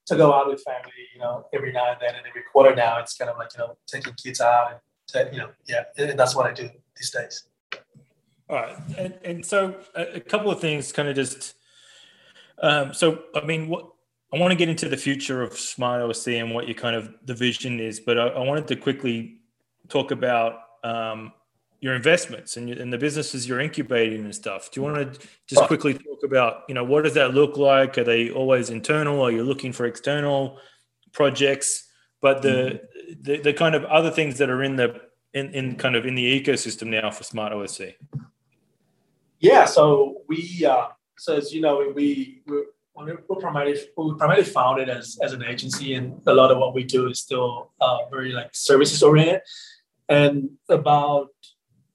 to 0.07 0.15
go 0.15 0.33
out 0.33 0.47
with 0.47 0.63
family, 0.63 0.91
you 1.13 1.19
know, 1.19 1.45
every 1.53 1.71
now 1.71 1.91
and 1.91 1.97
then 1.99 2.15
and 2.15 2.25
every 2.25 2.41
quarter 2.51 2.73
now 2.73 2.97
it's 2.99 3.15
kind 3.15 3.29
of 3.29 3.37
like, 3.37 3.49
you 3.53 3.59
know, 3.59 3.77
taking 3.87 4.13
kids 4.13 4.39
out 4.39 4.71
and 5.13 5.33
you 5.33 5.39
know, 5.39 5.49
yeah, 5.67 5.83
and 5.97 6.17
that's 6.17 6.35
what 6.35 6.45
I 6.45 6.53
do 6.53 6.69
these 6.95 7.11
days. 7.11 7.43
All 8.49 8.55
right. 8.55 8.77
And, 8.97 9.13
and 9.23 9.45
so 9.45 9.75
a 9.95 10.19
couple 10.21 10.49
of 10.49 10.61
things 10.61 10.91
kind 10.91 11.09
of 11.09 11.15
just 11.15 11.55
um, 12.61 12.93
so 12.93 13.23
I 13.35 13.45
mean 13.45 13.67
what 13.67 13.89
I 14.33 14.37
want 14.37 14.51
to 14.51 14.57
get 14.57 14.67
into 14.67 14.89
the 14.89 14.97
future 14.97 15.41
of 15.41 15.57
Smart 15.57 16.01
OSC 16.01 16.41
and 16.41 16.53
what 16.53 16.67
your 16.67 16.75
kind 16.75 16.95
of 16.95 17.13
the 17.25 17.33
vision 17.33 17.79
is, 17.79 17.99
but 17.99 18.17
I, 18.17 18.27
I 18.27 18.39
wanted 18.39 18.67
to 18.67 18.75
quickly 18.75 19.39
talk 19.87 20.11
about 20.11 20.59
um, 20.83 21.31
your 21.79 21.95
investments 21.95 22.57
and, 22.57 22.69
and 22.69 22.91
the 22.91 22.97
businesses 22.97 23.47
you're 23.47 23.61
incubating 23.61 24.25
and 24.25 24.35
stuff. 24.35 24.69
Do 24.71 24.81
you 24.81 24.83
want 24.85 25.13
to 25.13 25.27
just 25.47 25.61
quickly 25.67 25.93
talk 25.93 26.23
about, 26.23 26.63
you 26.67 26.75
know, 26.75 26.83
what 26.83 27.03
does 27.03 27.13
that 27.13 27.33
look 27.33 27.55
like? 27.57 27.97
Are 27.97 28.03
they 28.03 28.29
always 28.29 28.69
internal? 28.69 29.21
Are 29.21 29.31
you 29.31 29.43
looking 29.43 29.71
for 29.71 29.85
external 29.85 30.59
projects? 31.13 31.87
But 32.19 32.41
the, 32.41 32.49
mm-hmm. 32.49 33.21
the, 33.21 33.37
the 33.41 33.53
kind 33.53 33.75
of 33.75 33.85
other 33.85 34.11
things 34.11 34.39
that 34.39 34.49
are 34.49 34.63
in 34.63 34.75
the 34.75 35.01
in, 35.33 35.53
in 35.53 35.75
kind 35.75 35.95
of 35.95 36.05
in 36.05 36.15
the 36.15 36.41
ecosystem 36.41 36.87
now 36.87 37.11
for 37.11 37.23
Smart 37.23 37.53
OSC. 37.53 37.93
Yeah, 39.39 39.65
so 39.65 40.21
we 40.27 40.65
uh, 40.67 40.87
so 41.17 41.37
as 41.37 41.53
you 41.53 41.61
know 41.61 41.91
we 41.95 42.41
we're 42.97 43.37
primarily 43.39 43.79
we 43.95 44.15
primarily 44.17 44.43
founded 44.43 44.89
as 44.89 45.17
as 45.21 45.33
an 45.33 45.43
agency, 45.43 45.93
and 45.93 46.21
a 46.27 46.33
lot 46.33 46.51
of 46.51 46.57
what 46.57 46.73
we 46.73 46.83
do 46.83 47.07
is 47.07 47.19
still 47.19 47.71
uh, 47.79 47.97
very 48.09 48.31
like 48.31 48.49
services 48.53 49.03
oriented. 49.03 49.41
And 50.09 50.51
about 50.69 51.29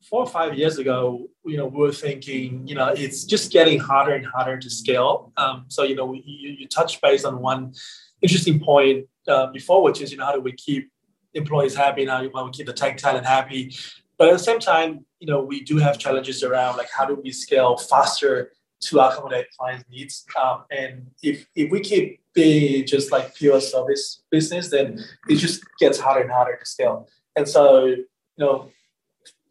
four 0.03 0.21
or 0.21 0.27
five 0.27 0.55
years 0.55 0.79
ago, 0.79 1.27
you 1.45 1.57
know, 1.57 1.67
we 1.67 1.79
were 1.79 1.93
thinking, 1.93 2.67
you 2.69 2.75
know, 2.75 2.89
it's 2.89 3.25
just 3.25 3.51
getting 3.51 3.79
harder 3.81 4.13
and 4.13 4.27
harder 4.27 4.59
to 4.59 4.69
scale. 4.69 5.33
Um, 5.39 5.65
so, 5.69 5.85
you 5.85 5.95
know, 5.95 6.05
we, 6.05 6.23
you, 6.27 6.51
you 6.51 6.69
touch 6.69 7.01
base 7.01 7.25
on 7.25 7.41
one 7.41 7.73
interesting 8.21 8.61
point 8.61 9.07
uh, 9.27 9.47
before, 9.47 9.83
which 9.83 10.03
is, 10.03 10.13
you 10.13 10.19
know, 10.19 10.27
how 10.27 10.35
do 10.35 10.41
we 10.41 10.53
keep 10.53 10.91
employees 11.33 11.75
happy? 11.75 12.05
Now, 12.05 12.19
how 12.19 12.23
do 12.23 12.45
we 12.45 12.51
keep 12.51 12.67
the 12.67 12.75
tech 12.75 12.99
talent 12.99 13.25
happy? 13.25 13.75
But 14.19 14.29
at 14.29 14.33
the 14.33 14.45
same 14.45 14.61
time, 14.61 15.07
you 15.19 15.27
know, 15.27 15.43
we 15.43 15.63
do 15.63 15.79
have 15.79 15.99
challenges 15.99 16.43
around 16.43 16.77
like 16.77 16.91
how 16.95 17.07
do 17.07 17.15
we 17.15 17.33
scale 17.33 17.79
faster 17.79 18.53
to 18.83 19.01
accommodate 19.01 19.47
clients' 19.57 19.85
needs. 19.91 20.25
Um, 20.41 20.65
and 20.71 21.11
if 21.23 21.47
if 21.55 21.71
we 21.71 21.81
keep 21.81 22.21
being 22.35 22.87
just 22.87 23.13
like 23.13 23.35
pure 23.35 23.61
service 23.61 24.23
business, 24.31 24.69
then 24.71 24.99
it 25.29 25.37
just 25.37 25.65
gets 25.79 25.99
harder 25.99 26.23
and 26.23 26.31
harder 26.31 26.57
to 26.57 26.67
scale. 26.67 27.09
And 27.37 27.49
so, 27.49 27.85
you 27.87 28.07
know, 28.39 28.71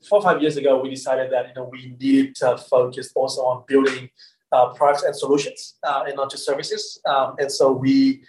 four 0.08 0.20
or 0.20 0.22
five 0.22 0.42
years 0.42 0.58
ago, 0.58 0.80
we 0.82 0.90
decided 0.90 1.32
that 1.32 1.48
you 1.50 1.54
know 1.56 1.70
we 1.72 1.96
needed 2.00 2.36
to 2.36 2.58
focus 2.58 3.12
also 3.16 3.42
on 3.42 3.64
building 3.68 4.10
uh, 4.52 4.74
products 4.74 5.04
and 5.04 5.16
solutions 5.16 5.78
uh, 5.84 6.04
and 6.08 6.16
not 6.16 6.32
just 6.32 6.46
services. 6.46 7.00
Um, 7.06 7.36
and 7.40 7.52
so 7.52 7.72
we 7.72 8.24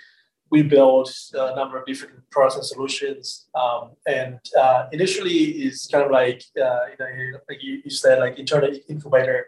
we 0.50 0.62
built 0.62 1.10
a 1.32 1.56
number 1.56 1.78
of 1.78 1.86
different 1.86 2.28
products 2.30 2.56
and 2.56 2.64
solutions. 2.64 3.46
Um, 3.54 3.92
and 4.06 4.38
uh, 4.58 4.86
initially, 4.92 5.64
is 5.66 5.88
kind 5.90 6.04
of 6.04 6.10
like 6.10 6.44
uh, 6.62 6.80
you 6.90 6.98
know 6.98 7.38
like 7.48 7.62
you, 7.62 7.80
you 7.84 7.90
said 7.90 8.18
like 8.18 8.38
internal 8.38 8.70
incubator 8.88 9.46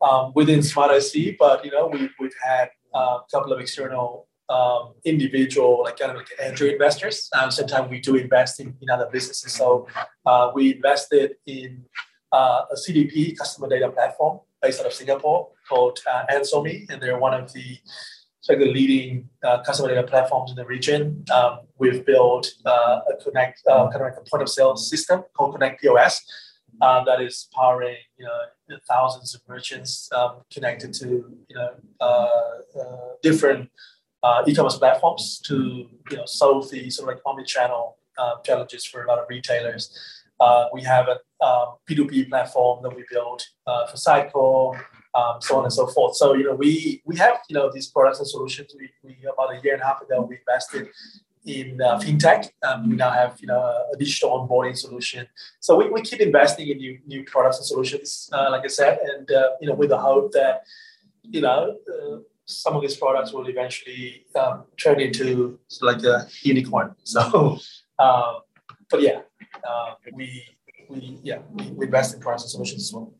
um, 0.00 0.32
within 0.34 0.62
Smart 0.62 0.90
OSC, 0.92 1.36
but 1.38 1.64
you 1.64 1.70
know 1.70 1.86
we 1.86 2.10
we've 2.18 2.34
had 2.42 2.70
uh, 2.94 3.18
a 3.18 3.24
couple 3.30 3.52
of 3.52 3.60
external 3.60 4.28
um, 4.48 4.94
individual, 5.04 5.82
like 5.84 5.98
kind 5.98 6.12
of 6.12 6.18
like 6.18 6.28
angel 6.40 6.68
investors. 6.68 7.28
Um, 7.38 7.50
sometimes 7.50 7.90
we 7.90 8.00
do 8.00 8.16
invest 8.16 8.60
in, 8.60 8.76
in 8.80 8.90
other 8.90 9.08
businesses. 9.10 9.52
So 9.52 9.88
uh, 10.26 10.50
we 10.54 10.74
invested 10.74 11.36
in 11.46 11.84
uh, 12.32 12.62
a 12.70 12.74
CDP, 12.76 13.36
customer 13.36 13.68
data 13.68 13.90
platform, 13.90 14.40
based 14.62 14.80
out 14.80 14.86
of 14.86 14.92
Singapore 14.92 15.48
called 15.68 15.98
uh, 16.10 16.24
Antsomi, 16.30 16.86
and 16.90 17.00
they're 17.00 17.18
one 17.18 17.34
of 17.34 17.52
the 17.52 17.78
like 18.48 18.58
the 18.58 18.66
leading 18.66 19.26
uh, 19.42 19.62
customer 19.62 19.88
data 19.88 20.02
platforms 20.02 20.50
in 20.50 20.56
the 20.56 20.66
region. 20.66 21.24
Um, 21.32 21.60
we've 21.78 22.04
built 22.04 22.46
uh, 22.66 23.00
a 23.10 23.16
connect 23.22 23.62
uh, 23.66 23.88
kind 23.88 23.96
of 23.96 24.12
like 24.12 24.18
a 24.18 24.28
point 24.28 24.42
of 24.42 24.50
sale 24.50 24.76
system 24.76 25.24
called 25.34 25.54
Connect 25.54 25.80
POS 25.80 26.22
uh, 26.80 27.04
that 27.04 27.20
is 27.20 27.48
powering 27.54 27.96
you 28.18 28.24
know 28.24 28.78
thousands 28.88 29.34
of 29.34 29.40
merchants 29.48 30.08
um, 30.12 30.42
connected 30.52 30.92
to 30.94 31.06
you 31.48 31.56
know 31.56 31.70
uh, 32.00 32.80
uh, 32.80 33.08
different 33.22 33.70
uh, 34.22 34.42
e-commerce 34.46 34.78
platforms 34.78 35.40
to 35.44 35.88
you 36.10 36.16
know 36.16 36.24
solve 36.26 36.70
the 36.70 36.90
sort 36.90 37.08
of 37.08 37.14
like 37.14 37.22
omni-channel 37.26 37.96
uh, 38.18 38.36
challenges 38.44 38.84
for 38.84 39.04
a 39.04 39.08
lot 39.08 39.18
of 39.18 39.26
retailers. 39.28 39.96
Uh, 40.40 40.66
we 40.72 40.82
have 40.82 41.08
a 41.08 41.44
um, 41.44 41.74
P2P 41.88 42.28
platform 42.28 42.82
that 42.82 42.94
we 42.94 43.04
built 43.10 43.46
uh, 43.66 43.86
for 43.86 43.96
Cycle, 43.96 44.76
um, 45.14 45.36
so 45.40 45.58
on 45.58 45.64
and 45.64 45.72
so 45.72 45.86
forth. 45.86 46.16
So 46.16 46.34
you 46.34 46.44
know 46.44 46.54
we 46.54 47.02
we 47.04 47.16
have 47.16 47.38
you 47.48 47.54
know 47.54 47.70
these 47.72 47.88
products 47.88 48.18
and 48.18 48.28
solutions. 48.28 48.74
We, 48.78 48.90
we 49.02 49.16
about 49.32 49.54
a 49.54 49.60
year 49.62 49.74
and 49.74 49.82
a 49.82 49.86
half 49.86 50.00
ago 50.02 50.22
we 50.22 50.38
invested 50.38 50.88
in 51.44 51.80
uh, 51.80 51.98
fintech. 51.98 52.48
Um, 52.62 52.90
we 52.90 52.96
now 52.96 53.10
have 53.10 53.36
you 53.40 53.46
know 53.46 53.60
a 53.92 53.96
digital 53.96 54.30
onboarding 54.30 54.76
solution. 54.76 55.26
So 55.60 55.76
we, 55.76 55.88
we 55.90 56.02
keep 56.02 56.20
investing 56.20 56.68
in 56.68 56.78
new 56.78 56.98
new 57.06 57.24
products 57.24 57.58
and 57.58 57.66
solutions, 57.66 58.30
uh, 58.32 58.50
like 58.50 58.64
I 58.64 58.68
said, 58.68 58.98
and 58.98 59.30
uh, 59.30 59.50
you 59.60 59.68
know 59.68 59.74
with 59.74 59.90
the 59.90 59.98
hope 59.98 60.32
that 60.32 60.62
you 61.22 61.40
know 61.40 61.76
uh, 61.92 62.16
some 62.46 62.76
of 62.76 62.82
these 62.82 62.96
products 62.96 63.32
will 63.32 63.48
eventually 63.48 64.26
um, 64.36 64.64
turn 64.76 65.00
into 65.00 65.58
like 65.80 66.02
a 66.02 66.26
unicorn. 66.42 66.94
So, 67.04 67.58
uh, 67.98 68.40
but 68.90 69.02
yeah, 69.02 69.20
uh, 69.66 69.94
we 70.12 70.42
we 70.88 71.18
yeah 71.22 71.38
we, 71.52 71.86
invest 71.86 72.14
in 72.14 72.20
products 72.20 72.44
and 72.44 72.50
solutions 72.50 72.82
as 72.84 72.92
well. 72.92 73.12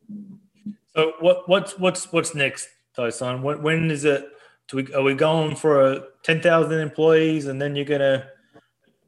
So 0.97 1.13
what 1.21 1.49
what's 1.49 1.79
what's 1.79 2.13
what's 2.13 2.35
next, 2.35 2.69
Tyson? 2.97 3.43
When 3.43 3.63
when 3.63 3.91
is 3.91 4.05
it? 4.05 4.29
Do 4.69 4.79
we 4.79 4.95
are 4.95 5.03
we 5.03 5.15
going 5.15 5.57
for 5.57 5.93
a 5.93 6.05
ten 6.23 6.41
thousand 6.41 6.81
employees 6.81 7.47
and 7.47 7.61
then 7.61 7.77
you're 7.77 7.85
gonna 7.85 8.29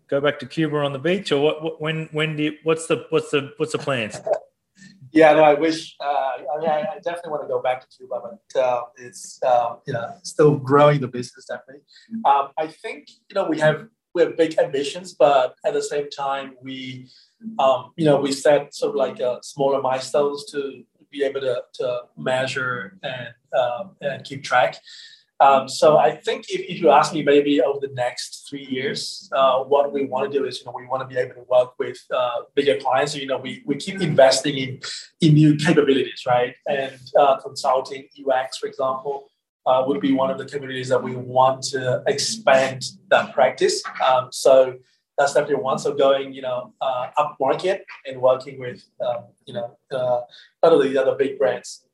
go 0.09 0.21
back 0.21 0.39
to 0.41 0.47
Cuba 0.47 0.79
on 0.79 0.93
the 0.93 0.99
beach, 0.99 1.33
or 1.33 1.43
what? 1.43 1.63
what 1.63 1.81
when 1.81 2.09
when 2.13 2.37
do 2.37 2.45
you, 2.45 2.53
what's 2.63 2.87
the 2.87 3.07
what's 3.11 3.31
the 3.31 3.53
what's 3.57 3.73
the 3.73 3.79
plans? 3.79 4.21
Yeah, 5.13 5.33
no, 5.33 5.45
I 5.45 5.55
wish. 5.55 5.97
Uh, 5.99 6.05
I 6.05 6.61
mean, 6.61 6.69
I, 6.69 6.99
definitely 7.03 7.31
want 7.31 7.43
to 7.45 7.49
go 7.49 7.63
back 7.63 7.81
to 7.81 7.87
Cuba, 7.97 8.21
but 8.23 8.61
uh, 8.61 8.83
it's 8.99 9.43
um, 9.43 9.79
you 9.87 9.95
know 9.95 10.15
still 10.23 10.57
growing 10.57 11.01
the 11.01 11.09
business 11.09 11.47
definitely. 11.47 11.85
Um, 12.27 12.49
I 12.59 12.67
think 12.67 13.09
you 13.31 13.35
know 13.35 13.49
we 13.49 13.59
have 13.59 13.89
we 14.15 14.21
have 14.23 14.37
big 14.37 14.59
ambitions, 14.59 15.15
but 15.15 15.55
at 15.65 15.73
the 15.73 15.83
same 15.83 16.11
time 16.11 16.57
we 16.61 17.09
um, 17.59 17.93
you 17.97 18.05
know 18.05 18.21
we 18.21 18.31
set 18.31 18.75
sort 18.75 18.91
of 18.91 18.97
like 18.97 19.19
uh, 19.19 19.39
smaller 19.43 19.81
milestones 19.81 20.45
to 20.53 20.83
be 21.11 21.23
able 21.23 21.41
to, 21.41 21.63
to 21.75 22.01
measure 22.19 22.99
and 23.03 23.29
um, 23.59 23.97
and 24.03 24.23
keep 24.23 24.45
track. 24.45 24.77
Um, 25.39 25.69
so 25.69 25.99
I 25.99 26.17
think 26.17 26.47
if, 26.49 26.63
if 26.63 26.81
you 26.81 26.91
ask 26.91 27.13
me 27.13 27.23
maybe 27.23 27.61
over 27.61 27.79
the 27.81 27.93
next 27.95 28.47
three 28.49 28.65
years, 28.65 29.29
uh, 29.33 29.59
what 29.65 29.93
we 29.93 30.07
want 30.07 30.31
to 30.31 30.39
do 30.39 30.47
is, 30.47 30.61
you 30.61 30.65
know, 30.65 30.73
we 30.75 30.87
want 30.87 31.03
to 31.03 31.15
be 31.15 31.21
able 31.21 31.35
to 31.35 31.43
work 31.49 31.79
with 31.79 31.99
uh, 32.15 32.43
bigger 32.55 32.79
clients. 32.79 33.13
So, 33.13 33.19
you 33.19 33.27
know, 33.27 33.39
we, 33.39 33.63
we 33.67 33.77
keep 33.77 34.01
investing 34.01 34.57
in, 34.57 34.81
in 35.21 35.35
new 35.35 35.57
capabilities, 35.57 36.23
right? 36.27 36.55
And 36.67 36.99
uh, 37.19 37.37
consulting, 37.39 38.09
UX, 38.19 38.59
for 38.59 38.67
example, 38.67 39.27
uh, 39.67 39.85
would 39.87 40.01
be 40.01 40.13
one 40.13 40.31
of 40.31 40.39
the 40.39 40.47
capabilities 40.47 40.89
that 40.89 41.03
we 41.03 41.15
want 41.15 41.63
to 41.65 42.03
expand 42.07 42.85
that 43.11 43.35
practice. 43.35 43.83
Um, 44.07 44.29
so, 44.33 44.77
that's 45.19 45.33
definitely 45.33 45.63
one. 45.63 45.79
So 45.79 45.95
going, 45.95 46.35
you 46.35 46.43
know, 46.43 46.75
uh, 46.81 47.09
up 47.17 47.37
market 47.41 47.87
and 48.05 48.21
working 48.21 48.61
with, 48.61 48.85
um, 49.01 49.25
you 49.47 49.55
know, 49.55 49.79
uh, 49.91 50.21
lot 50.63 50.73
of 50.75 50.83
the 50.83 50.99
other 51.01 51.15
big 51.15 51.39
brands. 51.39 51.87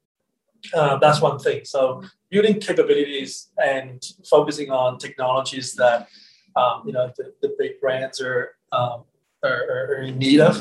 Uh, 0.75 0.97
that's 0.97 1.21
one 1.21 1.39
thing. 1.39 1.65
So 1.65 2.03
building 2.33 2.59
capabilities 2.59 3.51
and 3.63 4.03
focusing 4.29 4.71
on 4.71 4.99
technologies 4.99 5.75
that, 5.75 6.09
um, 6.57 6.83
you 6.87 6.93
know, 6.93 7.13
the, 7.19 7.33
the 7.43 7.55
big 7.59 7.79
brands 7.79 8.21
are, 8.23 8.57
um, 8.73 9.05
are, 9.45 9.63
are, 9.71 10.03
in 10.03 10.19
need 10.19 10.41
of. 10.41 10.57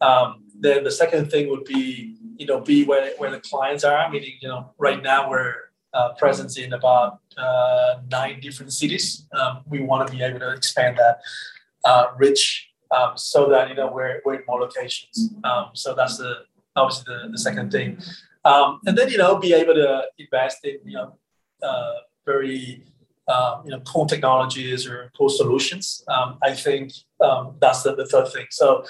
Um, 0.00 0.44
then 0.60 0.84
the 0.84 0.92
second 0.92 1.30
thing 1.30 1.50
would 1.50 1.64
be, 1.64 2.16
you 2.36 2.46
know, 2.46 2.60
be 2.60 2.84
where, 2.84 3.12
where 3.18 3.32
the 3.32 3.40
clients 3.40 3.82
are. 3.82 4.08
Meaning, 4.10 4.34
you 4.40 4.48
know, 4.48 4.70
right 4.78 5.02
now 5.02 5.28
we're 5.28 5.54
uh, 5.92 6.12
presence 6.14 6.56
in 6.56 6.72
about 6.72 7.20
uh, 7.36 7.96
nine 8.10 8.38
different 8.40 8.72
cities. 8.72 9.26
Um, 9.32 9.62
we 9.68 9.80
want 9.80 10.06
to 10.06 10.16
be 10.16 10.22
able 10.22 10.38
to 10.40 10.52
expand 10.52 10.98
that 10.98 11.20
uh, 11.84 12.06
rich 12.16 12.70
um, 12.96 13.12
so 13.16 13.48
that 13.48 13.68
you 13.68 13.74
know 13.74 13.90
we're, 13.92 14.20
we're 14.24 14.34
in 14.34 14.42
more 14.46 14.60
locations. 14.60 15.30
Um, 15.44 15.70
so 15.74 15.94
that's 15.94 16.18
the 16.18 16.44
obviously 16.76 17.12
the, 17.12 17.28
the 17.30 17.38
second 17.38 17.72
thing, 17.72 17.98
um, 18.50 18.80
and 18.86 18.96
then 18.96 19.08
you 19.12 19.18
know 19.18 19.38
be 19.38 19.52
able 19.52 19.74
to 19.74 19.90
invest 20.18 20.58
in 20.64 20.78
you 20.84 20.96
know 20.98 21.08
uh, 21.62 21.94
very 22.26 22.84
um, 23.28 23.54
you 23.64 23.70
know 23.72 23.80
cool 23.80 24.06
technologies 24.06 24.86
or 24.86 25.10
cool 25.16 25.28
solutions. 25.28 26.04
Um, 26.08 26.38
I 26.42 26.54
think 26.54 26.92
um, 27.20 27.56
that's 27.60 27.82
the, 27.82 27.94
the 27.94 28.06
third 28.06 28.28
thing. 28.34 28.46
So. 28.50 28.84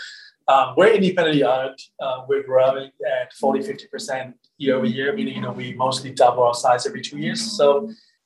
we're 0.78 0.94
independently 0.98 1.44
owned. 1.44 1.80
Uh, 2.04 2.18
we're 2.28 2.46
growing 2.50 2.90
at 3.16 3.28
40, 3.34 3.60
50% 3.60 4.32
year 4.56 4.76
over 4.76 4.88
year, 4.98 5.12
meaning, 5.18 5.34
you 5.38 5.42
know, 5.42 5.52
we 5.52 5.66
mostly 5.74 6.10
double 6.22 6.42
our 6.48 6.54
size 6.54 6.86
every 6.86 7.02
two 7.08 7.18
years. 7.24 7.40
So, 7.58 7.66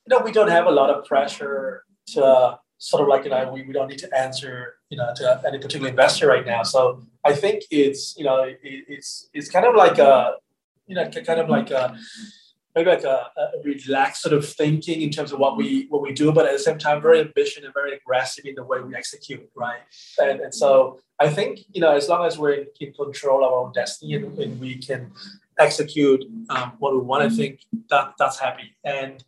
you 0.04 0.10
know, 0.10 0.20
we 0.26 0.30
don't 0.30 0.52
have 0.58 0.66
a 0.72 0.74
lot 0.80 0.88
of 0.94 1.04
pressure 1.04 1.82
to 2.14 2.58
sort 2.82 3.00
of 3.00 3.08
like 3.08 3.22
you 3.22 3.30
know 3.30 3.52
we, 3.52 3.62
we 3.62 3.72
don't 3.72 3.86
need 3.86 3.98
to 4.06 4.10
answer 4.24 4.74
you 4.90 4.96
know 4.98 5.08
to 5.14 5.40
any 5.46 5.56
particular 5.56 5.88
investor 5.88 6.26
right 6.26 6.44
now 6.44 6.64
so 6.64 7.00
i 7.24 7.32
think 7.32 7.62
it's 7.70 8.16
you 8.18 8.24
know 8.24 8.42
it, 8.42 8.58
it's 8.60 9.28
it's 9.32 9.48
kind 9.48 9.64
of 9.64 9.76
like 9.76 9.98
a 9.98 10.34
you 10.92 10.96
know 10.96 11.08
kind 11.10 11.40
of 11.40 11.48
like 11.48 11.70
a 11.70 11.96
maybe 12.74 12.90
like 12.90 13.04
a, 13.04 13.30
a, 13.36 13.62
relaxed 13.64 14.22
sort 14.22 14.32
of 14.32 14.48
thinking 14.48 15.02
in 15.02 15.10
terms 15.10 15.32
of 15.32 15.38
what 15.38 15.56
we 15.56 15.86
what 15.88 16.02
we 16.02 16.12
do 16.12 16.32
but 16.32 16.46
at 16.46 16.52
the 16.52 16.58
same 16.58 16.78
time 16.78 17.00
very 17.00 17.20
ambitious 17.20 17.64
and 17.64 17.72
very 17.74 17.94
aggressive 17.96 18.44
in 18.44 18.54
the 18.54 18.64
way 18.64 18.80
we 18.80 18.94
execute 18.94 19.48
right? 19.54 19.80
And, 20.18 20.40
and 20.40 20.54
so 20.54 20.98
i 21.18 21.28
think 21.28 21.60
you 21.72 21.80
know 21.80 21.94
as 21.94 22.08
long 22.08 22.26
as 22.26 22.38
we're 22.38 22.66
in, 22.80 22.92
control 22.92 23.44
of 23.44 23.52
our 23.52 23.64
own 23.64 23.72
destiny 23.72 24.14
and, 24.14 24.38
and 24.38 24.60
we 24.60 24.76
can 24.76 25.12
execute 25.58 26.24
um, 26.50 26.72
what 26.78 26.92
we 26.92 27.00
want 27.00 27.22
i 27.22 27.28
think 27.28 27.60
that 27.90 28.14
that's 28.18 28.38
happy. 28.38 28.74
And 28.84 29.22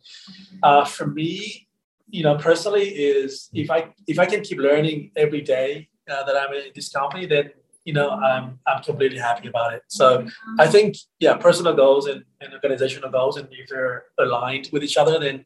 uh, 0.63 0.85
for 0.85 1.07
me 1.07 1.65
you 2.09 2.23
know, 2.23 2.35
personally, 2.37 2.87
is 2.89 3.49
if 3.53 3.69
I 3.69 3.89
if 4.07 4.19
I 4.19 4.25
can 4.25 4.41
keep 4.41 4.59
learning 4.59 5.11
every 5.15 5.41
day 5.41 5.89
uh, 6.09 6.23
that 6.23 6.35
I'm 6.37 6.53
in 6.53 6.71
this 6.73 6.89
company, 6.89 7.25
then 7.25 7.51
you 7.85 7.93
know 7.93 8.09
I'm 8.09 8.59
I'm 8.67 8.83
completely 8.83 9.19
happy 9.19 9.47
about 9.47 9.73
it. 9.73 9.83
So 9.87 10.27
I 10.59 10.67
think 10.67 10.97
yeah, 11.19 11.35
personal 11.37 11.73
goals 11.73 12.07
and, 12.07 12.25
and 12.41 12.53
organizational 12.53 13.09
goals, 13.11 13.37
and 13.37 13.47
if 13.51 13.69
they're 13.69 14.05
aligned 14.19 14.69
with 14.73 14.83
each 14.83 14.97
other, 14.97 15.17
then 15.19 15.45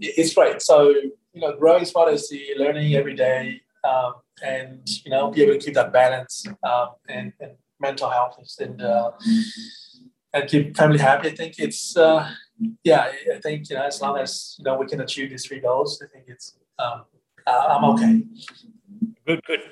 it's 0.00 0.32
great. 0.32 0.62
So 0.62 0.88
you 0.90 1.42
know, 1.42 1.56
growing 1.56 1.84
smart 1.84 2.14
is 2.14 2.28
the 2.30 2.42
learning 2.56 2.94
every 2.94 3.14
day, 3.14 3.60
um, 3.86 4.14
and 4.42 4.88
you 5.04 5.10
know, 5.10 5.30
be 5.30 5.42
able 5.42 5.54
to 5.54 5.58
keep 5.58 5.74
that 5.74 5.92
balance 5.92 6.46
um, 6.62 6.88
and, 7.08 7.32
and 7.40 7.52
mental 7.80 8.08
health 8.08 8.38
and 8.58 8.80
uh, 8.80 9.10
and 10.32 10.48
keep 10.48 10.76
family 10.76 10.98
happy. 10.98 11.28
I 11.28 11.34
think 11.34 11.58
it's 11.58 11.96
uh, 11.96 12.30
yeah, 12.84 13.12
I 13.34 13.40
think 13.40 13.68
you 13.68 13.76
know 13.76 13.84
as 13.84 14.00
long 14.00 14.18
as 14.18 14.56
you 14.58 14.64
know 14.64 14.78
we 14.78 14.86
can 14.86 15.00
achieve 15.00 15.30
these 15.30 15.44
three 15.44 15.60
goals, 15.60 16.00
I 16.02 16.06
think 16.06 16.26
it's 16.28 16.56
um, 16.78 17.04
uh, 17.46 17.66
I'm 17.70 17.84
okay. 17.84 18.22
Good, 19.26 19.42
good. 19.44 19.62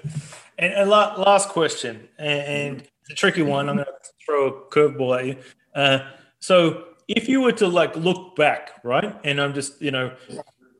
And 0.59 0.73
a 0.73 0.85
last 0.85 1.49
question, 1.49 2.09
and 2.19 2.81
it's 2.81 3.11
a 3.11 3.15
tricky 3.15 3.43
one. 3.43 3.69
I'm 3.69 3.77
going 3.77 3.87
to 3.87 4.11
throw 4.25 4.47
a 4.47 4.53
curveball 4.71 5.19
at 5.19 5.27
you. 5.27 5.37
Uh, 5.75 5.99
so, 6.39 6.85
if 7.09 7.29
you 7.29 7.41
were 7.41 7.53
to 7.53 7.67
like 7.67 7.97
look 7.97 8.37
back, 8.37 8.73
right, 8.85 9.15
and 9.25 9.41
I'm 9.41 9.53
just 9.53 9.83
you 9.83 9.91
know, 9.91 10.15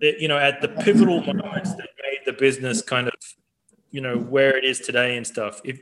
you 0.01 0.29
know, 0.29 0.39
at 0.39 0.61
the 0.61 0.69
pivotal 0.69 1.21
moments 1.23 1.75
that 1.75 1.89
made 2.03 2.21
the 2.25 2.33
business 2.33 2.83
kind 2.83 3.09
of, 3.09 3.15
you 3.91 4.01
know, 4.01 4.17
where 4.17 4.57
it 4.57 4.65
is 4.65 4.81
today 4.81 5.17
and 5.17 5.27
stuff. 5.27 5.61
If 5.65 5.81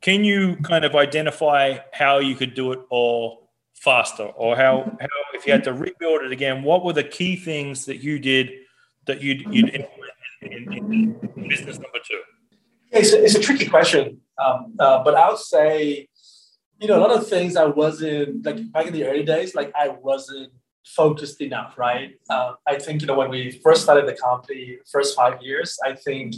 can 0.00 0.24
you 0.24 0.56
kind 0.56 0.84
of 0.84 0.94
identify 0.96 1.78
how 1.92 2.20
you 2.20 2.34
could 2.34 2.54
do 2.54 2.72
it 2.72 2.80
all 2.88 3.50
faster, 3.74 4.24
or 4.24 4.56
how 4.56 4.96
how 4.98 5.08
if 5.34 5.46
you 5.46 5.52
had 5.52 5.64
to 5.64 5.72
rebuild 5.74 6.22
it 6.22 6.32
again, 6.32 6.62
what 6.62 6.84
were 6.84 6.94
the 6.94 7.04
key 7.04 7.36
things 7.36 7.84
that 7.84 7.98
you 7.98 8.18
did 8.18 8.50
that 9.06 9.22
you'd, 9.22 9.42
you'd 9.52 9.74
implement 9.74 10.12
in, 10.42 10.72
in, 10.72 10.92
in 11.36 11.48
business 11.48 11.78
number 11.78 11.98
two? 12.06 12.20
It's 12.90 13.12
a, 13.12 13.24
it's 13.24 13.34
a 13.34 13.40
tricky 13.40 13.66
question, 13.66 14.20
um, 14.44 14.74
uh, 14.78 15.04
but 15.04 15.14
I 15.14 15.28
would 15.28 15.38
say, 15.38 16.08
you 16.80 16.88
know, 16.88 16.98
a 16.98 17.02
lot 17.06 17.16
of 17.16 17.28
things 17.28 17.56
I 17.56 17.66
wasn't 17.66 18.44
like 18.44 18.72
back 18.72 18.86
in 18.86 18.92
the 18.92 19.04
early 19.04 19.22
days, 19.22 19.54
like 19.54 19.72
I 19.76 19.88
wasn't 19.88 20.52
focused 20.84 21.40
enough, 21.40 21.78
right? 21.78 22.18
Uh, 22.28 22.54
I 22.66 22.78
think 22.78 23.00
you 23.00 23.06
know 23.06 23.14
when 23.14 23.30
we 23.30 23.60
first 23.62 23.82
started 23.82 24.06
the 24.06 24.14
company, 24.14 24.78
first 24.90 25.16
five 25.16 25.40
years, 25.42 25.78
I 25.84 25.94
think 25.94 26.34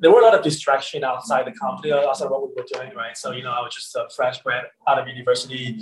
there 0.00 0.10
were 0.10 0.20
a 0.20 0.24
lot 0.24 0.34
of 0.34 0.42
distraction 0.42 1.04
outside 1.04 1.46
the 1.46 1.52
company, 1.52 1.92
outside 1.92 2.30
what 2.30 2.42
we 2.42 2.54
were 2.56 2.66
doing, 2.72 2.94
right? 2.94 3.16
So 3.16 3.32
you 3.32 3.42
know, 3.42 3.52
I 3.52 3.60
was 3.60 3.74
just 3.74 3.94
a 3.94 4.08
fresh 4.14 4.42
grad 4.42 4.64
out 4.88 4.98
of 4.98 5.06
university, 5.08 5.80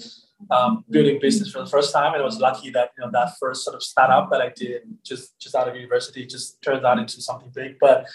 um, 0.51 0.85
building 0.91 1.19
business 1.21 1.51
for 1.51 1.61
the 1.61 1.71
first 1.71 1.93
time, 1.93 2.13
and 2.13 2.23
I 2.23 2.25
was 2.25 2.39
lucky 2.39 2.71
that 2.71 2.91
you 2.99 3.05
know 3.05 3.11
that 3.13 3.35
first 3.41 3.65
sort 3.65 3.77
of 3.77 3.83
startup 3.83 4.31
that 4.31 4.41
I 4.41 4.51
did 4.55 4.83
just 5.03 5.39
just 5.39 5.55
out 5.55 5.69
of 5.69 5.77
university 5.77 6.27
just 6.27 6.61
turned 6.63 6.85
out 6.85 6.99
into 6.99 7.21
something 7.23 7.51
big. 7.55 7.77
But 7.81 8.07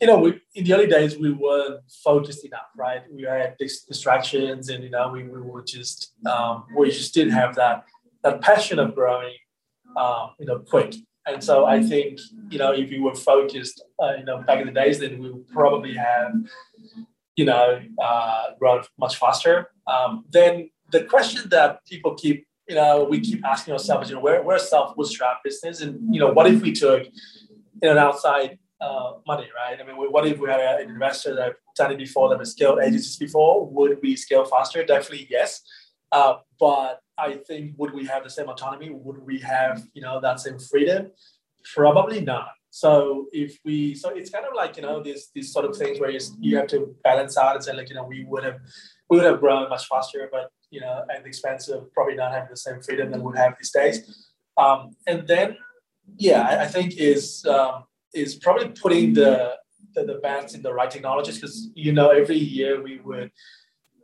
you 0.00 0.06
know, 0.06 0.18
we, 0.18 0.40
in 0.54 0.64
the 0.64 0.74
early 0.74 0.86
days, 0.86 1.16
we 1.16 1.32
weren't 1.32 1.80
focused 2.04 2.44
enough, 2.44 2.68
right? 2.76 3.02
We 3.10 3.22
had 3.22 3.56
distractions, 3.58 4.68
and 4.68 4.84
you 4.84 4.90
know, 4.90 5.10
we, 5.10 5.24
we 5.24 5.40
were 5.40 5.62
just 5.62 6.12
um, 6.26 6.64
we 6.76 6.90
just 6.90 7.14
didn't 7.14 7.32
have 7.32 7.54
that 7.56 7.84
that 8.22 8.40
passion 8.40 8.78
of 8.78 8.94
growing, 8.94 9.34
um, 9.96 10.30
you 10.38 10.46
know, 10.46 10.58
quick. 10.58 10.94
And 11.26 11.42
so 11.42 11.64
I 11.64 11.82
think 11.82 12.20
you 12.50 12.58
know, 12.58 12.72
if 12.72 12.90
we 12.90 13.00
were 13.00 13.14
focused, 13.14 13.82
uh, 14.02 14.14
you 14.18 14.24
know, 14.24 14.42
back 14.42 14.60
in 14.60 14.66
the 14.66 14.72
days, 14.72 14.98
then 14.98 15.18
we 15.18 15.30
would 15.30 15.48
probably 15.48 15.94
have, 15.94 16.32
you 17.36 17.46
know, 17.46 17.80
uh, 18.02 18.42
grown 18.58 18.82
much 18.98 19.16
faster. 19.16 19.70
Um, 19.86 20.24
then 20.30 20.70
the 20.90 21.04
question 21.04 21.48
that 21.50 21.84
people 21.86 22.14
keep, 22.14 22.46
you 22.68 22.74
know, 22.74 23.04
we 23.04 23.20
keep 23.20 23.44
asking 23.44 23.72
ourselves, 23.72 24.10
you 24.10 24.16
know, 24.16 24.22
we're, 24.22 24.42
we're 24.42 24.58
self 24.58 24.94
bootstrap 24.94 25.42
business. 25.42 25.80
And, 25.80 26.14
you 26.14 26.20
know, 26.20 26.32
what 26.32 26.46
if 26.46 26.60
we 26.62 26.72
took 26.72 27.04
you 27.04 27.10
know, 27.82 27.92
an 27.92 27.98
outside 27.98 28.58
uh, 28.80 29.14
money, 29.26 29.48
right? 29.54 29.78
I 29.80 29.84
mean, 29.84 29.96
what 29.96 30.26
if 30.26 30.38
we 30.38 30.48
had 30.48 30.60
an 30.60 30.90
investor 30.90 31.34
that 31.34 31.56
done 31.76 31.92
it 31.92 31.98
before, 31.98 32.28
that 32.30 32.38
has 32.38 32.52
scaled 32.52 32.80
agencies 32.80 33.16
before? 33.16 33.66
Would 33.66 33.98
we 34.02 34.16
scale 34.16 34.44
faster? 34.44 34.84
Definitely 34.84 35.26
yes. 35.30 35.62
Uh, 36.12 36.36
but 36.60 37.00
I 37.18 37.34
think 37.46 37.74
would 37.78 37.92
we 37.92 38.06
have 38.06 38.24
the 38.24 38.30
same 38.30 38.48
autonomy? 38.48 38.90
Would 38.90 39.18
we 39.24 39.38
have, 39.40 39.84
you 39.94 40.02
know, 40.02 40.20
that 40.20 40.40
same 40.40 40.58
freedom? 40.58 41.10
Probably 41.74 42.20
not. 42.20 42.48
So 42.70 43.26
if 43.32 43.58
we, 43.64 43.94
so 43.94 44.10
it's 44.10 44.28
kind 44.30 44.44
of 44.44 44.52
like 44.54 44.76
you 44.76 44.82
know 44.82 45.02
these 45.02 45.30
these 45.34 45.50
sort 45.50 45.64
of 45.64 45.74
things 45.74 45.98
where 45.98 46.10
you, 46.10 46.20
you 46.40 46.58
have 46.58 46.66
to 46.68 46.94
balance 47.02 47.38
out 47.38 47.54
and 47.54 47.64
say 47.64 47.72
like 47.72 47.88
you 47.88 47.94
know 47.94 48.04
we 48.04 48.24
would 48.24 48.44
have 48.44 48.58
we 49.08 49.16
would 49.16 49.24
have 49.24 49.40
grown 49.40 49.70
much 49.70 49.86
faster, 49.86 50.28
but 50.30 50.50
you 50.70 50.80
know, 50.80 51.04
at 51.10 51.22
the 51.22 51.28
expense 51.28 51.68
of 51.68 51.92
probably 51.92 52.14
not 52.14 52.32
having 52.32 52.48
the 52.50 52.56
same 52.56 52.82
freedom 52.82 53.10
that 53.10 53.22
we 53.22 53.36
have 53.36 53.54
these 53.58 53.70
days. 53.70 54.28
Um, 54.56 54.96
and 55.06 55.26
then, 55.26 55.56
yeah, 56.16 56.42
I, 56.42 56.64
I 56.64 56.66
think 56.66 56.96
is 56.96 57.44
um, 57.46 57.84
is 58.14 58.34
probably 58.36 58.68
putting 58.68 59.14
the 59.14 59.56
the, 59.94 60.04
the 60.04 60.14
bands 60.14 60.54
in 60.54 60.62
the 60.62 60.72
right 60.72 60.90
technologies 60.90 61.36
because 61.36 61.70
you 61.74 61.92
know 61.92 62.10
every 62.10 62.36
year 62.36 62.82
we 62.82 63.00
would 63.00 63.30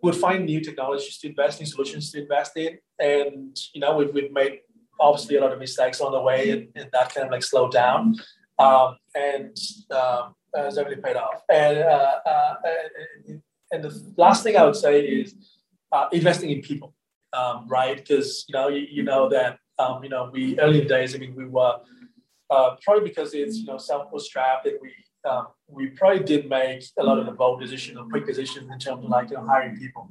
would 0.02 0.16
find 0.16 0.44
new 0.44 0.60
technologies 0.60 1.18
to 1.18 1.28
invest 1.28 1.60
in, 1.60 1.66
solutions 1.66 2.10
to 2.10 2.22
invest 2.22 2.56
in, 2.56 2.78
and 2.98 3.56
you 3.72 3.80
know 3.80 3.96
we've, 3.96 4.12
we've 4.12 4.32
made 4.32 4.60
obviously 5.00 5.36
a 5.36 5.40
lot 5.40 5.52
of 5.52 5.58
mistakes 5.58 6.00
on 6.00 6.12
the 6.12 6.20
way, 6.20 6.50
and, 6.50 6.68
and 6.74 6.88
that 6.92 7.14
kind 7.14 7.26
of 7.26 7.32
like 7.32 7.42
slowed 7.42 7.72
down, 7.72 8.16
um, 8.58 8.96
and 9.14 9.56
um, 9.90 10.34
has 10.54 10.74
definitely 10.74 11.02
paid 11.02 11.16
off. 11.16 11.42
And, 11.48 11.78
uh, 11.78 12.18
uh, 12.26 12.54
and 13.26 13.42
and 13.70 13.84
the 13.84 14.14
last 14.16 14.42
thing 14.42 14.56
I 14.56 14.64
would 14.64 14.76
say 14.76 15.00
is 15.00 15.34
uh, 15.92 16.08
investing 16.12 16.50
in 16.50 16.60
people, 16.62 16.94
um, 17.32 17.66
right? 17.68 17.96
Because 17.96 18.44
you 18.48 18.54
know 18.54 18.68
you, 18.68 18.86
you 18.90 19.02
know 19.02 19.28
that 19.28 19.58
um, 19.78 20.02
you 20.02 20.10
know 20.10 20.30
we 20.32 20.58
early 20.58 20.84
days. 20.84 21.14
I 21.14 21.18
mean, 21.18 21.34
we 21.34 21.46
were 21.46 21.76
uh, 22.52 22.76
probably 22.82 23.08
because 23.08 23.32
it's 23.34 23.56
you 23.56 23.66
know 23.66 23.78
self 23.78 24.10
bootstrap 24.10 24.64
that 24.64 24.78
we 24.82 24.90
um, 25.28 25.46
we 25.68 25.86
probably 25.86 26.22
did 26.24 26.48
make 26.48 26.84
a 26.98 27.04
lot 27.04 27.18
of 27.18 27.26
the 27.26 27.32
bold 27.32 27.60
decisions 27.60 27.96
or 27.96 28.06
quick 28.08 28.26
decisions 28.26 28.68
in 28.70 28.78
terms 28.78 29.04
of 29.04 29.10
like 29.10 29.30
you 29.30 29.36
know 29.36 29.46
hiring 29.46 29.76
people, 29.76 30.08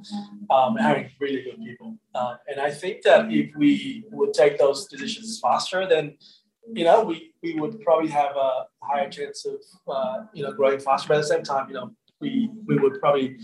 um, 0.50 0.78
hiring 0.78 1.10
really 1.20 1.42
good 1.44 1.60
people. 1.64 1.98
Uh, 2.16 2.36
and 2.48 2.60
I 2.60 2.72
think 2.72 3.04
that 3.04 3.32
if 3.32 3.56
we 3.56 4.06
would 4.12 4.34
take 4.34 4.58
those 4.58 4.88
decisions 4.88 5.40
faster, 5.40 5.88
then 5.88 6.18
you 6.74 6.86
know 6.86 7.04
we 7.04 7.34
we 7.44 7.54
would 7.60 7.82
probably 7.82 8.10
have 8.10 8.36
a 8.36 8.66
higher 8.82 9.10
chance 9.10 9.46
of 9.46 9.60
uh, 9.96 10.26
you 10.34 10.44
know 10.44 10.54
growing 10.54 10.80
faster. 10.80 11.10
But 11.10 11.18
at 11.18 11.22
the 11.22 11.28
same 11.28 11.44
time, 11.44 11.68
you 11.68 11.76
know 11.76 11.92
we 12.22 12.50
we 12.66 12.78
would 12.78 13.00
probably 13.02 13.38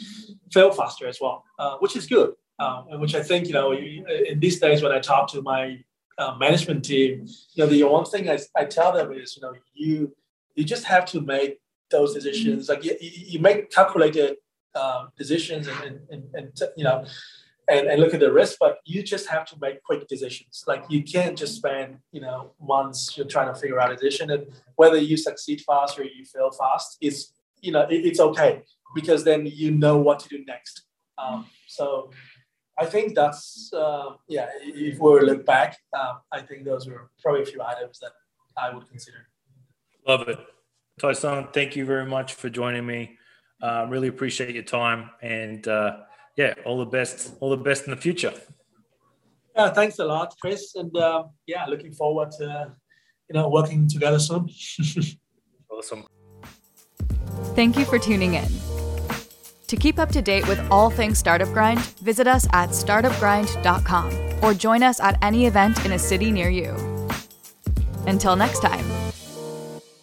fail 0.54 0.72
faster 0.72 1.06
as 1.08 1.20
well, 1.22 1.44
uh, 1.60 1.78
which 1.78 1.96
is 1.96 2.08
good. 2.08 2.34
Um, 2.60 2.86
and 2.90 3.00
which 3.00 3.14
I 3.14 3.22
think 3.22 3.46
you 3.48 3.54
know 3.54 3.74
in 3.74 4.40
these 4.40 4.60
days 4.60 4.82
when 4.82 4.92
I 4.92 5.00
talk 5.00 5.30
to 5.34 5.42
my 5.42 5.78
uh, 6.18 6.36
management 6.40 6.86
team, 6.86 7.28
you 7.54 7.64
know 7.64 7.70
the 7.70 7.84
one 7.84 8.06
thing 8.06 8.30
I, 8.30 8.40
I 8.56 8.66
tell 8.66 8.92
them 8.92 9.12
is 9.12 9.36
you 9.36 9.42
know 9.42 9.54
you 9.74 10.16
you 10.56 10.64
just 10.64 10.86
have 10.86 11.06
to 11.08 11.22
make 11.22 11.60
those 11.92 12.14
decisions. 12.14 12.68
Like 12.70 12.84
you, 12.84 12.96
you 13.00 13.40
make 13.40 13.72
calculated 13.72 14.38
um, 14.76 15.10
decisions 15.18 15.68
and, 15.68 16.00
and, 16.10 16.24
and, 16.34 16.62
you 16.76 16.84
know 16.84 17.06
and, 17.70 17.88
and 17.88 18.02
look 18.02 18.14
at 18.14 18.20
the 18.20 18.32
risk, 18.32 18.58
but 18.60 18.80
you 18.86 19.04
just 19.04 19.28
have 19.28 19.46
to 19.46 19.56
make 19.60 19.84
quick 19.84 20.08
decisions. 20.08 20.64
Like 20.68 20.86
you 20.90 21.04
can't 21.04 21.38
just 21.38 21.56
spend, 21.56 21.98
you 22.12 22.22
know, 22.22 22.54
months 22.62 23.18
you're 23.18 23.28
trying 23.28 23.54
to 23.54 23.60
figure 23.60 23.80
out 23.80 23.92
a 23.92 23.96
decision 23.96 24.32
and 24.32 24.48
whether 24.76 24.98
you 24.98 25.18
succeed 25.18 25.62
fast 25.62 26.00
or 26.00 26.04
you 26.04 26.24
fail 26.26 26.52
fast 26.52 26.98
is, 27.02 27.32
you 27.62 27.72
know, 27.72 27.82
it, 27.82 28.06
it's 28.06 28.20
okay 28.20 28.62
because 28.96 29.24
then 29.24 29.46
you 29.46 29.72
know 29.72 29.98
what 29.98 30.20
to 30.20 30.30
do 30.30 30.46
next. 30.46 30.84
Um, 31.18 31.48
so 31.68 32.12
I 32.80 32.86
think 32.86 33.16
that's, 33.16 33.72
uh, 33.74 34.12
yeah, 34.28 34.50
if 34.62 35.00
we 35.00 35.22
look 35.22 35.46
back, 35.46 35.78
um, 36.00 36.20
I 36.32 36.42
think 36.42 36.66
those 36.66 36.88
were 36.88 37.10
probably 37.22 37.42
a 37.42 37.46
few 37.46 37.62
items 37.62 38.00
that 38.00 38.12
I 38.56 38.74
would 38.74 38.88
consider. 38.88 39.28
Love 40.08 40.28
it. 40.30 40.40
Tyson, 41.00 41.48
thank 41.54 41.76
you 41.76 41.86
very 41.86 42.06
much 42.06 42.34
for 42.34 42.50
joining 42.50 42.86
me. 42.86 43.18
Uh, 43.62 43.88
really 43.90 44.08
appreciate 44.08 44.54
your 44.54 44.64
time 44.64 45.10
and, 45.22 45.68
uh, 45.68 45.98
yeah, 46.36 46.54
all 46.66 46.78
the 46.78 46.86
best, 46.86 47.34
all 47.40 47.50
the 47.50 47.58
best 47.58 47.86
in 47.86 47.92
the 47.92 47.98
future. 47.98 48.34
Yeah, 49.58 49.74
thanks 49.74 49.98
a 49.98 50.06
lot, 50.06 50.36
Chris, 50.40 50.76
and 50.76 50.96
uh, 50.96 51.24
yeah, 51.48 51.66
looking 51.66 51.92
forward 51.92 52.30
to 52.38 52.76
you 53.28 53.34
know 53.34 53.50
working 53.50 53.88
together 53.88 54.20
soon. 54.20 54.48
awesome. 55.72 56.06
Thank 57.56 57.76
you 57.76 57.86
for 57.86 57.98
tuning 57.98 58.36
in. 58.36 58.46
To 59.68 59.76
keep 59.76 60.00
up 60.00 60.10
to 60.10 60.22
date 60.22 60.48
with 60.48 60.60
all 60.72 60.90
things 60.90 61.18
Startup 61.18 61.48
Grind, 61.50 61.80
visit 61.98 62.26
us 62.26 62.48
at 62.54 62.70
startupgrind.com 62.70 64.40
or 64.42 64.54
join 64.54 64.82
us 64.82 65.02
at 65.02 65.18
any 65.22 65.46
event 65.46 65.86
in 65.86 65.92
a 65.92 66.00
city 66.00 66.32
near 66.32 66.50
you. 66.50 66.74
Until 68.06 68.38
next 68.38 68.62
time, 68.62 68.86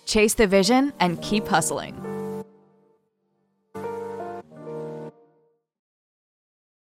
chase 0.04 0.34
the 0.34 0.46
vision 0.46 0.92
and 1.00 1.20
keep 1.22 1.48
hustling. 1.48 2.13